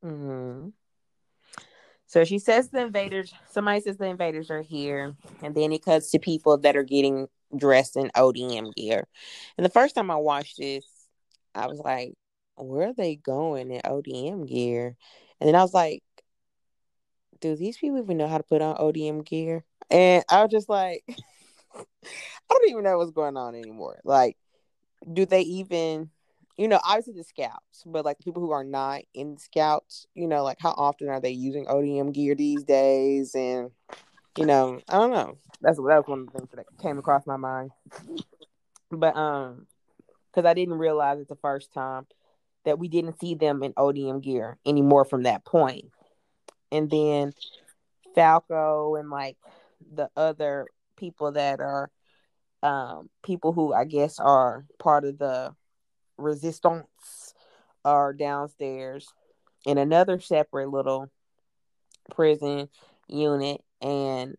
hmm 0.02 0.68
So 2.06 2.24
she 2.24 2.38
says 2.38 2.70
the 2.70 2.80
invaders, 2.82 3.32
somebody 3.50 3.80
says 3.80 3.98
the 3.98 4.06
invaders 4.06 4.50
are 4.50 4.62
here. 4.62 5.14
And 5.42 5.54
then 5.54 5.72
it 5.72 5.84
cuts 5.84 6.10
to 6.12 6.18
people 6.18 6.58
that 6.58 6.76
are 6.76 6.84
getting 6.84 7.28
dressed 7.56 7.96
in 7.96 8.10
ODM 8.16 8.74
gear. 8.74 9.06
And 9.56 9.64
the 9.64 9.70
first 9.70 9.94
time 9.94 10.10
I 10.10 10.16
watched 10.16 10.58
this, 10.58 10.84
I 11.54 11.66
was 11.66 11.78
like, 11.78 12.14
where 12.62 12.88
are 12.88 12.94
they 12.94 13.16
going 13.16 13.70
in 13.70 13.80
ODM 13.82 14.48
gear? 14.48 14.96
And 15.40 15.48
then 15.48 15.54
I 15.54 15.62
was 15.62 15.74
like, 15.74 16.02
do 17.40 17.56
these 17.56 17.78
people 17.78 17.98
even 17.98 18.18
know 18.18 18.28
how 18.28 18.38
to 18.38 18.44
put 18.44 18.62
on 18.62 18.76
ODM 18.76 19.24
gear? 19.24 19.64
And 19.90 20.24
I 20.30 20.42
was 20.42 20.50
just 20.50 20.68
like, 20.68 21.02
I 21.74 21.84
don't 22.50 22.70
even 22.70 22.84
know 22.84 22.98
what's 22.98 23.10
going 23.10 23.36
on 23.36 23.54
anymore. 23.54 24.00
Like, 24.04 24.36
do 25.10 25.24
they 25.24 25.40
even, 25.42 26.10
you 26.56 26.68
know, 26.68 26.80
obviously 26.84 27.14
the 27.14 27.24
scouts, 27.24 27.82
but 27.86 28.04
like 28.04 28.18
people 28.18 28.42
who 28.42 28.50
are 28.50 28.64
not 28.64 29.02
in 29.14 29.38
scouts, 29.38 30.06
you 30.14 30.28
know, 30.28 30.42
like 30.44 30.58
how 30.60 30.70
often 30.70 31.08
are 31.08 31.20
they 31.20 31.30
using 31.30 31.66
ODM 31.66 32.12
gear 32.12 32.34
these 32.34 32.64
days? 32.64 33.34
And, 33.34 33.70
you 34.36 34.46
know, 34.46 34.80
I 34.88 34.98
don't 34.98 35.10
know. 35.10 35.38
That's 35.62 35.78
that 35.78 35.84
was 35.84 36.04
one 36.06 36.20
of 36.20 36.26
the 36.26 36.32
things 36.32 36.50
that 36.54 36.66
came 36.80 36.98
across 36.98 37.26
my 37.26 37.36
mind. 37.36 37.70
But 38.90 39.16
um, 39.16 39.66
because 40.30 40.48
I 40.48 40.54
didn't 40.54 40.74
realize 40.74 41.20
it 41.20 41.28
the 41.28 41.36
first 41.36 41.72
time 41.72 42.06
that 42.64 42.78
we 42.78 42.88
didn't 42.88 43.20
see 43.20 43.34
them 43.34 43.62
in 43.62 43.72
ODM 43.74 44.22
gear 44.22 44.58
anymore 44.66 45.04
from 45.04 45.22
that 45.24 45.44
point. 45.44 45.86
And 46.72 46.90
then 46.90 47.32
Falco 48.14 48.96
and 48.96 49.10
like 49.10 49.36
the 49.94 50.10
other 50.16 50.66
people 50.96 51.32
that 51.32 51.60
are 51.60 51.90
um 52.62 53.08
people 53.22 53.52
who 53.52 53.72
I 53.72 53.84
guess 53.84 54.18
are 54.18 54.66
part 54.78 55.04
of 55.04 55.18
the 55.18 55.54
resistance 56.18 57.34
are 57.84 58.12
downstairs 58.12 59.08
in 59.64 59.78
another 59.78 60.20
separate 60.20 60.68
little 60.68 61.10
prison 62.10 62.68
unit 63.08 63.62
and 63.80 64.36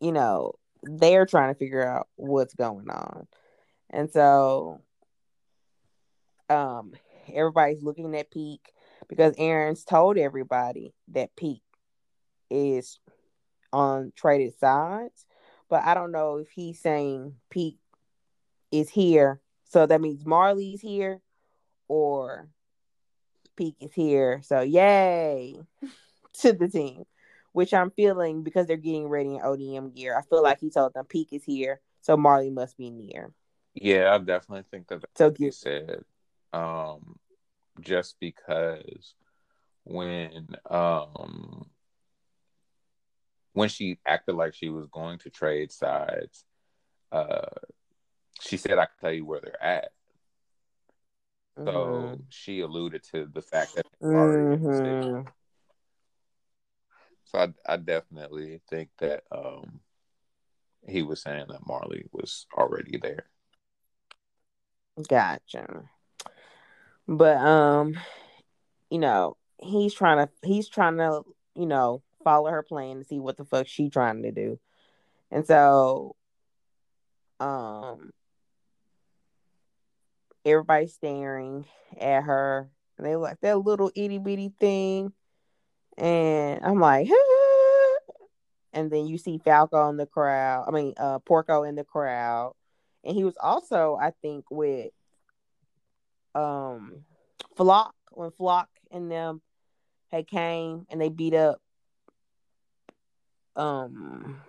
you 0.00 0.10
know 0.10 0.54
they're 0.82 1.26
trying 1.26 1.52
to 1.52 1.58
figure 1.58 1.86
out 1.86 2.08
what's 2.16 2.54
going 2.54 2.88
on. 2.90 3.26
And 3.90 4.10
so 4.10 4.80
um 6.48 6.92
everybody's 7.34 7.82
looking 7.82 8.14
at 8.16 8.30
Pieck 8.30 8.60
because 9.08 9.34
Eren's 9.36 9.84
told 9.84 10.18
everybody 10.18 10.94
that 11.08 11.34
Pieck 11.36 11.60
is 12.50 12.98
on 13.72 14.12
traded 14.16 14.58
sides, 14.58 15.26
but 15.68 15.84
I 15.84 15.94
don't 15.94 16.12
know 16.12 16.38
if 16.38 16.48
he's 16.50 16.80
saying 16.80 17.34
Pieck 17.54 17.76
is 18.70 18.88
here, 18.88 19.40
so 19.64 19.86
that 19.86 20.00
means 20.00 20.26
Marley's 20.26 20.80
here, 20.80 21.20
or 21.88 22.48
Pieck 23.56 23.76
is 23.80 23.92
here. 23.92 24.40
So 24.42 24.60
yay 24.60 25.60
to 26.40 26.52
the 26.52 26.68
team, 26.68 27.04
which 27.52 27.72
I'm 27.72 27.90
feeling 27.90 28.42
because 28.42 28.66
they're 28.66 28.76
getting 28.76 29.08
ready 29.08 29.34
in 29.34 29.40
ODM 29.40 29.94
gear. 29.94 30.16
I 30.16 30.22
feel 30.22 30.42
like 30.42 30.60
he 30.60 30.70
told 30.70 30.94
them 30.94 31.04
Pieck 31.04 31.28
is 31.32 31.44
here, 31.44 31.80
so 32.00 32.16
Marley 32.16 32.50
must 32.50 32.76
be 32.76 32.90
near. 32.90 33.32
Yeah, 33.74 34.12
I 34.12 34.18
definitely 34.18 34.64
think 34.70 34.88
that 34.88 35.00
that's 35.02 35.12
So 35.16 35.28
what 35.28 35.38
he 35.38 35.50
said. 35.52 36.02
Um, 36.52 37.19
just 37.80 38.16
because 38.20 39.14
when 39.84 40.48
um 40.68 41.70
when 43.52 43.68
she 43.68 43.98
acted 44.06 44.34
like 44.36 44.54
she 44.54 44.68
was 44.68 44.86
going 44.86 45.18
to 45.18 45.30
trade 45.30 45.72
sides, 45.72 46.44
uh, 47.12 47.46
she 48.40 48.56
said, 48.56 48.78
"I 48.78 48.86
can 48.86 48.94
tell 49.00 49.12
you 49.12 49.24
where 49.24 49.40
they're 49.40 49.62
at." 49.62 49.92
So 51.64 52.16
Mhm. 52.16 52.24
she 52.28 52.60
alluded 52.60 53.02
to 53.12 53.26
the 53.26 53.42
fact 53.42 53.74
that 53.74 53.86
they're 54.00 54.16
already 54.16 54.52
in 54.54 54.62
the 54.62 54.72
city. 54.76 54.90
Mhm. 54.90 55.32
So 57.24 57.38
I, 57.38 57.48
I 57.74 57.76
definitely 57.76 58.60
think 58.68 58.90
that 58.98 59.24
um 59.30 59.80
he 60.88 61.02
was 61.02 61.22
saying 61.22 61.46
that 61.48 61.66
Marley 61.66 62.06
was 62.12 62.46
already 62.56 62.96
there. 62.98 63.26
Gotcha. 65.08 65.90
But 67.06 67.36
um, 67.38 67.98
you 68.90 68.98
know, 68.98 69.36
he's 69.58 69.94
trying 69.94 70.26
to 70.26 70.32
he's 70.46 70.68
trying 70.68 70.98
to, 70.98 71.22
you 71.54 71.66
know, 71.66 72.02
follow 72.24 72.50
her 72.50 72.62
plan 72.62 72.98
to 72.98 73.04
see 73.04 73.20
what 73.20 73.36
the 73.36 73.44
fuck 73.44 73.66
she 73.66 73.88
trying 73.88 74.22
to 74.22 74.32
do. 74.32 74.58
And 75.30 75.46
so 75.46 76.16
um 77.38 78.10
everybody's 80.44 80.92
staring 80.94 81.64
at 81.98 82.22
her 82.22 82.70
and 82.98 83.06
they 83.06 83.16
like 83.16 83.40
that 83.40 83.58
little 83.58 83.90
itty 83.94 84.18
bitty 84.18 84.52
thing. 84.58 85.12
And 85.96 86.64
I'm 86.64 86.80
like, 86.80 87.08
and 88.72 88.90
then 88.90 89.06
you 89.06 89.18
see 89.18 89.38
Falco 89.38 89.88
in 89.88 89.96
the 89.96 90.06
crowd. 90.06 90.64
I 90.68 90.70
mean, 90.70 90.94
uh 90.96 91.18
Porco 91.20 91.62
in 91.62 91.76
the 91.76 91.84
crowd. 91.84 92.54
And 93.04 93.16
he 93.16 93.24
was 93.24 93.36
also, 93.40 93.96
I 94.00 94.12
think, 94.22 94.44
with 94.50 94.90
um 96.34 97.04
Floch 97.56 97.92
when 98.12 98.30
Floch 98.30 98.66
and 98.90 99.10
them 99.10 99.40
had 100.10 100.26
came 100.26 100.86
and 100.90 101.00
they 101.00 101.08
beat 101.08 101.34
up 101.34 101.60
um 103.56 104.40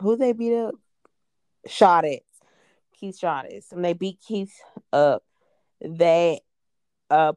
who 0.00 0.16
they 0.16 0.32
beat 0.32 0.56
up? 0.56 0.74
Shadis. 1.68 2.20
Keith 2.98 3.18
Shadis. 3.20 3.72
And 3.72 3.84
they 3.84 3.92
beat 3.92 4.18
Keith 4.26 4.54
up. 4.92 5.22
They 5.80 6.40
uh 7.10 7.32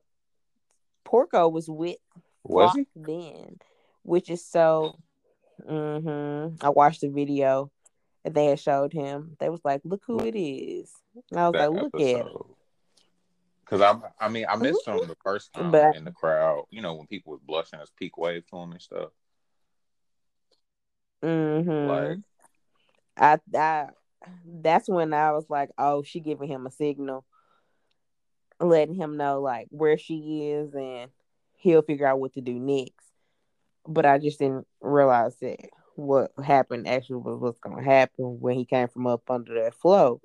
Porco 1.04 1.48
was 1.48 1.70
with 1.70 1.98
Was 2.44 2.72
Floch 2.72 2.76
he? 2.76 2.86
then, 2.96 3.60
which 4.04 4.30
is 4.30 4.44
so 4.46 4.96
mm-hmm. 5.68 6.56
I 6.66 6.70
watched 6.70 7.02
the 7.02 7.10
video 7.10 7.72
and 8.26 8.34
they 8.34 8.48
had 8.48 8.60
showed 8.60 8.94
him. 8.94 9.38
They 9.40 9.50
was 9.50 9.62
like, 9.64 9.82
look 9.84 10.04
who 10.06 10.20
it 10.20 10.38
is. 10.38 10.92
I 11.36 11.50
was 11.50 11.56
like, 11.56 11.82
look 11.82 11.96
at 11.96 12.26
it. 12.26 12.28
Because 13.64 13.82
I'm, 13.82 14.02
I 14.20 14.30
mean, 14.30 14.46
I 14.50 14.56
missed 14.56 14.88
him 14.88 14.98
the 14.98 15.18
first 15.24 15.54
time 15.54 15.72
But- 15.72 15.96
in 15.96 16.06
the 16.06 16.12
crowd. 16.12 16.66
You 16.70 16.82
know, 16.82 16.94
when 16.96 17.08
people 17.08 17.34
was 17.34 17.42
blushing 17.46 17.80
as 17.80 17.92
Pieck 18.02 18.12
wave 18.18 18.46
to 18.48 18.58
him 18.58 18.72
and 18.72 18.82
stuff. 18.82 19.10
Mm-hmm. 21.24 21.90
Like, 21.90 22.18
I, 23.18 23.58
I 23.58 23.88
that's 24.46 24.88
when 24.88 25.14
I 25.14 25.32
was 25.32 25.50
like, 25.50 25.70
oh, 25.78 26.04
she 26.04 26.20
giving 26.20 26.48
him 26.48 26.66
a 26.66 26.72
signal, 26.72 27.26
letting 28.60 28.96
him 28.96 29.18
know 29.18 29.42
like 29.42 29.68
where 29.70 29.98
she 29.98 30.52
is, 30.52 30.74
and 30.74 31.10
he'll 31.56 31.82
figure 31.82 32.08
out 32.08 32.20
what 32.20 32.34
to 32.34 32.42
do 32.42 32.54
next. 32.54 32.94
But 33.88 34.06
I 34.06 34.18
just 34.18 34.40
didn't 34.40 34.68
realize 34.82 35.36
that 35.38 35.58
what 35.96 36.32
happened 36.44 36.88
actually 36.88 37.18
was 37.18 37.40
what's 37.40 37.60
gonna 37.60 37.84
happen 37.84 38.40
when 38.40 38.56
he 38.56 38.66
came 38.66 38.88
from 38.88 39.08
up 39.08 39.30
under 39.30 39.64
that 39.64 39.74
flow. 39.74 40.22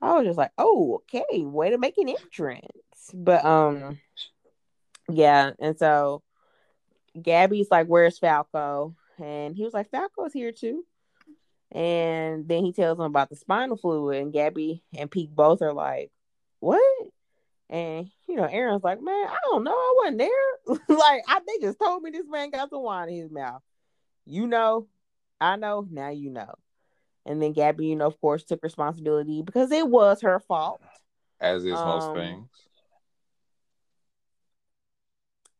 I 0.00 0.14
was 0.14 0.26
just 0.26 0.38
like, 0.38 0.52
oh, 0.58 1.02
okay, 1.02 1.44
way 1.44 1.70
to 1.70 1.78
make 1.78 1.98
an 1.98 2.08
entrance. 2.08 2.62
But 3.12 3.44
um, 3.44 3.98
yeah, 5.08 5.52
and 5.58 5.78
so 5.78 6.22
Gabi's 7.16 7.70
like, 7.70 7.86
"Where's 7.86 8.18
Falco?" 8.18 8.94
And 9.18 9.56
he 9.56 9.64
was 9.64 9.74
like, 9.74 9.90
"Falco's 9.90 10.32
here 10.32 10.52
too." 10.52 10.84
And 11.72 12.48
then 12.48 12.64
he 12.64 12.72
tells 12.72 12.98
him 12.98 13.04
about 13.04 13.28
the 13.28 13.36
spinal 13.36 13.76
fluid, 13.76 14.22
and 14.22 14.32
Gabi 14.32 14.82
and 14.96 15.10
Pieck 15.10 15.30
both 15.30 15.62
are 15.62 15.72
like, 15.72 16.10
"What?" 16.60 16.80
And 17.70 18.10
you 18.26 18.36
know, 18.36 18.46
Eren's 18.46 18.84
like, 18.84 19.00
"Man, 19.00 19.26
I 19.26 19.36
don't 19.50 19.64
know. 19.64 19.72
I 19.72 19.94
wasn't 19.98 20.18
there. 20.18 20.76
like, 20.96 21.22
I 21.28 21.40
they 21.46 21.66
just 21.66 21.78
told 21.78 22.02
me 22.02 22.10
this 22.10 22.26
man 22.28 22.50
got 22.50 22.70
some 22.70 22.82
wine 22.82 23.08
in 23.08 23.22
his 23.22 23.30
mouth. 23.30 23.62
You 24.24 24.46
know, 24.46 24.86
I 25.40 25.56
know. 25.56 25.86
Now 25.90 26.10
you 26.10 26.30
know." 26.30 26.54
And 27.28 27.42
then 27.42 27.54
Gabi, 27.54 27.88
you 27.88 27.96
know, 27.96 28.06
of 28.06 28.20
course, 28.20 28.42
took 28.42 28.62
responsibility 28.62 29.42
because 29.42 29.70
it 29.70 29.86
was 29.86 30.22
her 30.22 30.40
fault. 30.40 30.80
As 31.40 31.64
is 31.64 31.74
um, 31.74 31.86
most 31.86 32.12
things. 32.14 32.48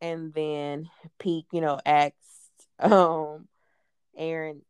And 0.01 0.33
then 0.33 0.89
Pieck, 1.21 1.45
you 1.53 1.61
know, 1.61 1.79
asked 1.85 2.15
um 2.81 3.49
Eren, 4.19 4.61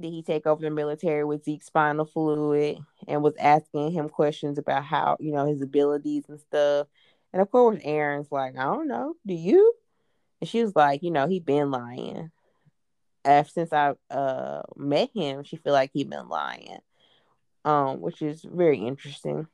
did 0.00 0.10
he 0.10 0.22
take 0.22 0.46
over 0.46 0.62
the 0.62 0.70
military 0.70 1.24
with 1.24 1.44
Zeke's 1.44 1.66
spinal 1.66 2.04
fluid 2.06 2.78
and 3.06 3.22
was 3.22 3.36
asking 3.38 3.92
him 3.92 4.08
questions 4.08 4.58
about 4.58 4.84
how, 4.84 5.16
you 5.20 5.32
know, 5.32 5.46
his 5.46 5.62
abilities 5.62 6.24
and 6.28 6.40
stuff. 6.40 6.88
And 7.32 7.42
of 7.42 7.50
course, 7.50 7.78
Eren's 7.82 8.32
like, 8.32 8.56
I 8.56 8.64
don't 8.64 8.88
know, 8.88 9.14
do 9.26 9.34
you? 9.34 9.74
And 10.40 10.48
she 10.48 10.62
was 10.62 10.74
like, 10.74 11.02
you 11.02 11.10
know, 11.10 11.26
he 11.26 11.40
been 11.40 11.70
lying. 11.70 12.30
Since 13.26 13.72
I 13.72 13.94
uh 14.10 14.62
met 14.76 15.10
him, 15.14 15.44
she 15.44 15.56
feel 15.56 15.72
like 15.72 15.90
he 15.92 16.04
been 16.04 16.28
lying. 16.28 16.78
Um, 17.64 18.00
which 18.00 18.22
is 18.22 18.42
very 18.44 18.78
interesting. 18.78 19.48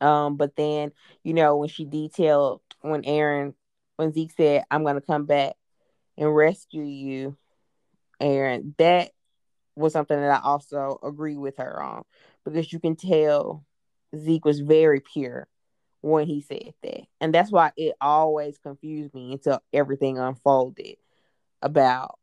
Um, 0.00 0.36
but 0.36 0.56
then, 0.56 0.92
you 1.22 1.34
know, 1.34 1.56
when 1.56 1.68
she 1.68 1.84
detailed 1.84 2.60
when 2.82 3.02
Eren 3.02 3.54
when 3.96 4.12
Zeke 4.12 4.32
said, 4.32 4.64
I'm 4.70 4.84
gonna 4.84 5.00
come 5.00 5.24
back 5.26 5.54
and 6.18 6.34
rescue 6.34 6.82
you, 6.84 7.36
Eren, 8.20 8.76
that 8.78 9.10
was 9.76 9.92
something 9.92 10.18
that 10.18 10.30
I 10.30 10.44
also 10.44 10.98
agree 11.02 11.36
with 11.36 11.58
her 11.58 11.82
on 11.82 12.04
because 12.44 12.72
you 12.72 12.80
can 12.80 12.96
tell 12.96 13.64
Zeke 14.16 14.44
was 14.44 14.60
very 14.60 15.00
pure 15.00 15.48
when 16.00 16.26
he 16.26 16.40
said 16.40 16.74
that. 16.82 17.02
And 17.20 17.34
that's 17.34 17.50
why 17.52 17.72
it 17.76 17.94
always 18.00 18.58
confused 18.58 19.14
me 19.14 19.32
until 19.32 19.60
everything 19.72 20.18
unfolded 20.18 20.96
about, 21.66 22.18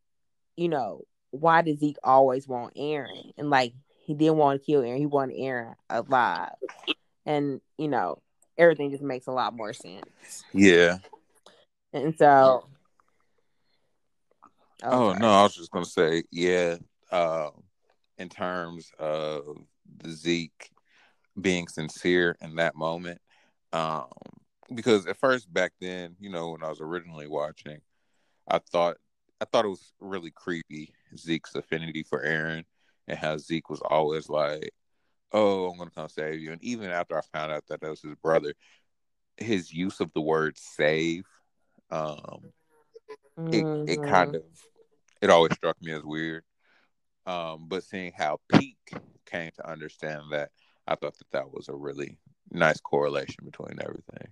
you 0.56 0.70
know, 0.70 1.04
why 1.32 1.62
did 1.62 1.80
Zeke 1.80 1.98
always 2.04 2.48
want 2.48 2.76
Eren? 2.76 3.32
And 3.38 3.50
like 3.50 3.74
he 4.06 4.14
didn't 4.14 4.38
want 4.38 4.62
to 4.62 4.66
kill 4.66 4.82
Eren, 4.82 4.98
he 4.98 5.06
wanted 5.06 5.38
Eren 5.38 5.76
alive. 5.89 6.54
And, 7.26 7.62
you 7.78 7.88
know, 7.88 8.22
everything 8.58 8.91
just 8.91 9.04
makes 9.04 9.28
a 9.28 9.32
lot 9.32 9.56
more 9.56 9.74
sense. 9.74 10.44
Yeah. 10.54 10.98
And 11.94 12.16
so 12.18 12.66
Oh, 14.84 15.10
oh 15.10 15.14
no, 15.14 15.30
I 15.30 15.44
was 15.44 15.56
just 15.56 15.72
gonna 15.72 15.86
say, 15.86 16.24
yeah, 16.30 16.76
uh, 17.10 17.52
in 18.18 18.28
terms 18.28 18.91
of 19.00 19.58
the 19.98 20.10
Zeke 20.10 20.72
being 21.39 21.68
sincere 21.68 22.36
in 22.41 22.56
that 22.56 22.76
moment. 22.76 23.20
Um, 23.72 24.08
because 24.74 25.08
at 25.08 25.18
first 25.18 25.52
back 25.52 25.72
then, 25.80 26.16
you 26.20 26.30
know, 26.30 26.52
when 26.52 26.64
I 26.64 26.70
was 26.70 26.82
originally 26.82 27.28
watching, 27.28 27.80
I 28.48 28.60
thought 28.60 28.98
I 29.44 29.46
thought 29.46 29.66
it 29.66 29.68
was 29.70 29.91
really 30.00 30.32
creepy 30.32 30.94
Zeke's 31.18 31.54
affinity 31.54 32.04
for 32.04 32.24
Eren 32.24 32.64
and 33.10 33.20
how 33.20 33.38
Zeke 33.38 33.70
was 33.70 33.82
always 33.82 34.30
like, 34.30 34.72
"Oh, 35.34 35.70
I'm 35.70 35.78
gonna 35.78 35.91
come 35.91 36.08
save 36.08 36.39
you." 36.39 36.54
And 36.54 36.64
even 36.64 36.89
after 36.89 37.18
I 37.18 37.22
found 37.34 37.52
out 37.52 37.68
that 37.68 37.82
that 37.82 37.89
was 37.89 38.02
his 38.02 38.16
brother, 38.24 38.54
his 39.36 39.74
use 39.74 40.00
of 40.00 40.14
the 40.14 40.22
word 40.22 40.58
"save," 40.58 41.26
um, 41.91 42.54
mm-hmm. 43.38 43.84
it 43.89 44.00
it 44.00 44.04
kind 44.04 44.36
of 44.36 44.44
it 45.22 45.30
always 45.30 45.52
struck 45.56 45.76
me 45.82 45.91
as 45.91 46.06
weird. 46.06 46.46
Um, 47.26 47.66
but 47.68 47.84
seeing 47.84 48.14
how 48.18 48.39
Pieck 48.50 48.78
came 49.26 49.52
to 49.58 49.70
understand 49.70 50.32
that, 50.32 50.52
I 50.88 50.96
thought 50.96 51.18
that 51.18 51.32
that 51.32 51.52
was 51.54 51.68
a 51.68 51.76
really 51.76 52.18
nice 52.50 52.80
correlation 52.80 53.44
between 53.44 53.78
everything. 53.82 54.32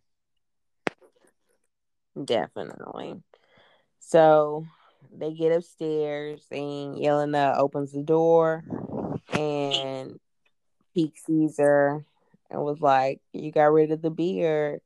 Definitely. 2.24 3.22
So 4.00 4.66
they 5.14 5.34
get 5.34 5.52
upstairs 5.52 6.46
and 6.52 6.96
Yelena 6.96 7.58
opens 7.58 7.92
the 7.92 8.04
door 8.04 8.64
and 9.34 10.20
Pieck 10.96 11.14
sees 11.18 11.58
her 11.58 12.06
and 12.50 12.62
was 12.62 12.80
like, 12.82 13.22
You 13.34 13.52
got 13.52 13.72
rid 13.72 13.92
of 13.92 14.02
the 14.02 14.10
beard. 14.10 14.82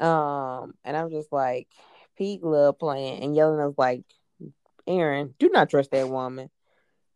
Um, 0.00 0.74
and 0.84 0.96
I'm 0.96 1.10
just 1.10 1.32
like, 1.32 1.68
Pieck 2.18 2.40
love 2.42 2.78
playing 2.78 3.22
and 3.22 3.36
Yelena's 3.36 3.78
like, 3.78 4.04
Eren, 4.88 5.34
do 5.38 5.48
not 5.48 5.70
trust 5.70 5.90
that 5.90 6.08
woman. 6.08 6.50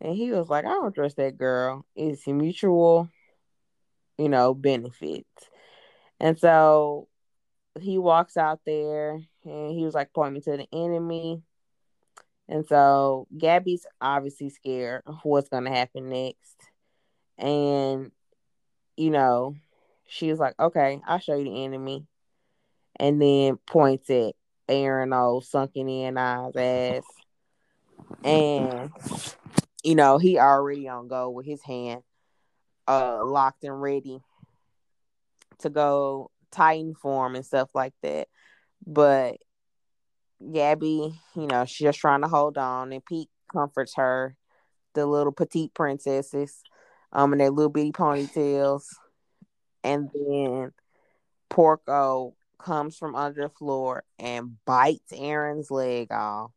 And 0.01 0.15
he 0.17 0.33
was 0.33 0.49
like, 0.49 0.65
I 0.65 0.69
don't 0.69 0.95
trust 0.95 1.17
that 1.17 1.37
girl. 1.37 1.85
It's 1.95 2.27
a 2.27 2.33
mutual, 2.33 3.09
you 4.19 4.29
know, 4.29 4.55
benefits. 4.55 5.29
And 6.19 6.39
so 6.39 7.09
he 7.79 7.99
walks 7.99 8.37
out 8.37 8.61
there 8.65 9.21
and 9.45 9.73
he 9.73 9.85
was 9.85 9.95
like 9.95 10.13
pointing 10.13 10.43
to 10.43 10.57
the 10.57 10.67
enemy. 10.73 11.43
And 12.51 12.67
so 12.67 13.27
Gabi's 13.37 13.87
obviously 14.01 14.51
scared 14.51 15.03
of 15.07 15.17
what's 15.23 15.49
going 15.49 15.65
to 15.65 15.71
happen 15.71 16.11
next. 16.11 16.57
And, 17.39 18.11
you 18.97 19.11
know, 19.11 19.55
she 20.07 20.31
was 20.31 20.39
like, 20.39 20.55
okay, 20.61 21.01
I'll 21.07 21.21
show 21.21 21.37
you 21.37 21.45
the 21.45 21.65
enemy. 21.65 22.07
And 22.97 23.23
then 23.23 23.57
points 23.67 24.11
at 24.11 24.35
Eren, 24.69 25.19
old 25.19 25.47
sunken 25.47 25.89
in 25.89 26.19
eyes 26.19 26.55
ass 26.57 27.05
and 28.25 28.91
you 29.83 29.95
know 29.95 30.19
he 30.19 30.39
already 30.39 30.89
on 30.89 31.09
go 31.09 31.31
with 31.31 31.47
his 31.47 31.63
hand 31.63 32.03
uh 32.89 33.25
locked 33.25 33.65
and 33.65 33.81
ready 33.81 34.21
to 35.59 35.71
go 35.71 36.31
titan 36.51 36.95
form 36.95 37.35
and 37.35 37.47
stuff 37.47 37.71
like 37.75 37.95
that 38.03 38.29
but 38.87 39.37
gabi 40.43 41.15
you 41.37 41.47
know 41.47 41.65
she's 41.65 41.87
just 41.87 41.99
trying 41.99 42.23
to 42.23 42.29
hold 42.29 42.57
on 42.57 42.93
and 42.93 43.05
pieck 43.05 43.27
comforts 43.53 43.95
her 43.97 44.37
the 44.95 45.05
little 45.07 45.33
petite 45.33 45.75
princesses 45.75 46.63
um 47.13 47.33
and 47.33 47.41
their 47.41 47.51
little 47.51 47.71
bitty 47.71 47.93
ponytails 47.93 48.85
and 49.85 50.09
then 50.15 50.73
porco 51.49 52.35
comes 52.59 52.97
from 52.97 53.15
under 53.15 53.43
the 53.43 53.49
floor 53.51 54.05
and 54.19 54.57
bites 54.65 55.13
eren's 55.13 55.71
leg 55.71 56.11
off 56.11 56.51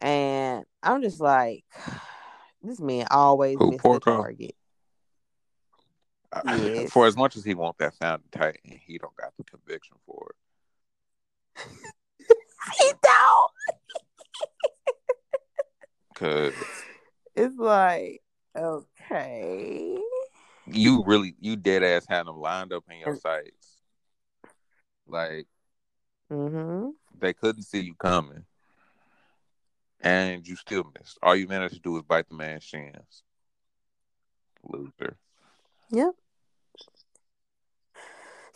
and 0.00 0.64
I'm 0.82 1.02
just 1.02 1.20
like, 1.20 1.64
this 2.62 2.80
man 2.80 3.06
always 3.10 3.56
Who, 3.58 3.72
the 3.72 4.00
target. 4.00 4.54
Yes. 6.44 6.92
For 6.92 7.06
as 7.06 7.16
much 7.16 7.38
as 7.38 7.44
he 7.44 7.54
wants 7.54 7.78
that 7.78 7.94
founding 7.94 8.28
titan, 8.30 8.78
he 8.86 8.98
don't 8.98 9.16
got 9.16 9.32
the 9.38 9.44
conviction 9.44 9.96
for 10.04 10.34
it. 11.56 11.66
he 12.78 12.92
don't. 13.02 13.50
Cause 16.14 16.54
it's 17.36 17.56
like, 17.56 18.22
okay. 18.56 19.98
You 20.66 21.04
really 21.06 21.34
you 21.40 21.56
dead 21.56 21.82
ass 21.82 22.06
had 22.08 22.26
them 22.26 22.38
lined 22.38 22.72
up 22.72 22.84
in 22.90 22.98
your 22.98 23.16
sights. 23.16 23.78
Like 25.06 25.46
mm-hmm. 26.30 26.90
they 27.18 27.32
couldn't 27.32 27.62
see 27.62 27.80
you 27.80 27.94
coming 27.94 28.44
and 30.00 30.46
you 30.46 30.56
still 30.56 30.84
missed. 30.98 31.18
All 31.22 31.34
you 31.34 31.48
managed 31.48 31.74
to 31.74 31.80
do 31.80 31.92
was 31.92 32.02
bite 32.02 32.28
the 32.28 32.34
man's 32.34 32.64
shins. 32.64 33.22
Loser. 34.62 35.16
Yep. 35.90 36.14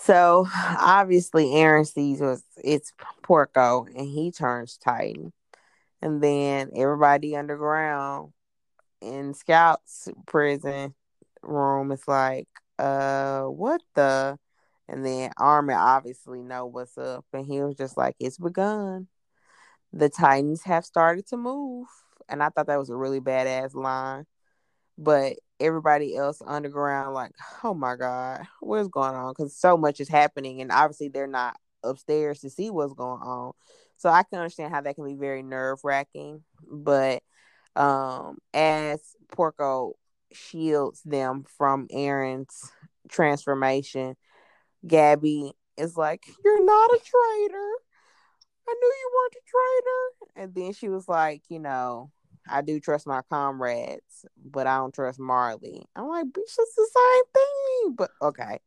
So 0.03 0.47
obviously 0.55 1.47
Eren 1.47 1.87
sees 1.87 2.21
was 2.21 2.43
it's 2.63 2.93
Porco 3.23 3.87
and 3.87 4.07
he 4.09 4.33
turns 4.33 4.77
Titan. 4.77 5.33
And 6.03 6.23
then 6.23 6.71
everybody 6.77 7.37
underground 7.37 8.33
in 9.01 9.35
Scout's 9.35 10.09
prison 10.27 10.95
room 11.43 11.93
is 11.93 12.07
like, 12.09 12.49
uh, 12.79 13.45
what 13.45 13.83
the? 13.95 14.39
And 14.89 15.07
then 15.07 15.31
Armin 15.39 15.77
obviously 15.77 16.43
know 16.43 16.67
what's 16.67 16.99
up, 16.99 17.25
and 17.33 17.47
he 17.47 17.63
was 17.63 17.77
just 17.77 17.97
like, 17.97 18.17
"It's 18.21 18.39
begun." 18.39 19.09
the 19.93 20.09
Titans 20.09 20.63
have 20.65 20.85
started 20.85 21.27
to 21.29 21.37
move. 21.37 21.87
And 22.29 22.43
I 22.43 22.49
thought 22.49 22.67
that 22.69 22.79
was 22.79 22.91
a 22.91 22.97
really 22.97 23.21
badass 23.21 23.75
line. 23.75 24.27
But 24.99 25.39
everybody 25.63 26.17
else 26.17 26.43
underground, 26.47 27.15
like, 27.15 27.33
oh 27.65 27.75
my 27.75 27.97
God, 27.97 28.47
what's 28.61 28.89
going 28.89 29.15
on? 29.15 29.33
Because 29.33 29.57
so 29.57 29.77
much 29.77 30.01
is 30.01 30.09
happening. 30.09 30.61
And 30.61 30.71
obviously, 30.71 31.09
they're 31.09 31.27
not 31.27 31.57
upstairs 31.83 32.41
to 32.41 32.51
see 32.51 32.71
what's 32.71 32.95
going 32.95 33.23
on. 33.23 33.53
So 33.97 34.09
I 34.09 34.25
can 34.25 34.39
understand 34.39 34.73
how 34.73 34.81
that 34.81 34.95
can 34.95 35.05
be 35.05 35.15
very 35.15 35.43
nerve 35.43 35.81
wracking. 35.85 36.43
But 36.71 37.23
um, 37.77 38.39
as 38.53 39.01
Porco 39.33 39.95
shields 40.33 41.03
them 41.05 41.45
from 41.57 41.89
Eren's 41.89 42.71
transformation, 43.09 44.17
Gabi 44.87 45.53
is 45.77 45.97
like, 45.97 46.25
You're 46.45 46.65
not 46.65 46.91
a 46.91 46.99
traitor 46.99 47.73
I 48.69 48.75
knew 48.75 48.87
you 48.87 49.11
weren't 49.15 49.35
a 49.35 49.45
traitor. 49.51 50.45
And 50.45 50.55
then 50.55 50.73
she 50.73 50.89
was 50.89 51.09
like, 51.09 51.43
you 51.49 51.59
know, 51.59 52.11
I 52.49 52.62
do 52.62 52.80
trust 52.80 53.07
my 53.07 53.22
comrades, 53.30 54.24
but 54.45 54.66
I 54.66 54.76
don't 54.78 54.95
trust 54.95 55.18
Marley. 55.18 55.84
I'm 55.95 56.09
like, 56.09 56.26
bitch, 56.26 56.57
it's 56.59 56.74
the 56.74 56.88
same 56.95 57.24
thing. 57.34 57.95
But 57.97 58.11
okay. 58.20 58.61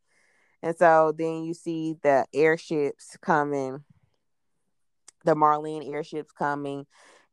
And 0.64 0.76
so 0.78 1.14
then 1.16 1.44
you 1.44 1.54
see 1.54 1.96
the 2.02 2.26
airships 2.34 3.18
coming, 3.22 3.84
the 5.24 5.36
Marleyan 5.36 5.94
airships 5.94 6.32
coming, 6.32 6.86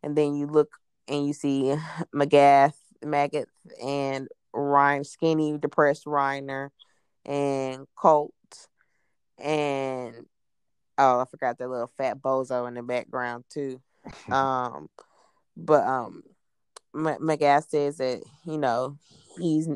and 0.02 0.16
then 0.16 0.34
you 0.34 0.46
look 0.46 0.76
and 1.08 1.26
you 1.26 1.32
see 1.32 1.74
Magath, 2.14 2.74
Maggot, 3.04 3.48
and 3.82 4.28
Reiner, 4.54 5.06
skinny, 5.06 5.56
depressed 5.58 6.04
Reiner, 6.04 6.70
and 7.24 7.86
Colt, 7.96 8.34
and 9.38 10.26
oh, 10.98 11.20
I 11.20 11.24
forgot 11.30 11.58
that 11.58 11.70
little 11.70 11.90
fat 11.96 12.20
bozo 12.20 12.68
in 12.68 12.74
the 12.74 12.82
background 12.82 13.44
too. 13.48 13.80
um, 14.30 14.88
but 15.56 15.84
um, 15.86 16.22
M- 16.94 17.18
Magath 17.20 17.68
says 17.68 17.98
that 17.98 18.22
you 18.44 18.58
know 18.58 18.98
he's 19.38 19.68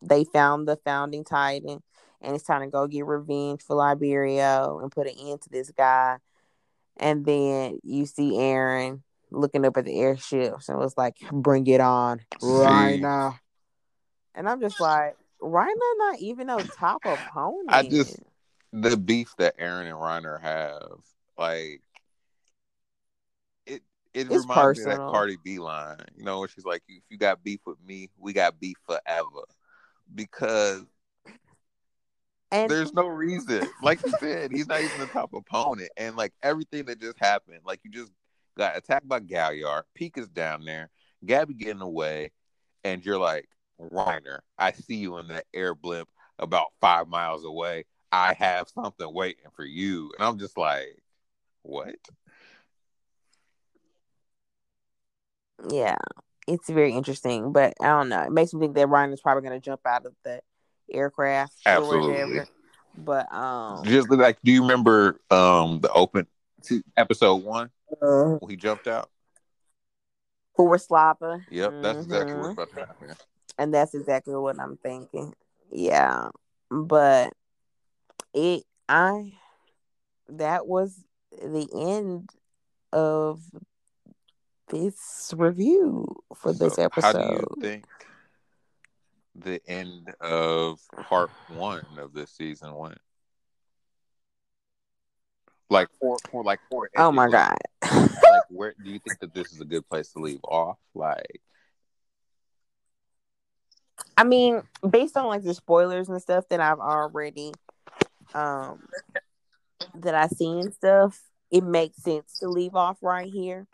they 0.00 0.24
found 0.24 0.66
the 0.66 0.76
founding 0.76 1.24
titan 1.24 1.82
and 2.20 2.34
it's 2.34 2.44
time 2.44 2.62
to 2.62 2.68
go 2.68 2.86
get 2.86 3.04
revenge 3.04 3.62
for 3.62 3.76
Liberio 3.76 4.80
and 4.82 4.92
put 4.92 5.08
an 5.08 5.14
end 5.18 5.40
to 5.42 5.48
this 5.50 5.70
guy. 5.70 6.18
And 6.96 7.24
then 7.24 7.80
you 7.82 8.06
see 8.06 8.32
Eren 8.32 9.02
looking 9.30 9.64
up 9.64 9.76
at 9.76 9.84
the 9.84 9.98
airships 9.98 10.68
and 10.68 10.78
was 10.78 10.96
like, 10.96 11.16
"Bring 11.32 11.66
it 11.66 11.80
on, 11.80 12.20
Reiner." 12.40 13.38
And 14.34 14.48
I'm 14.48 14.60
just 14.60 14.78
like, 14.78 15.16
Reiner 15.40 15.98
not 15.98 16.18
even 16.20 16.46
no 16.46 16.62
top 16.78 17.04
opponent. 17.04 17.66
I 17.68 17.82
just 17.82 18.20
the 18.72 18.96
beef 18.96 19.34
that 19.38 19.58
Eren 19.58 19.86
and 19.86 19.96
Reiner 19.96 20.40
have, 20.40 21.00
like 21.36 21.82
it. 24.14 24.20
It 24.20 24.32
It's 24.32 24.42
reminds 24.42 24.78
me 24.78 24.84
personal. 24.84 24.92
of 24.92 24.98
that 24.98 25.10
Cardi 25.10 25.38
B 25.42 25.58
line, 25.58 25.98
you 26.16 26.24
know, 26.24 26.38
where 26.40 26.48
she's 26.48 26.64
like, 26.64 26.82
"If 26.88 27.02
you 27.08 27.18
got 27.18 27.42
beef 27.42 27.60
with 27.66 27.78
me, 27.84 28.10
we 28.18 28.32
got 28.32 28.60
beef 28.60 28.76
forever," 28.86 29.44
because 30.14 30.84
and 32.52 32.70
there's 32.70 32.92
no 32.92 33.06
reason. 33.06 33.66
Like 33.82 34.04
you 34.04 34.12
said, 34.20 34.52
he's 34.52 34.68
not 34.68 34.82
even 34.82 34.98
the 34.98 35.06
top 35.06 35.32
opponent, 35.32 35.90
and 35.96 36.16
like 36.16 36.32
everything 36.42 36.84
that 36.86 37.00
just 37.00 37.18
happened, 37.18 37.60
like 37.64 37.80
you 37.82 37.90
just 37.90 38.12
got 38.56 38.76
attacked 38.76 39.08
by 39.08 39.20
Galliard, 39.20 39.84
Pieck 39.98 40.18
is 40.18 40.28
down 40.28 40.64
there, 40.64 40.90
Gabi 41.24 41.56
getting 41.56 41.80
away, 41.80 42.30
and 42.84 43.04
you're 43.04 43.18
like, 43.18 43.48
Reiner, 43.80 44.40
I 44.58 44.72
see 44.72 44.96
you 44.96 45.18
in 45.18 45.28
that 45.28 45.46
air 45.54 45.74
blimp 45.74 46.08
about 46.38 46.72
five 46.80 47.08
miles 47.08 47.44
away. 47.44 47.84
I 48.12 48.34
have 48.34 48.68
something 48.68 49.12
waiting 49.12 49.50
for 49.56 49.64
you, 49.64 50.12
and 50.18 50.26
I'm 50.26 50.38
just 50.38 50.58
like, 50.58 51.02
what? 51.62 51.94
Yeah, 55.68 55.96
it's 56.48 56.68
very 56.68 56.92
interesting. 56.92 57.52
But 57.52 57.74
I 57.80 57.86
don't 57.86 58.08
know. 58.08 58.22
It 58.22 58.32
makes 58.32 58.52
me 58.54 58.60
think 58.60 58.74
that 58.74 58.88
Reiner 58.88 59.12
is 59.12 59.20
probably 59.20 59.42
gonna 59.42 59.60
jump 59.60 59.80
out 59.86 60.06
of 60.06 60.14
the 60.24 60.40
aircraft 60.92 61.54
Absolutely. 61.66 62.20
or 62.20 62.26
whatever. 62.28 62.48
But 62.94 63.32
um, 63.34 63.84
Just 63.84 64.10
like, 64.10 64.38
do 64.42 64.52
you 64.52 64.62
remember 64.62 65.20
um 65.30 65.80
the 65.80 65.90
open 65.92 66.26
episode 66.96 67.36
one 67.42 67.70
uh, 68.02 68.36
when 68.38 68.50
he 68.50 68.56
jumped 68.56 68.86
out? 68.86 69.08
for 70.54 70.76
Slava. 70.76 71.40
Yep, 71.50 71.74
that's 71.82 72.04
exactly 72.04 72.34
Mhm. 72.34 72.40
what's 72.40 72.52
about 72.52 72.70
to 72.70 72.76
happen. 72.76 73.16
and 73.58 73.72
that's 73.72 73.94
exactly 73.94 74.34
what 74.34 74.60
I'm 74.60 74.76
thinking. 74.76 75.34
Yeah, 75.70 76.28
but 76.70 77.32
it 78.34 78.64
I 78.88 79.32
that 80.28 80.66
was 80.66 81.04
the 81.30 81.68
end 81.74 82.30
of 82.92 83.40
this 84.72 85.34
review 85.36 86.06
for 86.34 86.52
this 86.52 86.74
So 86.74 86.84
episode. 86.84 87.16
How 87.16 87.28
do 87.28 87.34
you 87.34 87.46
think 87.60 87.84
the 89.34 89.60
end 89.68 90.14
of 90.20 90.80
part 91.08 91.30
one 91.48 91.86
of 91.98 92.12
this 92.12 92.30
season 92.30 92.74
went? 92.74 92.98
Like 95.70 95.88
for 96.00 96.16
for 96.30 96.42
like 96.42 96.60
for 96.70 96.90
oh 96.96 97.12
my 97.12 97.30
god. 97.30 97.56
like, 97.82 98.10
like 98.10 98.42
where 98.48 98.74
do 98.82 98.90
you 98.90 98.98
think 98.98 99.20
that 99.20 99.34
this 99.34 99.52
is 99.52 99.60
a 99.60 99.64
good 99.64 99.88
place 99.88 100.12
to 100.12 100.18
leave 100.18 100.40
off? 100.44 100.78
Like 100.94 101.40
I 104.16 104.24
mean, 104.24 104.62
based 104.88 105.16
on 105.16 105.26
like 105.26 105.42
the 105.42 105.54
spoilers 105.54 106.08
and 106.08 106.20
stuff 106.20 106.48
that 106.48 106.60
I've 106.60 106.80
already 106.80 107.52
um 108.34 108.82
that 109.94 110.14
I 110.14 110.28
seen 110.28 110.60
and 110.60 110.74
stuff, 110.74 111.20
it 111.50 111.64
makes 111.64 112.02
sense 112.02 112.38
to 112.40 112.48
leave 112.48 112.74
off 112.74 112.98
right 113.02 113.30
here. 113.30 113.66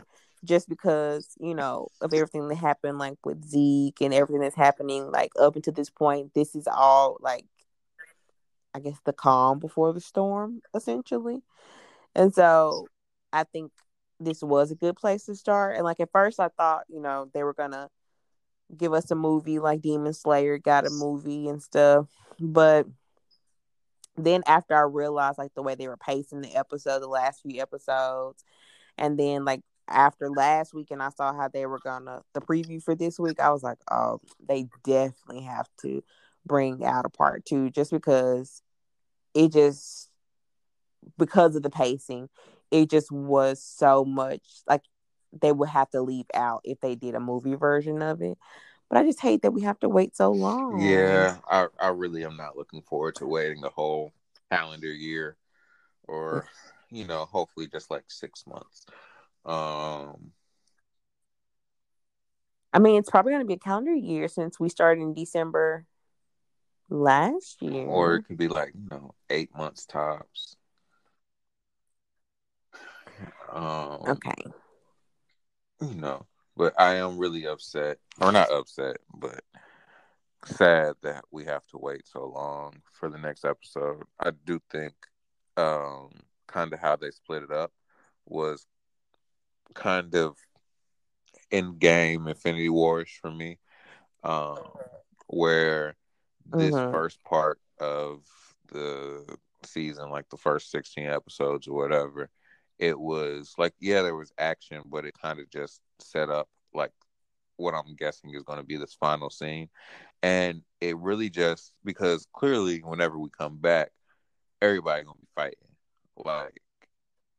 Just 0.44 0.68
because, 0.68 1.36
you 1.40 1.54
know, 1.54 1.88
of 2.00 2.14
everything 2.14 2.48
that 2.48 2.54
happened 2.56 2.98
like 2.98 3.18
with 3.24 3.44
Zeke 3.44 4.00
and 4.00 4.14
everything 4.14 4.40
that's 4.40 4.54
happening 4.54 5.10
like 5.10 5.32
up 5.38 5.56
until 5.56 5.72
this 5.72 5.90
point, 5.90 6.32
this 6.34 6.54
is 6.54 6.68
all 6.68 7.18
like 7.20 7.44
I 8.74 8.80
guess 8.80 8.98
the 9.04 9.12
calm 9.12 9.58
before 9.58 9.92
the 9.92 10.00
storm, 10.00 10.60
essentially. 10.74 11.42
And 12.14 12.32
so 12.34 12.86
I 13.32 13.44
think 13.44 13.72
this 14.20 14.42
was 14.42 14.70
a 14.70 14.76
good 14.76 14.96
place 14.96 15.24
to 15.24 15.34
start. 15.34 15.76
And 15.76 15.84
like 15.84 16.00
at 16.00 16.12
first 16.12 16.38
I 16.40 16.48
thought, 16.48 16.84
you 16.88 17.00
know, 17.00 17.30
they 17.34 17.42
were 17.42 17.54
gonna 17.54 17.88
give 18.76 18.92
us 18.92 19.10
a 19.10 19.14
movie 19.14 19.58
like 19.58 19.80
Demon 19.80 20.12
Slayer 20.12 20.58
got 20.58 20.86
a 20.86 20.90
movie 20.90 21.48
and 21.48 21.62
stuff. 21.62 22.06
But 22.38 22.86
then 24.16 24.42
after 24.46 24.74
I 24.74 24.80
realized 24.80 25.38
like 25.38 25.54
the 25.54 25.62
way 25.62 25.74
they 25.74 25.88
were 25.88 25.96
pacing 25.96 26.40
the 26.40 26.54
episode, 26.54 27.00
the 27.00 27.08
last 27.08 27.42
few 27.42 27.60
episodes, 27.62 28.44
and 28.96 29.18
then 29.18 29.44
like 29.44 29.60
after 29.88 30.30
last 30.30 30.74
week 30.74 30.90
and 30.90 31.02
I 31.02 31.10
saw 31.10 31.34
how 31.34 31.48
they 31.48 31.66
were 31.66 31.78
gonna 31.78 32.22
the 32.34 32.40
preview 32.40 32.82
for 32.82 32.94
this 32.94 33.18
week, 33.18 33.40
I 33.40 33.50
was 33.50 33.62
like, 33.62 33.78
oh, 33.90 34.20
they 34.46 34.68
definitely 34.84 35.42
have 35.42 35.68
to 35.82 36.02
bring 36.46 36.84
out 36.84 37.04
a 37.04 37.10
part 37.10 37.44
two 37.44 37.70
just 37.70 37.90
because 37.90 38.62
it 39.34 39.52
just 39.52 40.08
because 41.16 41.56
of 41.56 41.62
the 41.62 41.70
pacing, 41.70 42.28
it 42.70 42.90
just 42.90 43.10
was 43.10 43.62
so 43.62 44.04
much 44.04 44.42
like 44.66 44.82
they 45.40 45.52
would 45.52 45.68
have 45.68 45.90
to 45.90 46.00
leave 46.00 46.26
out 46.34 46.60
if 46.64 46.80
they 46.80 46.94
did 46.94 47.14
a 47.14 47.20
movie 47.20 47.54
version 47.54 48.02
of 48.02 48.22
it. 48.22 48.38
But 48.88 48.98
I 48.98 49.04
just 49.04 49.20
hate 49.20 49.42
that 49.42 49.52
we 49.52 49.62
have 49.62 49.78
to 49.80 49.88
wait 49.88 50.16
so 50.16 50.32
long. 50.32 50.80
yeah, 50.80 51.36
I 51.50 51.66
I 51.78 51.88
really 51.88 52.24
am 52.24 52.36
not 52.36 52.56
looking 52.56 52.82
forward 52.82 53.16
to 53.16 53.26
waiting 53.26 53.60
the 53.60 53.68
whole 53.68 54.12
calendar 54.50 54.92
year, 54.92 55.36
or 56.04 56.46
you 56.90 57.06
know, 57.06 57.26
hopefully 57.26 57.66
just 57.66 57.90
like 57.90 58.04
six 58.08 58.46
months. 58.46 58.86
Um, 59.48 60.32
I 62.72 62.78
mean, 62.78 62.98
it's 62.98 63.10
probably 63.10 63.32
going 63.32 63.42
to 63.42 63.46
be 63.46 63.54
a 63.54 63.58
calendar 63.58 63.94
year 63.94 64.28
since 64.28 64.60
we 64.60 64.68
started 64.68 65.00
in 65.00 65.14
December 65.14 65.86
last 66.90 67.62
year. 67.62 67.86
or 67.86 68.16
it 68.16 68.26
can 68.26 68.36
be 68.36 68.48
like 68.48 68.72
you 68.74 68.88
know 68.90 69.14
eight 69.30 69.50
months 69.56 69.86
tops. 69.86 70.56
Um, 73.50 74.02
okay. 74.06 74.34
you 75.80 75.94
know, 75.94 76.26
but 76.56 76.78
I 76.78 76.96
am 76.96 77.18
really 77.18 77.46
upset, 77.46 77.98
or 78.20 78.30
not 78.30 78.52
upset, 78.52 78.98
but 79.14 79.40
sad 80.44 80.94
that 81.02 81.24
we 81.30 81.46
have 81.46 81.66
to 81.68 81.78
wait 81.78 82.06
so 82.06 82.26
long 82.26 82.74
for 82.92 83.08
the 83.08 83.18
next 83.18 83.44
episode. 83.46 84.02
I 84.20 84.32
do 84.44 84.60
think, 84.70 84.92
um, 85.56 86.10
kind 86.46 86.72
of 86.72 86.78
how 86.78 86.96
they 86.96 87.10
split 87.10 87.42
it 87.42 87.50
up 87.50 87.72
was 88.26 88.66
kind 89.74 90.14
of 90.14 90.36
in 91.50 91.78
game 91.78 92.26
Infinity 92.28 92.68
Wars 92.68 93.10
for 93.20 93.30
me, 93.30 93.58
um, 94.24 94.58
where 95.26 95.96
this 96.46 96.74
Mhm. 96.74 96.90
first 96.90 97.22
part 97.24 97.60
of 97.80 98.24
the 98.72 99.38
season, 99.64 100.10
like 100.10 100.28
the 100.30 100.36
first 100.36 100.70
16 100.70 101.06
episodes 101.06 101.68
or 101.68 101.74
whatever, 101.74 102.30
it 102.78 102.98
was 102.98 103.54
like, 103.58 103.74
yeah, 103.80 104.02
there 104.02 104.16
was 104.16 104.32
action, 104.38 104.82
but 104.86 105.04
it 105.04 105.14
kind 105.20 105.40
of 105.40 105.50
just 105.50 105.80
set 106.00 106.30
up 106.30 106.48
like 106.74 106.92
what 107.56 107.74
I'm 107.74 107.94
guessing 107.96 108.34
is 108.34 108.42
going 108.44 108.58
to 108.58 108.64
be 108.64 108.76
this 108.76 108.94
final 108.94 109.30
scene. 109.30 109.68
And 110.22 110.62
it 110.80 110.96
really 110.98 111.30
just, 111.30 111.72
because 111.84 112.26
clearly, 112.32 112.80
whenever 112.80 113.18
we 113.18 113.30
come 113.30 113.58
back, 113.58 113.90
everybody 114.62 115.04
going 115.04 115.16
to 115.16 115.20
be 115.20 115.28
fighting. 115.34 115.76
Like, 116.16 116.60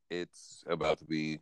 it's 0.10 0.64
about 0.68 1.00
to 1.00 1.06
be 1.06 1.40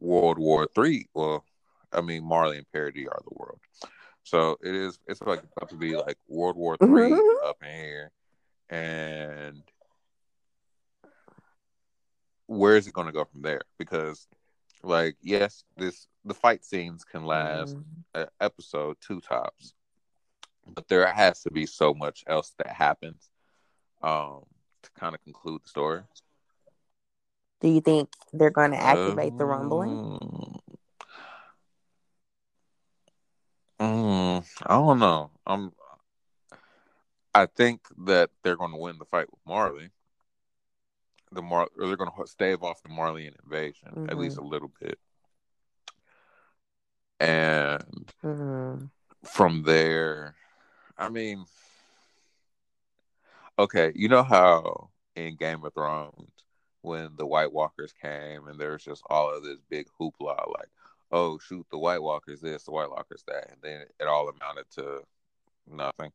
World 0.00 0.38
War 0.38 0.68
Three. 0.74 1.08
Well, 1.14 1.44
I 1.92 2.00
mean, 2.00 2.24
Marley 2.24 2.58
and 2.58 2.66
Paradis 2.72 3.08
are 3.08 3.20
the 3.24 3.34
world. 3.36 3.60
So 4.24 4.56
it 4.62 4.74
is. 4.74 4.98
It's 5.06 5.22
like 5.22 5.42
about 5.56 5.70
to 5.70 5.76
be 5.76 5.96
like 5.96 6.18
World 6.28 6.56
War 6.56 6.76
3 6.76 7.12
up 7.44 7.56
in 7.62 7.68
here, 7.68 8.10
and 8.68 9.62
where 12.46 12.76
is 12.76 12.86
it 12.86 12.94
going 12.94 13.06
to 13.06 13.12
go 13.12 13.24
from 13.24 13.42
there? 13.42 13.62
Because, 13.78 14.26
like, 14.82 15.16
yes, 15.20 15.64
this 15.76 16.08
the 16.24 16.34
fight 16.34 16.64
scenes 16.64 17.04
can 17.04 17.24
last 17.24 17.76
Mhm. 17.76 17.84
an 18.14 18.28
episode, 18.40 18.96
two 19.00 19.20
tops, 19.20 19.74
but 20.66 20.88
there 20.88 21.06
has 21.06 21.42
to 21.42 21.50
be 21.50 21.66
so 21.66 21.94
much 21.94 22.24
else 22.26 22.50
that 22.58 22.68
happens 22.68 23.30
um, 24.02 24.44
to 24.82 24.90
kind 24.92 25.14
of 25.14 25.22
conclude 25.22 25.62
the 25.62 25.68
story. 25.68 26.02
Do 27.60 27.68
you 27.68 27.80
think 27.80 28.10
they're 28.32 28.50
going 28.50 28.72
to 28.72 28.76
activate 28.76 29.38
the 29.38 29.44
rumbling? 29.44 30.18
Um, 33.78 34.42
mm, 34.42 34.62
I 34.66 34.74
don't 34.74 34.98
know. 34.98 35.30
I'm. 35.46 35.72
I 37.34 37.46
think 37.46 37.82
that 38.06 38.30
they're 38.42 38.56
going 38.56 38.72
to 38.72 38.78
win 38.78 38.98
the 38.98 39.04
fight 39.04 39.30
with 39.30 39.40
Marley. 39.46 39.90
The 41.32 41.42
Mar, 41.42 41.68
or 41.76 41.86
they're 41.86 41.96
going 41.96 42.10
to 42.16 42.26
stave 42.26 42.62
off 42.62 42.82
the 42.82 42.88
Marleyan 42.88 43.34
invasion 43.44 43.88
at 44.08 44.16
Mhm. 44.16 44.18
least 44.18 44.38
a 44.38 44.42
little 44.44 44.70
bit, 44.80 44.98
and 47.20 48.12
Mhm. 48.22 48.90
from 49.24 49.62
there, 49.64 50.36
I 50.96 51.08
mean, 51.08 51.44
okay, 53.58 53.92
you 53.94 54.08
know 54.08 54.22
how 54.22 54.90
in 55.14 55.36
Game 55.36 55.64
of 55.64 55.74
Thrones 55.74 56.30
when 56.86 57.10
the 57.16 57.26
White 57.26 57.52
Walkers 57.52 57.92
came 58.00 58.46
and 58.46 58.58
there's 58.60 58.84
just 58.84 59.02
all 59.10 59.36
of 59.36 59.42
this 59.42 59.58
big 59.68 59.88
hoopla, 60.00 60.36
like, 60.56 60.68
oh 61.10 61.36
shoot, 61.38 61.66
the 61.70 61.78
White 61.78 62.00
Walkers 62.00 62.40
this, 62.40 62.62
the 62.62 62.70
White 62.70 62.90
Walkers 62.90 63.24
that, 63.26 63.50
and 63.50 63.58
then 63.60 63.84
it 63.98 64.06
all 64.06 64.28
amounted 64.28 64.70
to 64.70 65.02
nothing. 65.66 66.12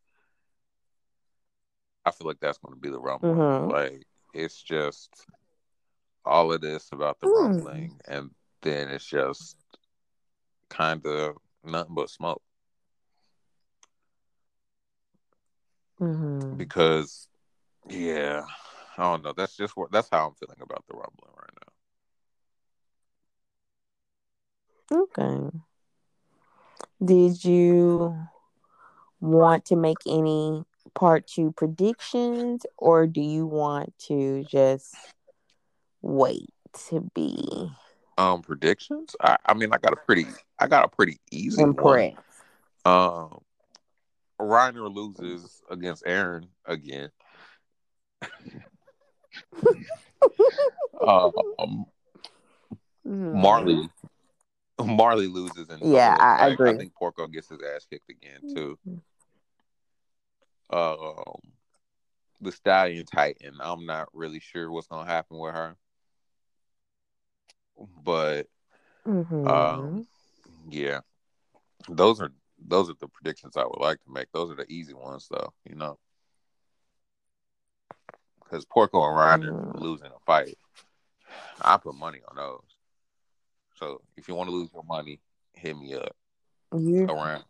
I 2.05 2.11
feel 2.11 2.25
like 2.25 2.39
that's 2.39 2.57
going 2.57 2.73
to 2.73 2.79
be 2.79 2.89
the 2.89 2.99
rumbling. 2.99 3.35
Mhm. 3.35 3.71
Like 3.71 4.07
it's 4.33 4.61
just 4.63 5.27
all 6.23 6.53
of 6.53 6.61
this 6.61 6.89
about 6.93 7.19
the 7.19 7.27
Hmm. 7.27 7.35
rumbling, 7.35 7.99
and 8.07 8.33
then 8.61 8.87
it's 8.89 9.05
just 9.05 9.57
kind 10.69 11.05
of 11.05 11.37
nothing 11.63 11.95
but 11.95 12.09
smoke 12.09 12.41
Mhm. 15.99 16.57
because, 16.57 17.27
yeah, 17.89 18.45
I 19.01 19.05
don't 19.05 19.23
know. 19.23 19.33
That's 19.35 19.57
just 19.57 19.75
what 19.75 19.91
that's 19.91 20.09
how 20.11 20.27
I'm 20.27 20.35
feeling 20.35 20.61
about 20.61 20.85
the 20.87 20.93
rumbling 20.93 21.33
right 21.35 21.49
now. 24.91 24.99
Okay. 25.01 25.57
Did 27.03 27.43
you 27.43 28.15
want 29.19 29.65
to 29.65 29.75
make 29.75 29.97
any 30.05 30.65
part 30.93 31.25
two 31.25 31.51
predictions 31.53 32.63
or 32.77 33.07
do 33.07 33.21
you 33.21 33.47
want 33.47 33.97
to 34.05 34.43
just 34.43 34.95
wait 36.03 36.53
to 36.89 37.09
be 37.15 37.71
Um, 38.19 38.43
predictions. 38.43 39.15
I, 39.19 39.37
I 39.47 39.55
mean, 39.55 39.73
I 39.73 39.79
got 39.79 39.93
a 39.93 39.95
pretty, 39.95 40.27
I 40.59 40.67
got 40.67 40.85
a 40.85 40.89
pretty 40.89 41.19
easy 41.31 41.63
one. 41.63 41.69
impressed? 41.69 42.17
Um, 42.85 43.39
Reiner 44.39 44.93
loses 44.93 45.63
against 45.71 46.05
Eren 46.05 46.49
again. 46.65 47.09
um. 51.57 51.85
Marley, 53.33 53.89
Marley 54.83 55.27
loses 55.27 55.69
in 55.69 55.79
Yeah, 55.81 56.15
double. 56.17 56.43
I 56.43 56.47
agree. 56.49 56.69
I 56.71 56.77
think 56.77 56.93
Porco 56.95 57.27
gets 57.27 57.49
his 57.49 57.59
ass 57.75 57.85
kicked 57.89 58.09
again 58.09 58.41
too. 58.53 58.77
Um, 60.69 61.41
the 62.39 62.51
Stallion 62.51 63.05
Titan. 63.05 63.55
I'm 63.59 63.85
not 63.85 64.09
really 64.13 64.39
sure 64.39 64.71
what's 64.71 64.87
gonna 64.87 65.09
happen 65.09 65.37
with 65.37 65.53
her, 65.53 65.75
but 68.03 68.47
Mhm. 69.05 69.47
um, 69.47 70.07
yeah, 70.69 71.01
those 71.89 72.21
are 72.21 72.31
those 72.63 72.89
are 72.89 72.95
the 72.99 73.07
predictions 73.07 73.57
I 73.57 73.63
would 73.63 73.79
like 73.79 74.01
to 74.03 74.11
make. 74.11 74.31
Those 74.31 74.51
are 74.51 74.55
the 74.55 74.71
easy 74.71 74.93
ones, 74.93 75.27
though. 75.29 75.53
You 75.67 75.75
know, 75.75 75.97
because 78.51 78.65
Porco 78.65 79.01
and 79.03 79.17
Reiner 79.17 79.73
Mhm. 79.73 79.79
losing 79.79 80.07
a 80.07 80.19
fight, 80.25 80.57
I 81.61 81.77
put 81.77 81.95
money 81.95 82.21
on 82.27 82.35
those. 82.35 82.75
So 83.75 84.01
if 84.17 84.27
you 84.27 84.35
want 84.35 84.49
to 84.49 84.55
lose 84.55 84.69
your 84.73 84.83
money, 84.83 85.21
hit 85.53 85.77
me 85.77 85.93
up 85.93 86.15
you 86.73 87.05
around 87.05 87.45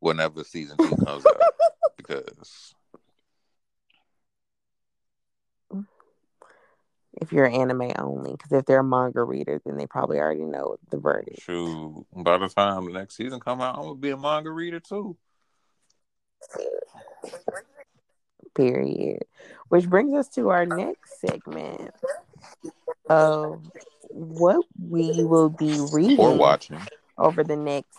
whenever 0.00 0.44
season 0.44 0.76
two 0.78 0.96
comes 0.96 1.24
out 1.26 1.42
because 1.96 2.74
if 7.14 7.32
you're 7.32 7.46
anime 7.46 7.92
only, 7.98 8.32
because 8.32 8.52
if 8.52 8.66
they're 8.66 8.80
a 8.80 8.84
manga 8.84 9.24
reader, 9.24 9.60
then 9.64 9.76
they 9.76 9.86
probably 9.86 10.18
already 10.18 10.44
know 10.44 10.76
the 10.90 10.98
verdict. 10.98 11.40
shoot, 11.40 12.06
by 12.12 12.38
the 12.38 12.48
time 12.48 12.84
the 12.84 12.92
next 12.92 13.16
season 13.16 13.40
come 13.40 13.60
out, 13.60 13.76
I'm 13.76 13.82
gonna 13.82 13.94
be 13.96 14.10
a 14.10 14.16
manga 14.16 14.50
reader 14.50 14.80
too. 14.80 15.16
Period. 18.54 19.22
Which 19.68 19.88
brings 19.88 20.14
us 20.16 20.28
to 20.30 20.50
our 20.50 20.66
next 20.66 21.20
segment 21.20 21.92
of 23.08 23.62
what 24.08 24.64
we 24.80 25.24
will 25.24 25.48
be 25.48 25.78
reading 25.92 26.18
Or 26.18 26.36
watching. 26.36 26.80
over 27.16 27.44
the 27.44 27.56
next 27.56 27.96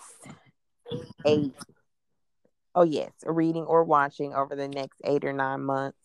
eight. 1.26 1.54
Oh 2.76 2.84
yes, 2.84 3.12
reading 3.26 3.64
or 3.64 3.84
watching 3.84 4.34
over 4.34 4.56
the 4.56 4.68
next 4.68 4.98
eight 5.04 5.24
or 5.26 5.34
nine 5.34 5.62
months 5.62 5.98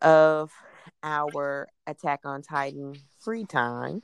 of 0.00 0.50
our 1.02 1.68
Attack 1.86 2.20
on 2.24 2.42
Titan 2.42 2.94
free 3.20 3.44
time. 3.44 4.02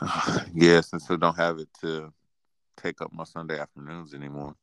yeah, 0.54 0.80
since 0.80 1.10
I 1.10 1.16
don't 1.16 1.36
have 1.36 1.58
it 1.58 1.68
to 1.82 2.12
take 2.76 3.00
up 3.00 3.12
my 3.12 3.24
Sunday 3.24 3.58
afternoons 3.58 4.14
anymore. 4.14 4.54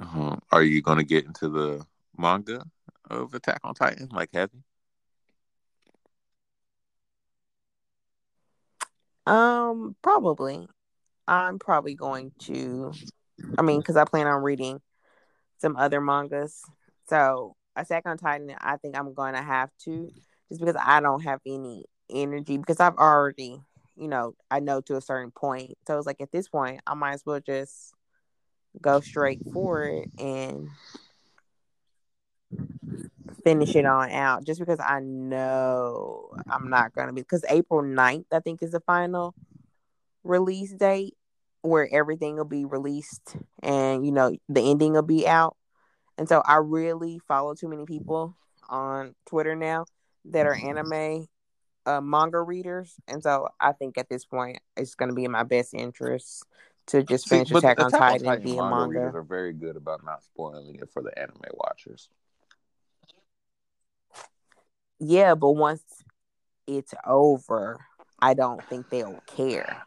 Uh, 0.00 0.36
are 0.50 0.62
you 0.62 0.82
going 0.82 0.98
to 0.98 1.04
get 1.04 1.24
into 1.24 1.48
the 1.48 1.84
manga 2.16 2.64
of 3.10 3.34
Attack 3.34 3.60
on 3.64 3.74
Titan 3.74 4.08
like 4.12 4.30
heavy? 4.32 4.62
Um, 9.26 9.96
probably. 10.02 10.66
I'm 11.26 11.58
probably 11.58 11.94
going 11.94 12.32
to. 12.40 12.92
I 13.58 13.62
mean, 13.62 13.80
because 13.80 13.96
I 13.96 14.04
plan 14.04 14.26
on 14.26 14.42
reading 14.42 14.80
some 15.58 15.76
other 15.76 16.00
mangas. 16.00 16.62
So 17.08 17.56
Attack 17.76 18.02
on 18.06 18.18
Titan, 18.18 18.54
I 18.60 18.76
think 18.76 18.96
I'm 18.98 19.14
going 19.14 19.34
to 19.34 19.42
have 19.42 19.70
to, 19.84 20.10
just 20.48 20.60
because 20.60 20.76
I 20.80 21.00
don't 21.00 21.22
have 21.22 21.40
any 21.46 21.84
energy. 22.10 22.58
Because 22.58 22.80
I've 22.80 22.96
already, 22.96 23.60
you 23.96 24.08
know, 24.08 24.34
I 24.50 24.60
know 24.60 24.80
to 24.82 24.96
a 24.96 25.00
certain 25.00 25.30
point. 25.30 25.76
So 25.86 25.96
it's 25.96 26.06
like 26.06 26.20
at 26.20 26.32
this 26.32 26.48
point, 26.48 26.80
I 26.86 26.94
might 26.94 27.14
as 27.14 27.24
well 27.24 27.40
just 27.40 27.94
go 28.80 29.00
straight 29.00 29.40
for 29.52 29.84
it 29.84 30.08
and 30.18 30.68
finish 33.44 33.76
it 33.76 33.86
on 33.86 34.10
out. 34.10 34.44
Just 34.44 34.60
because 34.60 34.80
I 34.80 35.00
know 35.00 36.30
I'm 36.48 36.68
not 36.70 36.94
going 36.94 37.08
to 37.08 37.12
be. 37.12 37.20
Because 37.20 37.44
April 37.48 37.82
9th, 37.82 38.26
I 38.32 38.40
think, 38.40 38.62
is 38.62 38.72
the 38.72 38.80
final 38.80 39.34
release 40.24 40.72
date 40.72 41.14
where 41.62 41.88
everything 41.92 42.36
will 42.36 42.44
be 42.44 42.64
released 42.64 43.36
and 43.62 44.04
you 44.04 44.12
know 44.12 44.36
the 44.50 44.70
ending 44.70 44.92
will 44.92 45.02
be 45.02 45.26
out 45.26 45.56
and 46.18 46.28
so 46.28 46.42
i 46.46 46.56
really 46.56 47.18
follow 47.26 47.54
too 47.54 47.68
many 47.68 47.86
people 47.86 48.36
on 48.68 49.14
twitter 49.26 49.54
now 49.54 49.86
that 50.26 50.46
are 50.46 50.54
anime 50.54 51.26
uh, 51.86 52.00
manga 52.00 52.40
readers 52.40 52.94
and 53.08 53.22
so 53.22 53.48
i 53.60 53.72
think 53.72 53.98
at 53.98 54.08
this 54.08 54.24
point 54.24 54.58
it's 54.76 54.94
going 54.94 55.08
to 55.08 55.14
be 55.14 55.24
in 55.24 55.30
my 55.30 55.42
best 55.42 55.74
interest 55.74 56.44
to 56.86 57.02
just 57.02 57.28
finish 57.28 57.50
but 57.50 57.58
attack 57.58 57.80
on 57.80 57.88
Attack 57.88 58.00
on 58.00 58.08
titan 58.10 58.26
and 58.26 58.36
Titan 58.38 58.52
be 58.52 58.58
a 58.58 58.62
manga 58.62 58.86
readers 58.86 59.14
are 59.14 59.22
very 59.22 59.52
good 59.52 59.76
about 59.76 60.04
not 60.04 60.22
spoiling 60.22 60.74
it 60.76 60.90
for 60.90 61.02
the 61.02 61.16
anime 61.18 61.40
watchers. 61.54 62.08
yeah 64.98 65.34
but 65.34 65.50
once 65.50 65.82
it's 66.66 66.94
over 67.06 67.80
i 68.20 68.34
don't 68.34 68.62
think 68.64 68.88
they'll 68.90 69.22
care 69.26 69.84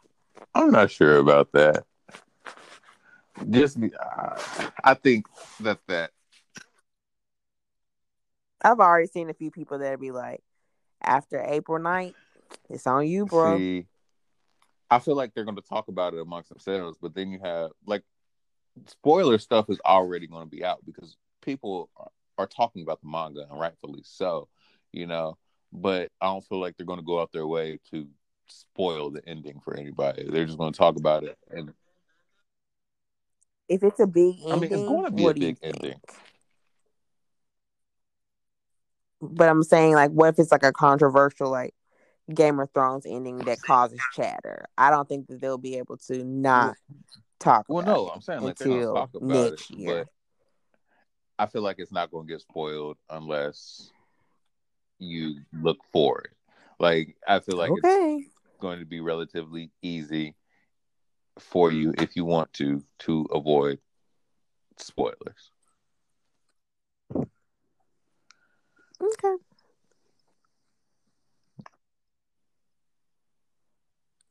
I'm 0.53 0.71
not 0.71 0.89
sure 0.89 1.17
about 1.17 1.51
that. 1.51 1.85
Just, 3.49 3.77
uh, 3.77 4.69
I 4.83 4.95
think 4.95 5.27
that 5.59 5.79
that 5.87 6.11
i've 8.63 8.79
already 8.79 9.07
seen 9.07 9.29
a 9.29 9.33
few 9.35 9.51
people 9.51 9.77
that 9.77 9.99
be 9.99 10.09
like 10.09 10.41
after 11.01 11.43
april 11.47 11.79
9th 11.79 12.13
it's 12.69 12.87
on 12.87 13.05
you 13.07 13.25
bro 13.25 13.57
See, 13.57 13.85
I 14.89 14.99
feel 14.99 15.15
like 15.15 15.33
they're 15.33 15.43
going 15.43 15.57
to 15.57 15.61
talk 15.61 15.87
about 15.87 16.13
it 16.13 16.19
amongst 16.19 16.49
themselves, 16.49 16.97
but 17.01 17.13
then 17.13 17.31
you 17.31 17.39
have 17.43 17.71
like 17.85 18.03
spoiler 18.85 19.37
stuff 19.37 19.69
is 19.69 19.79
already 19.85 20.27
going 20.27 20.45
to 20.45 20.49
be 20.49 20.63
out 20.63 20.79
because 20.85 21.17
people 21.41 21.89
are, 21.97 22.09
are 22.37 22.47
talking 22.47 22.83
about 22.83 23.01
the 23.01 23.09
manga 23.09 23.45
and 23.49 23.59
rightfully 23.59 24.01
so, 24.03 24.47
you 24.91 25.05
know. 25.05 25.37
But 25.73 26.09
I 26.21 26.27
don't 26.27 26.45
feel 26.45 26.61
like 26.61 26.77
they're 26.77 26.85
going 26.85 26.99
to 26.99 27.05
go 27.05 27.19
out 27.19 27.31
their 27.33 27.47
way 27.47 27.79
to 27.91 28.07
spoil 28.47 29.09
the 29.11 29.27
ending 29.27 29.59
for 29.59 29.75
anybody. 29.75 30.25
They're 30.29 30.45
just 30.45 30.57
going 30.57 30.71
to 30.71 30.77
talk 30.77 30.95
about 30.95 31.23
it, 31.25 31.37
and 31.49 31.73
if 33.67 33.83
it's 33.83 33.99
a 33.99 34.07
big 34.07 34.35
ending, 34.39 34.53
I 34.53 34.55
mean, 34.55 34.71
it's 34.71 34.87
going 34.87 35.03
to 35.05 35.11
be 35.11 35.23
a 35.23 35.25
what 35.25 35.35
do 35.35 35.41
you 35.41 35.47
big 35.47 35.59
think? 35.59 36.01
But 39.21 39.49
I'm 39.49 39.63
saying, 39.63 39.93
like, 39.93 40.11
what 40.11 40.29
if 40.29 40.39
it's 40.39 40.51
like 40.51 40.63
a 40.63 40.71
controversial, 40.71 41.49
like 41.49 41.73
Game 42.33 42.59
of 42.59 42.69
Thrones 42.73 43.05
ending 43.07 43.37
that 43.39 43.61
causes 43.61 43.99
chatter? 44.13 44.65
I 44.77 44.89
don't 44.89 45.07
think 45.07 45.27
that 45.27 45.41
they'll 45.41 45.57
be 45.57 45.77
able 45.77 45.97
to 46.07 46.23
not 46.23 46.75
talk. 47.39 47.65
Well, 47.67 47.85
no, 47.85 48.09
I'm 48.09 48.21
saying 48.21 48.41
like 48.41 48.59
until 48.59 48.93
talk 48.93 49.09
about 49.15 49.27
next 49.27 49.71
it, 49.71 49.77
year. 49.77 50.05
but 50.05 50.07
I 51.39 51.47
feel 51.47 51.61
like 51.61 51.77
it's 51.79 51.91
not 51.91 52.11
going 52.11 52.27
to 52.27 52.33
get 52.33 52.41
spoiled 52.41 52.97
unless 53.09 53.91
you 54.99 55.41
look 55.53 55.77
for 55.91 56.21
it. 56.21 56.31
Like 56.79 57.15
I 57.27 57.39
feel 57.39 57.57
like 57.57 57.71
okay. 57.71 58.23
it's 58.25 58.59
going 58.59 58.79
to 58.79 58.85
be 58.85 58.99
relatively 58.99 59.71
easy 59.81 60.35
for 61.39 61.71
you 61.71 61.93
if 61.97 62.15
you 62.15 62.25
want 62.25 62.51
to 62.53 62.83
to 62.99 63.27
avoid 63.31 63.79
spoilers. 64.77 65.51
Okay. 69.01 69.35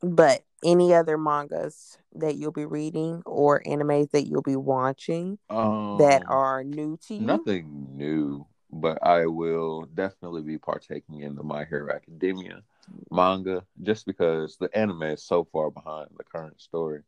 But 0.01 0.43
any 0.63 0.93
other 0.93 1.17
mangas 1.17 1.97
that 2.15 2.35
you'll 2.35 2.51
be 2.51 2.65
reading 2.65 3.23
or 3.25 3.61
animes 3.63 4.11
that 4.11 4.27
you'll 4.27 4.41
be 4.41 4.55
watching 4.55 5.39
Um, 5.49 5.97
that 5.97 6.23
are 6.27 6.63
new 6.63 6.97
to 7.07 7.15
you? 7.15 7.21
nothing 7.21 7.97
new, 7.97 8.45
but 8.71 9.03
I 9.05 9.25
will 9.25 9.83
definitely 9.93 10.41
be 10.41 10.57
partaking 10.57 11.21
in 11.21 11.35
the 11.35 11.43
My 11.43 11.65
Hero 11.65 11.93
Academia 11.93 12.63
manga 13.11 13.65
just 13.81 14.05
because 14.05 14.57
the 14.57 14.69
anime 14.77 15.03
is 15.03 15.23
so 15.23 15.43
far 15.45 15.71
behind 15.71 16.09
the 16.17 16.23
current 16.23 16.59
story, 16.61 17.01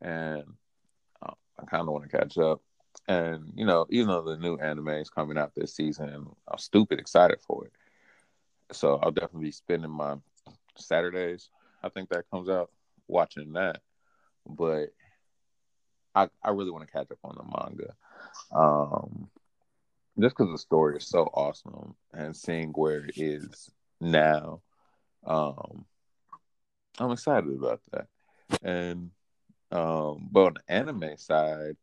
and 0.00 0.44
uh, 1.22 1.32
I 1.58 1.64
kind 1.64 1.82
of 1.82 1.88
want 1.88 2.10
to 2.10 2.16
catch 2.16 2.38
up. 2.38 2.62
And 3.06 3.52
you 3.54 3.64
know, 3.64 3.86
even 3.90 4.08
though 4.08 4.22
the 4.22 4.36
new 4.36 4.56
anime 4.56 4.88
is 4.88 5.10
coming 5.10 5.38
out 5.38 5.54
this 5.54 5.74
season, 5.74 6.26
I'm 6.48 6.58
stupid 6.58 6.98
excited 6.98 7.40
for 7.40 7.66
it. 7.66 7.72
So 8.72 8.96
I'll 8.96 9.10
definitely 9.10 9.48
be 9.48 9.52
spending 9.52 9.90
my 9.90 10.16
Saturdays. 10.76 11.50
I 11.82 11.88
think 11.88 12.10
that 12.10 12.28
comes 12.30 12.48
out 12.48 12.70
watching 13.06 13.52
that, 13.52 13.80
but 14.46 14.90
I 16.14 16.28
I 16.42 16.50
really 16.50 16.70
want 16.70 16.86
to 16.86 16.92
catch 16.92 17.10
up 17.10 17.18
on 17.24 17.36
the 17.36 17.44
manga. 17.44 17.94
Um, 18.54 19.30
just 20.18 20.36
because 20.36 20.52
the 20.52 20.58
story 20.58 20.96
is 20.96 21.06
so 21.06 21.24
awesome 21.32 21.94
and 22.12 22.36
seeing 22.36 22.70
where 22.70 23.04
it 23.04 23.12
is 23.16 23.70
now, 24.00 24.60
um, 25.24 25.84
I'm 26.98 27.12
excited 27.12 27.50
about 27.54 27.80
that. 27.92 28.06
And 28.62 29.10
um, 29.70 30.28
but 30.30 30.40
on 30.40 30.54
the 30.54 30.72
anime 30.72 31.16
side, 31.16 31.76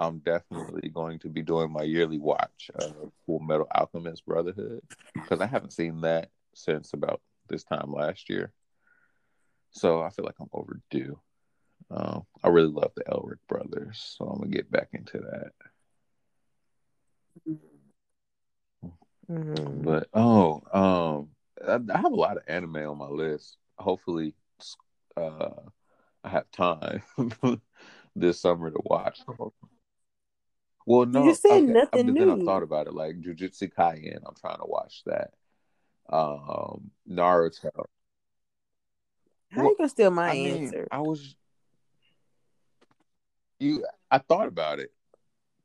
I'm 0.00 0.18
definitely 0.20 0.88
going 0.88 1.18
to 1.20 1.28
be 1.28 1.42
doing 1.42 1.70
my 1.70 1.82
yearly 1.82 2.18
watch 2.18 2.70
of 2.74 3.12
Full 3.26 3.40
Metal 3.40 3.68
Alchemist 3.74 4.24
Brotherhood 4.24 4.80
because 5.12 5.42
I 5.42 5.46
haven't 5.46 5.74
seen 5.74 6.00
that 6.00 6.30
since 6.54 6.94
about 6.94 7.20
this 7.48 7.64
time 7.64 7.92
last 7.92 8.30
year. 8.30 8.50
So 9.72 10.00
I 10.02 10.08
feel 10.08 10.24
like 10.24 10.36
I'm 10.40 10.48
overdue. 10.52 11.20
Um, 11.90 12.24
I 12.42 12.48
really 12.48 12.72
love 12.72 12.92
the 12.96 13.04
Elric 13.04 13.38
brothers, 13.46 14.16
so 14.18 14.24
I'm 14.24 14.38
gonna 14.38 14.50
get 14.50 14.70
back 14.70 14.88
into 14.92 15.18
that. 15.18 15.52
Mhm. 19.30 19.84
But 19.84 20.08
oh, 20.14 20.62
um, 20.72 21.28
I, 21.66 21.94
I 21.94 21.98
have 21.98 22.12
a 22.12 22.16
lot 22.16 22.36
of 22.38 22.42
anime 22.48 22.76
on 22.76 22.98
my 22.98 23.08
list. 23.08 23.58
Hopefully, 23.78 24.34
uh, 25.16 25.50
I 26.24 26.28
have 26.28 26.50
time 26.50 27.02
this 28.16 28.40
summer 28.40 28.70
to 28.70 28.80
watch. 28.84 29.20
Well, 30.90 31.06
no, 31.06 31.24
you 31.24 31.36
said 31.36 31.62
okay, 31.62 31.66
nothing 31.66 32.06
but 32.06 32.18
then 32.18 32.28
I 32.28 32.34
new. 32.34 32.44
thought 32.44 32.64
about 32.64 32.88
it, 32.88 32.94
like 32.94 33.20
Jujutsu 33.20 33.72
Kaisen. 33.72 34.22
I'm 34.26 34.34
trying 34.34 34.58
to 34.58 34.66
watch 34.66 35.04
that. 35.06 35.30
Um, 36.08 36.90
Naruto. 37.08 37.70
How 39.52 39.62
Well, 39.62 39.66
you 39.70 39.76
gonna 39.76 39.88
steal 39.88 40.10
my 40.10 40.30
I 40.30 40.34
mean, 40.34 40.64
answer? 40.64 40.88
I 40.90 40.98
was 40.98 41.36
you. 43.60 43.84
I 44.10 44.18
thought 44.18 44.48
about 44.48 44.80
it. 44.80 44.90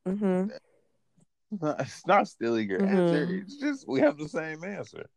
Mm-hmm. 0.08 0.50
It's 1.80 2.06
not, 2.06 2.28
stealing 2.28 2.70
your 2.70 2.86
answer. 2.86 3.26
Mhm. 3.26 3.42
It's 3.42 3.58
just 3.58 3.88
we 3.88 4.02
have 4.02 4.20
the 4.20 4.30
same 4.30 4.64
answer. 4.64 5.08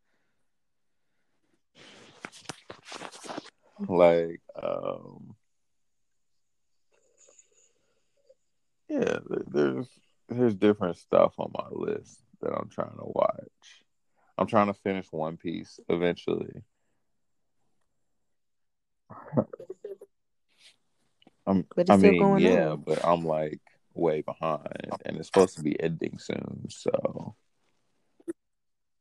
Like, 3.87 4.41
um, 4.63 5.35
yeah, 8.89 9.19
there's 9.49 9.89
there's 10.29 10.55
different 10.55 10.97
stuff 10.97 11.35
on 11.39 11.51
my 11.55 11.69
list 11.71 12.21
that 12.41 12.53
I'm 12.53 12.69
trying 12.69 12.97
to 12.97 13.05
watch. 13.05 13.85
I'm 14.37 14.47
trying 14.47 14.67
to 14.69 14.75
finish 14.75 15.07
One 15.11 15.37
Piece 15.37 15.81
eventually. 15.89 16.63
I'm, 21.47 21.67
But 21.75 21.83
it's 21.83 21.91
I 21.91 21.97
still 21.97 22.11
mean, 22.11 22.39
yeah, 22.39 22.71
on. 22.71 22.85
but 22.87 23.05
I'm 23.05 23.25
like 23.25 23.61
way 23.95 24.21
behind, 24.23 24.91
and 25.05 25.17
it's 25.17 25.29
supposed 25.29 25.57
to 25.57 25.63
be 25.63 25.81
ending 25.83 26.19
soon. 26.19 26.67
So 26.69 27.35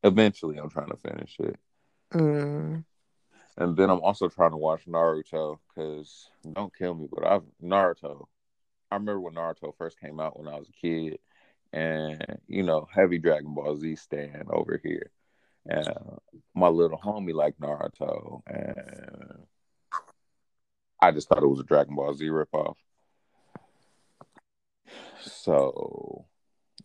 eventually, 0.04 0.58
I'm 0.58 0.70
trying 0.70 0.90
to 0.90 0.98
finish 0.98 1.36
it. 1.40 1.60
Mm. 2.14 2.86
And 3.58 3.76
then 3.76 3.90
I'm 3.90 4.02
also 4.02 4.30
trying 4.30 4.52
to 4.52 4.58
watch 4.58 4.86
Naruto 4.86 5.58
because 5.68 6.30
don't 6.54 6.74
kill 6.76 6.94
me, 6.94 7.08
but 7.12 7.26
I've 7.26 7.44
Naruto. 7.62 8.28
I 8.92 8.96
remember 8.96 9.20
when 9.20 9.34
Naruto 9.34 9.76
first 9.78 10.00
came 10.00 10.20
out 10.20 10.40
when 10.40 10.48
I 10.48 10.58
was 10.58 10.70
a 10.70 10.72
kid, 10.72 11.20
and 11.74 12.40
you 12.48 12.64
know, 12.64 12.88
heavy 12.94 13.18
Dragon 13.18 13.54
Ball 13.54 13.76
Z 13.76 13.96
stand 13.98 14.46
over 14.50 14.80
here, 14.82 15.12
and 15.66 15.90
my 16.56 16.70
little 16.70 16.98
homie 16.98 17.34
liked 17.34 17.60
Naruto, 17.60 18.42
and 18.48 19.46
I 21.02 21.12
just 21.12 21.28
thought 21.28 21.44
it 21.44 21.48
was 21.48 21.60
a 21.60 21.64
Dragon 21.64 21.96
Ball 21.96 22.14
Z 22.14 22.26
ripoff. 22.26 22.76
So 25.20 26.26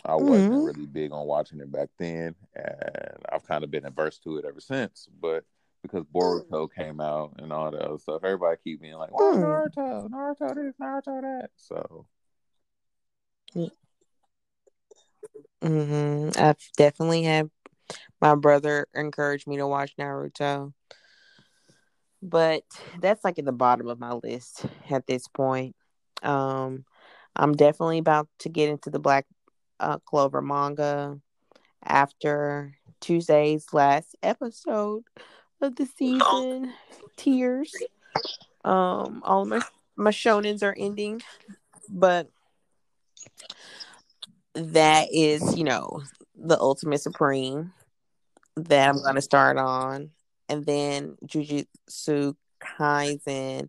I 0.05 0.17
wasn't 0.17 0.51
Mhm. 0.53 0.67
really 0.67 0.87
big 0.87 1.13
on 1.13 1.27
watching 1.27 1.61
it 1.61 1.71
back 1.71 1.91
then, 1.99 2.35
and 2.55 3.17
I've 3.31 3.47
kind 3.47 3.63
of 3.63 3.71
been 3.71 3.87
averse 3.87 4.19
to 4.21 4.39
it 4.39 4.45
ever 4.45 4.61
since. 4.61 5.09
But 5.21 5.45
because 5.83 6.05
Boruto 6.15 6.69
came 6.73 7.01
out 7.01 7.35
and 7.39 7.53
all 7.53 7.71
that 7.71 8.01
stuff, 8.01 8.23
everybody 8.25 8.57
keep 8.63 8.81
being 8.81 8.95
like, 8.95 9.11
"Oh. 9.13 9.35
Naruto, 9.37 10.09
Naruto 10.09 10.55
this, 10.55 10.75
Naruto 10.81 11.21
that." 11.23 11.51
So 11.57 12.07
mm-hmm. 15.63 16.31
I've 16.41 16.57
definitely 16.77 17.25
had 17.25 17.51
my 18.21 18.35
brother 18.35 18.87
encourage 18.95 19.47
me 19.47 19.57
to 19.57 19.67
watch 19.67 19.97
Naruto, 19.97 20.73
but 22.23 22.63
that's 23.01 23.25
like 23.25 23.39
at 23.39 23.45
the 23.45 23.53
bottom 23.53 23.89
of 23.89 23.99
my 23.99 24.13
list 24.13 24.65
at 24.91 25.07
this 25.07 25.29
point. 25.29 25.75
Um, 26.23 26.85
I'm 27.35 27.55
definitely 27.55 27.99
about 27.99 28.29
to 28.41 28.49
get 28.49 28.69
into 28.69 28.91
the 28.91 29.01
Black 29.01 29.27
uh, 29.81 29.99
Clover 29.99 30.41
manga 30.41 31.19
after 31.83 32.77
Tuesday's 33.01 33.67
last 33.73 34.15
episode 34.23 35.03
of 35.63 35.77
the 35.77 35.87
season. 35.87 36.73
Tears. 37.17 37.73
Um, 38.65 39.23
all 39.25 39.43
of 39.43 39.49
my 39.49 39.61
my 39.97 40.11
shonens 40.11 40.63
are 40.63 40.75
ending, 40.77 41.23
but 41.89 42.29
that 44.55 45.09
is, 45.13 45.57
you 45.57 45.65
know, 45.65 46.03
the 46.37 46.59
ultimate 46.59 47.01
supreme 47.01 47.73
that 48.57 48.89
I'm 48.89 49.03
gonna 49.03 49.23
start 49.23 49.57
on, 49.57 50.11
and 50.49 50.65
then 50.67 51.17
Jujutsu 51.27 52.35
Kaisen 52.61 53.69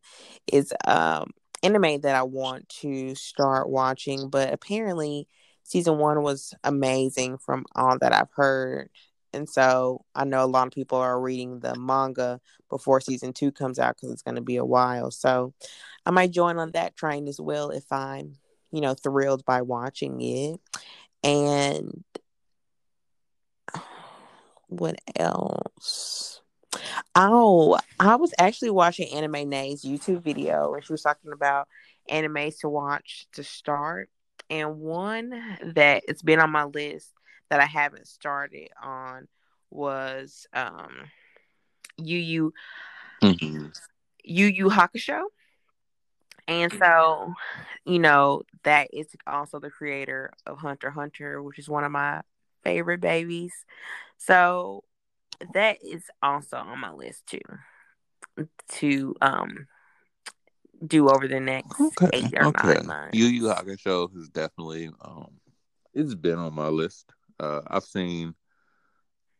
is 0.51 0.73
um 0.85 1.31
anime 1.63 2.01
that 2.01 2.15
I 2.15 2.23
want 2.23 2.67
to 2.81 3.15
start 3.15 3.69
watching, 3.69 4.29
but 4.29 4.53
apparently 4.53 5.27
season 5.63 5.97
one 5.97 6.21
was 6.21 6.53
amazing 6.63 7.37
from 7.37 7.65
all 7.75 7.97
that 7.99 8.13
I've 8.13 8.31
heard. 8.35 8.89
And 9.33 9.49
so 9.49 10.05
I 10.13 10.25
know 10.25 10.43
a 10.43 10.45
lot 10.45 10.67
of 10.67 10.73
people 10.73 10.97
are 10.97 11.19
reading 11.19 11.59
the 11.59 11.75
manga 11.75 12.39
before 12.69 13.01
season 13.01 13.33
two 13.33 13.51
comes 13.51 13.79
out 13.79 13.95
because 13.95 14.11
it's 14.11 14.21
going 14.21 14.35
to 14.35 14.41
be 14.41 14.57
a 14.57 14.65
while. 14.65 15.11
So 15.11 15.53
I 16.05 16.11
might 16.11 16.31
join 16.31 16.57
on 16.59 16.71
that 16.71 16.95
train 16.95 17.27
as 17.27 17.39
well 17.39 17.71
if 17.71 17.91
I'm, 17.91 18.35
you 18.71 18.81
know, 18.81 18.93
thrilled 18.93 19.45
by 19.45 19.61
watching 19.61 20.21
it. 20.21 20.59
And 21.23 22.03
what 24.67 24.99
else? 25.15 26.41
Oh, 27.15 27.79
I 27.99 28.15
was 28.15 28.33
actually 28.37 28.71
watching 28.71 29.13
Anime 29.13 29.49
Nay's 29.49 29.83
YouTube 29.83 30.21
video 30.23 30.71
where 30.71 30.81
she 30.81 30.93
was 30.93 31.03
talking 31.03 31.31
about 31.31 31.67
animes 32.09 32.59
to 32.59 32.69
watch 32.69 33.27
to 33.33 33.43
start. 33.43 34.09
And 34.49 34.79
one 34.79 35.29
that 35.63 36.03
it's 36.07 36.21
been 36.21 36.39
on 36.39 36.51
my 36.51 36.65
list 36.65 37.11
that 37.53 37.59
I 37.61 37.67
haven't 37.67 38.07
started 38.07 38.69
on 38.81 39.27
was 39.69 40.47
um 40.53 40.91
Yu 41.97 42.17
Yu 42.17 42.53
Mhm. 43.21 43.79
Yu 44.23 44.45
Yu 44.47 44.69
Hakusho. 44.69 45.25
And 46.47 46.73
so, 46.73 47.31
you 47.85 47.99
know, 47.99 48.41
that 48.63 48.87
is 48.91 49.05
also 49.27 49.59
the 49.59 49.69
creator 49.69 50.31
of 50.47 50.57
Hunter 50.57 50.89
Hunter, 50.89 51.43
which 51.43 51.59
is 51.59 51.69
one 51.69 51.83
of 51.83 51.91
my 51.91 52.21
favorite 52.63 53.01
babies. 53.01 53.53
So 54.17 54.83
that 55.53 55.77
is 55.83 56.05
also 56.23 56.57
on 56.57 56.79
my 56.79 56.91
list 56.91 57.27
too 57.27 58.47
to 58.69 59.15
um 59.21 59.67
do 60.87 61.07
over 61.07 61.27
the 61.27 61.39
next 61.39 61.79
okay, 61.79 62.09
eight 62.13 62.33
or 62.35 62.47
okay. 62.47 62.73
nine 62.73 62.87
months. 62.87 63.15
Yu 63.15 63.25
Yu 63.27 63.43
Hakusho 63.43 64.09
is 64.17 64.29
definitely 64.29 64.89
um 65.01 65.27
it's 65.93 66.15
been 66.15 66.39
on 66.39 66.53
my 66.53 66.67
list. 66.67 67.13
Uh, 67.43 67.61
I've 67.67 67.83
seen, 67.83 68.35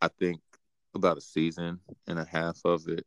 I 0.02 0.10
think, 0.10 0.42
about 0.94 1.18
a 1.18 1.22
season 1.22 1.80
and 2.06 2.20
a 2.20 2.26
half 2.26 2.60
of 2.66 2.88
it. 2.90 3.06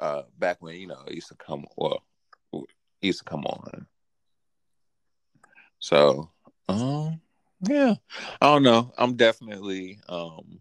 Uh, 0.00 0.22
back 0.38 0.56
when 0.60 0.74
you 0.76 0.88
know 0.88 1.02
it 1.06 1.14
used 1.14 1.28
to 1.28 1.36
come, 1.36 1.64
well, 1.76 2.02
used 3.00 3.20
to 3.20 3.24
come 3.24 3.44
on. 3.44 3.86
So, 5.78 6.30
um, 6.68 7.20
yeah, 7.60 7.94
I 8.40 8.46
don't 8.46 8.64
know. 8.64 8.92
I'm 8.98 9.14
definitely 9.14 10.00
um 10.08 10.58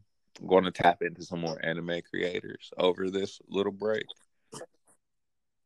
going 0.48 0.66
to 0.66 0.72
tap 0.72 1.02
into 1.02 1.24
some 1.24 1.42
more 1.42 1.60
anime 1.66 2.02
creators 2.10 2.72
over 2.78 3.10
this 3.10 3.42
little 3.50 3.72
break. 3.72 4.06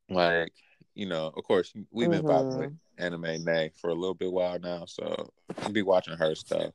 Like, 0.10 0.54
you 0.96 1.08
know, 1.08 1.32
of 1.36 1.44
course, 1.44 1.74
we've 1.92 2.10
been 2.10 2.24
mm-hmm. 2.24 2.60
with 2.60 2.74
anime 2.98 3.44
Nay 3.44 3.72
for 3.80 3.90
a 3.90 3.96
little 3.96 4.14
bit 4.14 4.32
while 4.32 4.60
now, 4.60 4.86
so 4.86 5.32
I'll 5.62 5.72
be 5.72 5.82
watching 5.82 6.18
her 6.18 6.36
stuff, 6.36 6.72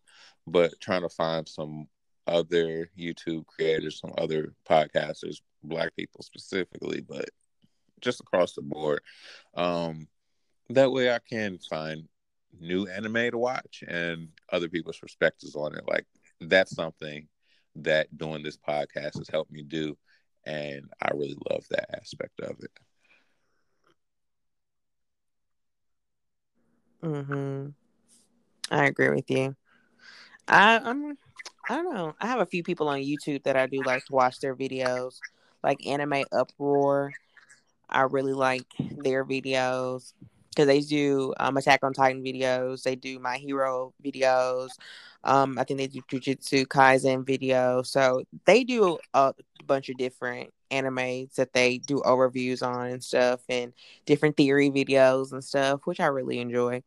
but 0.46 0.72
trying 0.80 1.02
to 1.02 1.08
find 1.08 1.48
some 1.48 1.86
other 2.26 2.90
YouTube 2.98 3.46
creators, 3.46 4.00
some 4.00 4.12
other 4.18 4.54
podcasters, 4.68 5.36
black 5.62 5.94
people 5.96 6.22
specifically, 6.22 7.00
but 7.00 7.28
just 8.00 8.20
across 8.20 8.54
the 8.54 8.62
board. 8.62 9.00
Um, 9.54 10.08
that 10.70 10.92
way 10.92 11.12
I 11.12 11.18
can 11.18 11.58
find 11.70 12.08
new 12.60 12.86
anime 12.86 13.30
to 13.30 13.38
watch 13.38 13.82
and 13.86 14.28
other 14.52 14.68
people's 14.68 14.98
perspectives 14.98 15.56
on 15.56 15.74
it. 15.74 15.84
Like 15.88 16.06
that's 16.40 16.74
something 16.74 17.28
that 17.76 18.16
doing 18.16 18.42
this 18.42 18.56
podcast 18.56 19.18
has 19.18 19.28
helped 19.30 19.52
me 19.52 19.62
do. 19.62 19.96
And 20.44 20.90
I 21.02 21.10
really 21.12 21.36
love 21.50 21.64
that 21.70 21.96
aspect 21.96 22.40
of 22.40 22.56
it. 22.60 22.70
Mhm. 27.02 27.74
I 28.70 28.86
agree 28.86 29.10
with 29.10 29.30
you. 29.30 29.56
I 30.48 30.78
I'm 30.78 31.18
I 31.68 31.76
don't 31.76 31.94
know. 31.94 32.14
I 32.20 32.26
have 32.28 32.40
a 32.40 32.46
few 32.46 32.62
people 32.62 32.88
on 32.88 33.00
YouTube 33.00 33.44
that 33.44 33.56
I 33.56 33.66
do 33.66 33.82
like 33.82 34.04
to 34.06 34.12
watch 34.14 34.40
their 34.40 34.56
videos, 34.56 35.20
like 35.62 35.86
Anime 35.86 36.24
Uproar. 36.32 37.12
I 37.88 38.02
really 38.02 38.32
like 38.34 38.66
their 38.78 39.24
videos 39.24 40.14
because 40.50 40.66
they 40.66 40.80
do 40.80 41.34
um, 41.40 41.56
Attack 41.56 41.80
on 41.84 41.92
Titan 41.94 42.24
videos. 42.24 42.82
They 42.82 42.96
do 42.96 43.18
My 43.20 43.38
Hero 43.38 43.94
videos. 44.04 44.70
Um, 45.24 45.58
I 45.58 45.64
think 45.64 45.78
they 45.78 45.88
do 45.88 46.02
Jujutsu 46.02 46.66
Kaisen 46.66 47.24
videos. 47.24 47.86
So 47.88 48.24
they 48.46 48.64
do 48.64 48.98
a 49.14 49.34
bunch 49.66 49.88
of 49.90 49.96
different 49.98 50.52
animes 50.70 51.34
that 51.34 51.52
they 51.52 51.78
do 51.78 51.98
overviews 51.98 52.66
on 52.66 52.88
and 52.88 53.02
stuff, 53.02 53.40
and 53.48 53.72
different 54.06 54.36
theory 54.36 54.70
videos 54.70 55.32
and 55.32 55.42
stuff, 55.42 55.80
which 55.84 56.00
I 56.00 56.06
really 56.06 56.38
enjoy. 56.40 56.82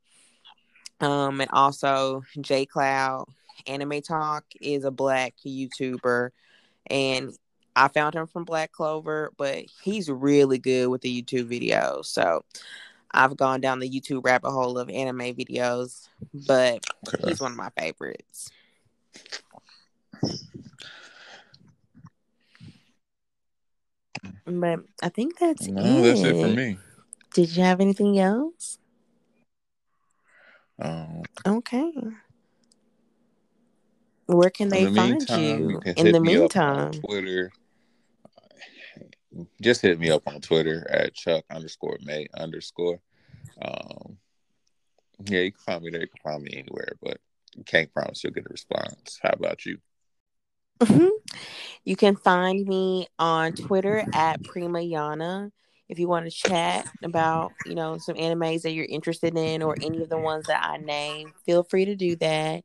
Um, 1.00 1.42
and 1.42 1.50
also 1.52 2.24
J 2.40 2.66
Cloud 2.66 3.26
Anime 3.68 4.02
Talk 4.02 4.46
is 4.60 4.84
a 4.84 4.92
black 4.92 5.34
YouTuber, 5.46 6.30
and 6.88 7.32
I 7.76 7.88
found 7.88 8.16
him 8.16 8.28
from 8.28 8.44
Black 8.44 8.72
Clover, 8.72 9.32
but 9.38 9.66
he's 9.82 10.10
really 10.10 10.58
good 10.58 10.88
with 10.90 11.02
the 11.02 11.22
YouTube 11.22 11.48
videos. 11.50 12.06
So 12.06 12.44
I've 13.12 13.38
gone 13.38 13.62
down 13.62 13.80
the 13.80 13.90
YouTube 13.90 14.26
rabbit 14.26 14.52
hole 14.52 14.78
of 14.78 14.90
anime 14.90 15.36
videos, 15.36 16.08
but 16.34 16.86
okay. 17.08 17.30
he's 17.30 17.42
one 17.42 17.52
of 17.52 17.58
my 17.58 17.70
favorites. 17.78 18.52
But 24.46 24.80
I 25.02 25.10
think 25.10 25.38
that's 25.38 25.68
no, 25.68 25.82
it. 25.82 26.02
that's 26.04 26.22
it 26.22 26.34
for 26.34 26.48
me. 26.48 26.78
Did 27.34 27.56
you 27.56 27.64
have 27.64 27.80
anything 27.80 28.20
else? 28.20 28.78
Um, 30.80 31.22
okay. 31.46 31.92
Where 34.26 34.50
can 34.50 34.70
they 34.70 34.86
the 34.86 34.96
find 34.96 35.12
meantime, 35.12 35.40
you? 35.42 35.82
you 35.86 35.94
in 35.98 36.12
the 36.12 36.20
meantime, 36.20 36.92
Twitter. 36.92 37.52
Just 39.62 39.82
hit 39.82 40.00
me 40.00 40.10
up 40.10 40.24
on 40.28 40.42
Twitter 40.42 40.86
at 40.90 41.14
Chuck 41.14 41.46
underscore 41.50 41.98
May 42.04 42.28
underscore. 42.34 43.00
Um, 43.62 44.18
yeah, 45.26 45.42
you 45.42 45.52
can 45.52 45.62
find 45.62 45.84
me 45.84 45.92
there. 45.92 46.02
You 46.02 46.08
can 46.08 46.32
find 46.32 46.44
me 46.44 46.52
anywhere, 46.54 46.94
but 47.02 47.18
can't 47.66 47.94
promise 47.94 48.24
you'll 48.24 48.34
get 48.34 48.46
a 48.46 48.50
response. 48.50 49.20
How 49.22 49.32
about 49.32 49.66
you? 49.66 49.78
Mm-hmm. 50.80 51.10
You 51.84 51.96
can 51.96 52.16
find 52.16 52.66
me 52.68 53.08
on 53.18 53.54
Twitter 53.54 54.06
at 54.14 54.44
Prima 54.44 54.80
Yana 54.80 55.52
if 55.92 56.00
you 56.00 56.08
want 56.08 56.26
to 56.26 56.32
chat 56.32 56.88
about, 57.04 57.52
you 57.66 57.76
know, 57.76 57.98
some 57.98 58.16
animes 58.16 58.62
that 58.62 58.72
you're 58.72 58.86
interested 58.86 59.38
in 59.38 59.62
or 59.62 59.76
any 59.82 60.02
of 60.02 60.10
the 60.10 60.18
ones 60.18 60.46
that 60.48 60.64
I 60.64 60.78
name, 60.78 61.34
feel 61.46 61.64
free 61.64 61.84
to 61.84 61.96
do 61.96 62.16
that. 62.16 62.64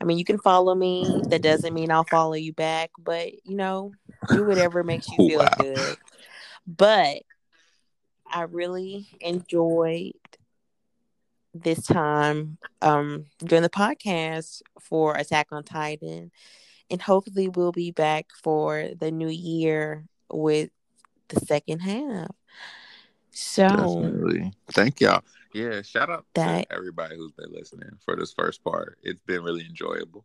I 0.00 0.04
mean, 0.04 0.16
you 0.16 0.24
can 0.24 0.38
follow 0.38 0.76
me. 0.76 1.20
That 1.28 1.42
doesn't 1.42 1.74
mean 1.74 1.90
I'll 1.90 2.04
follow 2.04 2.34
you 2.34 2.52
back, 2.52 2.90
but 2.96 3.32
you 3.44 3.56
know, 3.56 3.92
do 4.28 4.44
whatever 4.44 4.84
makes 4.84 5.08
you 5.08 5.16
feel 5.28 5.40
wow. 5.40 5.54
good. 5.58 5.96
But 6.68 7.22
I 8.30 8.42
really 8.42 9.08
enjoyed 9.20 10.12
this 11.54 11.84
time 11.84 12.58
um 12.80 13.24
doing 13.38 13.62
the 13.62 13.70
podcast 13.70 14.62
for 14.80 15.16
Attack 15.16 15.48
on 15.50 15.64
Titan. 15.64 16.30
And 16.90 17.02
hopefully 17.02 17.48
we'll 17.48 17.72
be 17.72 17.90
back 17.90 18.26
for 18.42 18.88
the 18.98 19.10
new 19.10 19.28
year 19.28 20.06
with 20.30 20.70
the 21.28 21.40
second 21.40 21.80
half. 21.80 22.30
So 23.30 23.68
Definitely. 23.68 24.52
thank 24.72 25.00
y'all. 25.00 25.22
Yeah, 25.54 25.82
shout 25.82 26.10
out 26.10 26.26
that, 26.34 26.68
to 26.68 26.74
everybody 26.74 27.16
who's 27.16 27.32
been 27.32 27.52
listening 27.52 27.90
for 28.04 28.16
this 28.16 28.32
first 28.32 28.62
part. 28.64 28.98
It's 29.02 29.20
been 29.22 29.42
really 29.42 29.66
enjoyable. 29.66 30.24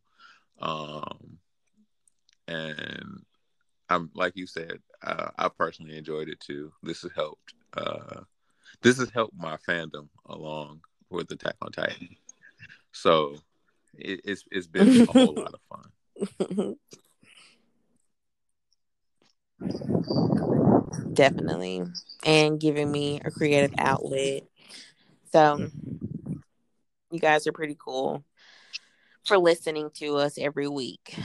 Um 0.59 1.37
and 2.47 3.23
I'm 3.89 4.09
like 4.13 4.33
you 4.35 4.47
said, 4.47 4.79
uh, 5.01 5.29
I 5.37 5.49
personally 5.49 5.97
enjoyed 5.97 6.29
it 6.29 6.39
too. 6.39 6.71
This 6.81 7.01
has 7.01 7.11
helped 7.15 7.53
uh 7.75 8.21
this 8.81 8.97
has 8.97 9.09
helped 9.09 9.35
my 9.37 9.57
fandom 9.57 10.09
along 10.25 10.81
with 11.09 11.31
Attack 11.31 11.55
on 11.61 11.71
Titan. 11.71 12.15
So 12.91 13.37
it, 13.97 14.21
it's 14.25 14.43
it's 14.51 14.67
been 14.67 15.05
a 15.07 15.11
whole 15.11 15.33
lot 15.37 15.53
of 15.53 15.59
fun. 15.69 15.89
Definitely. 21.13 21.83
And 22.25 22.59
giving 22.59 22.91
me 22.91 23.21
a 23.23 23.31
creative 23.31 23.73
outlet. 23.77 24.43
So 25.31 25.69
you 27.11 27.19
guys 27.19 27.47
are 27.47 27.51
pretty 27.51 27.77
cool 27.77 28.23
for 29.25 29.37
listening 29.37 29.89
to 29.95 30.17
us 30.17 30.37
every 30.37 30.67
week. 30.67 31.15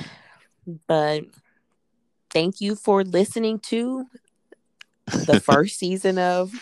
But 0.86 1.24
thank 2.31 2.60
you 2.60 2.74
for 2.74 3.05
listening 3.05 3.59
to 3.60 4.06
the 5.06 5.40
first 5.44 5.78
season 5.78 6.19
of 6.19 6.52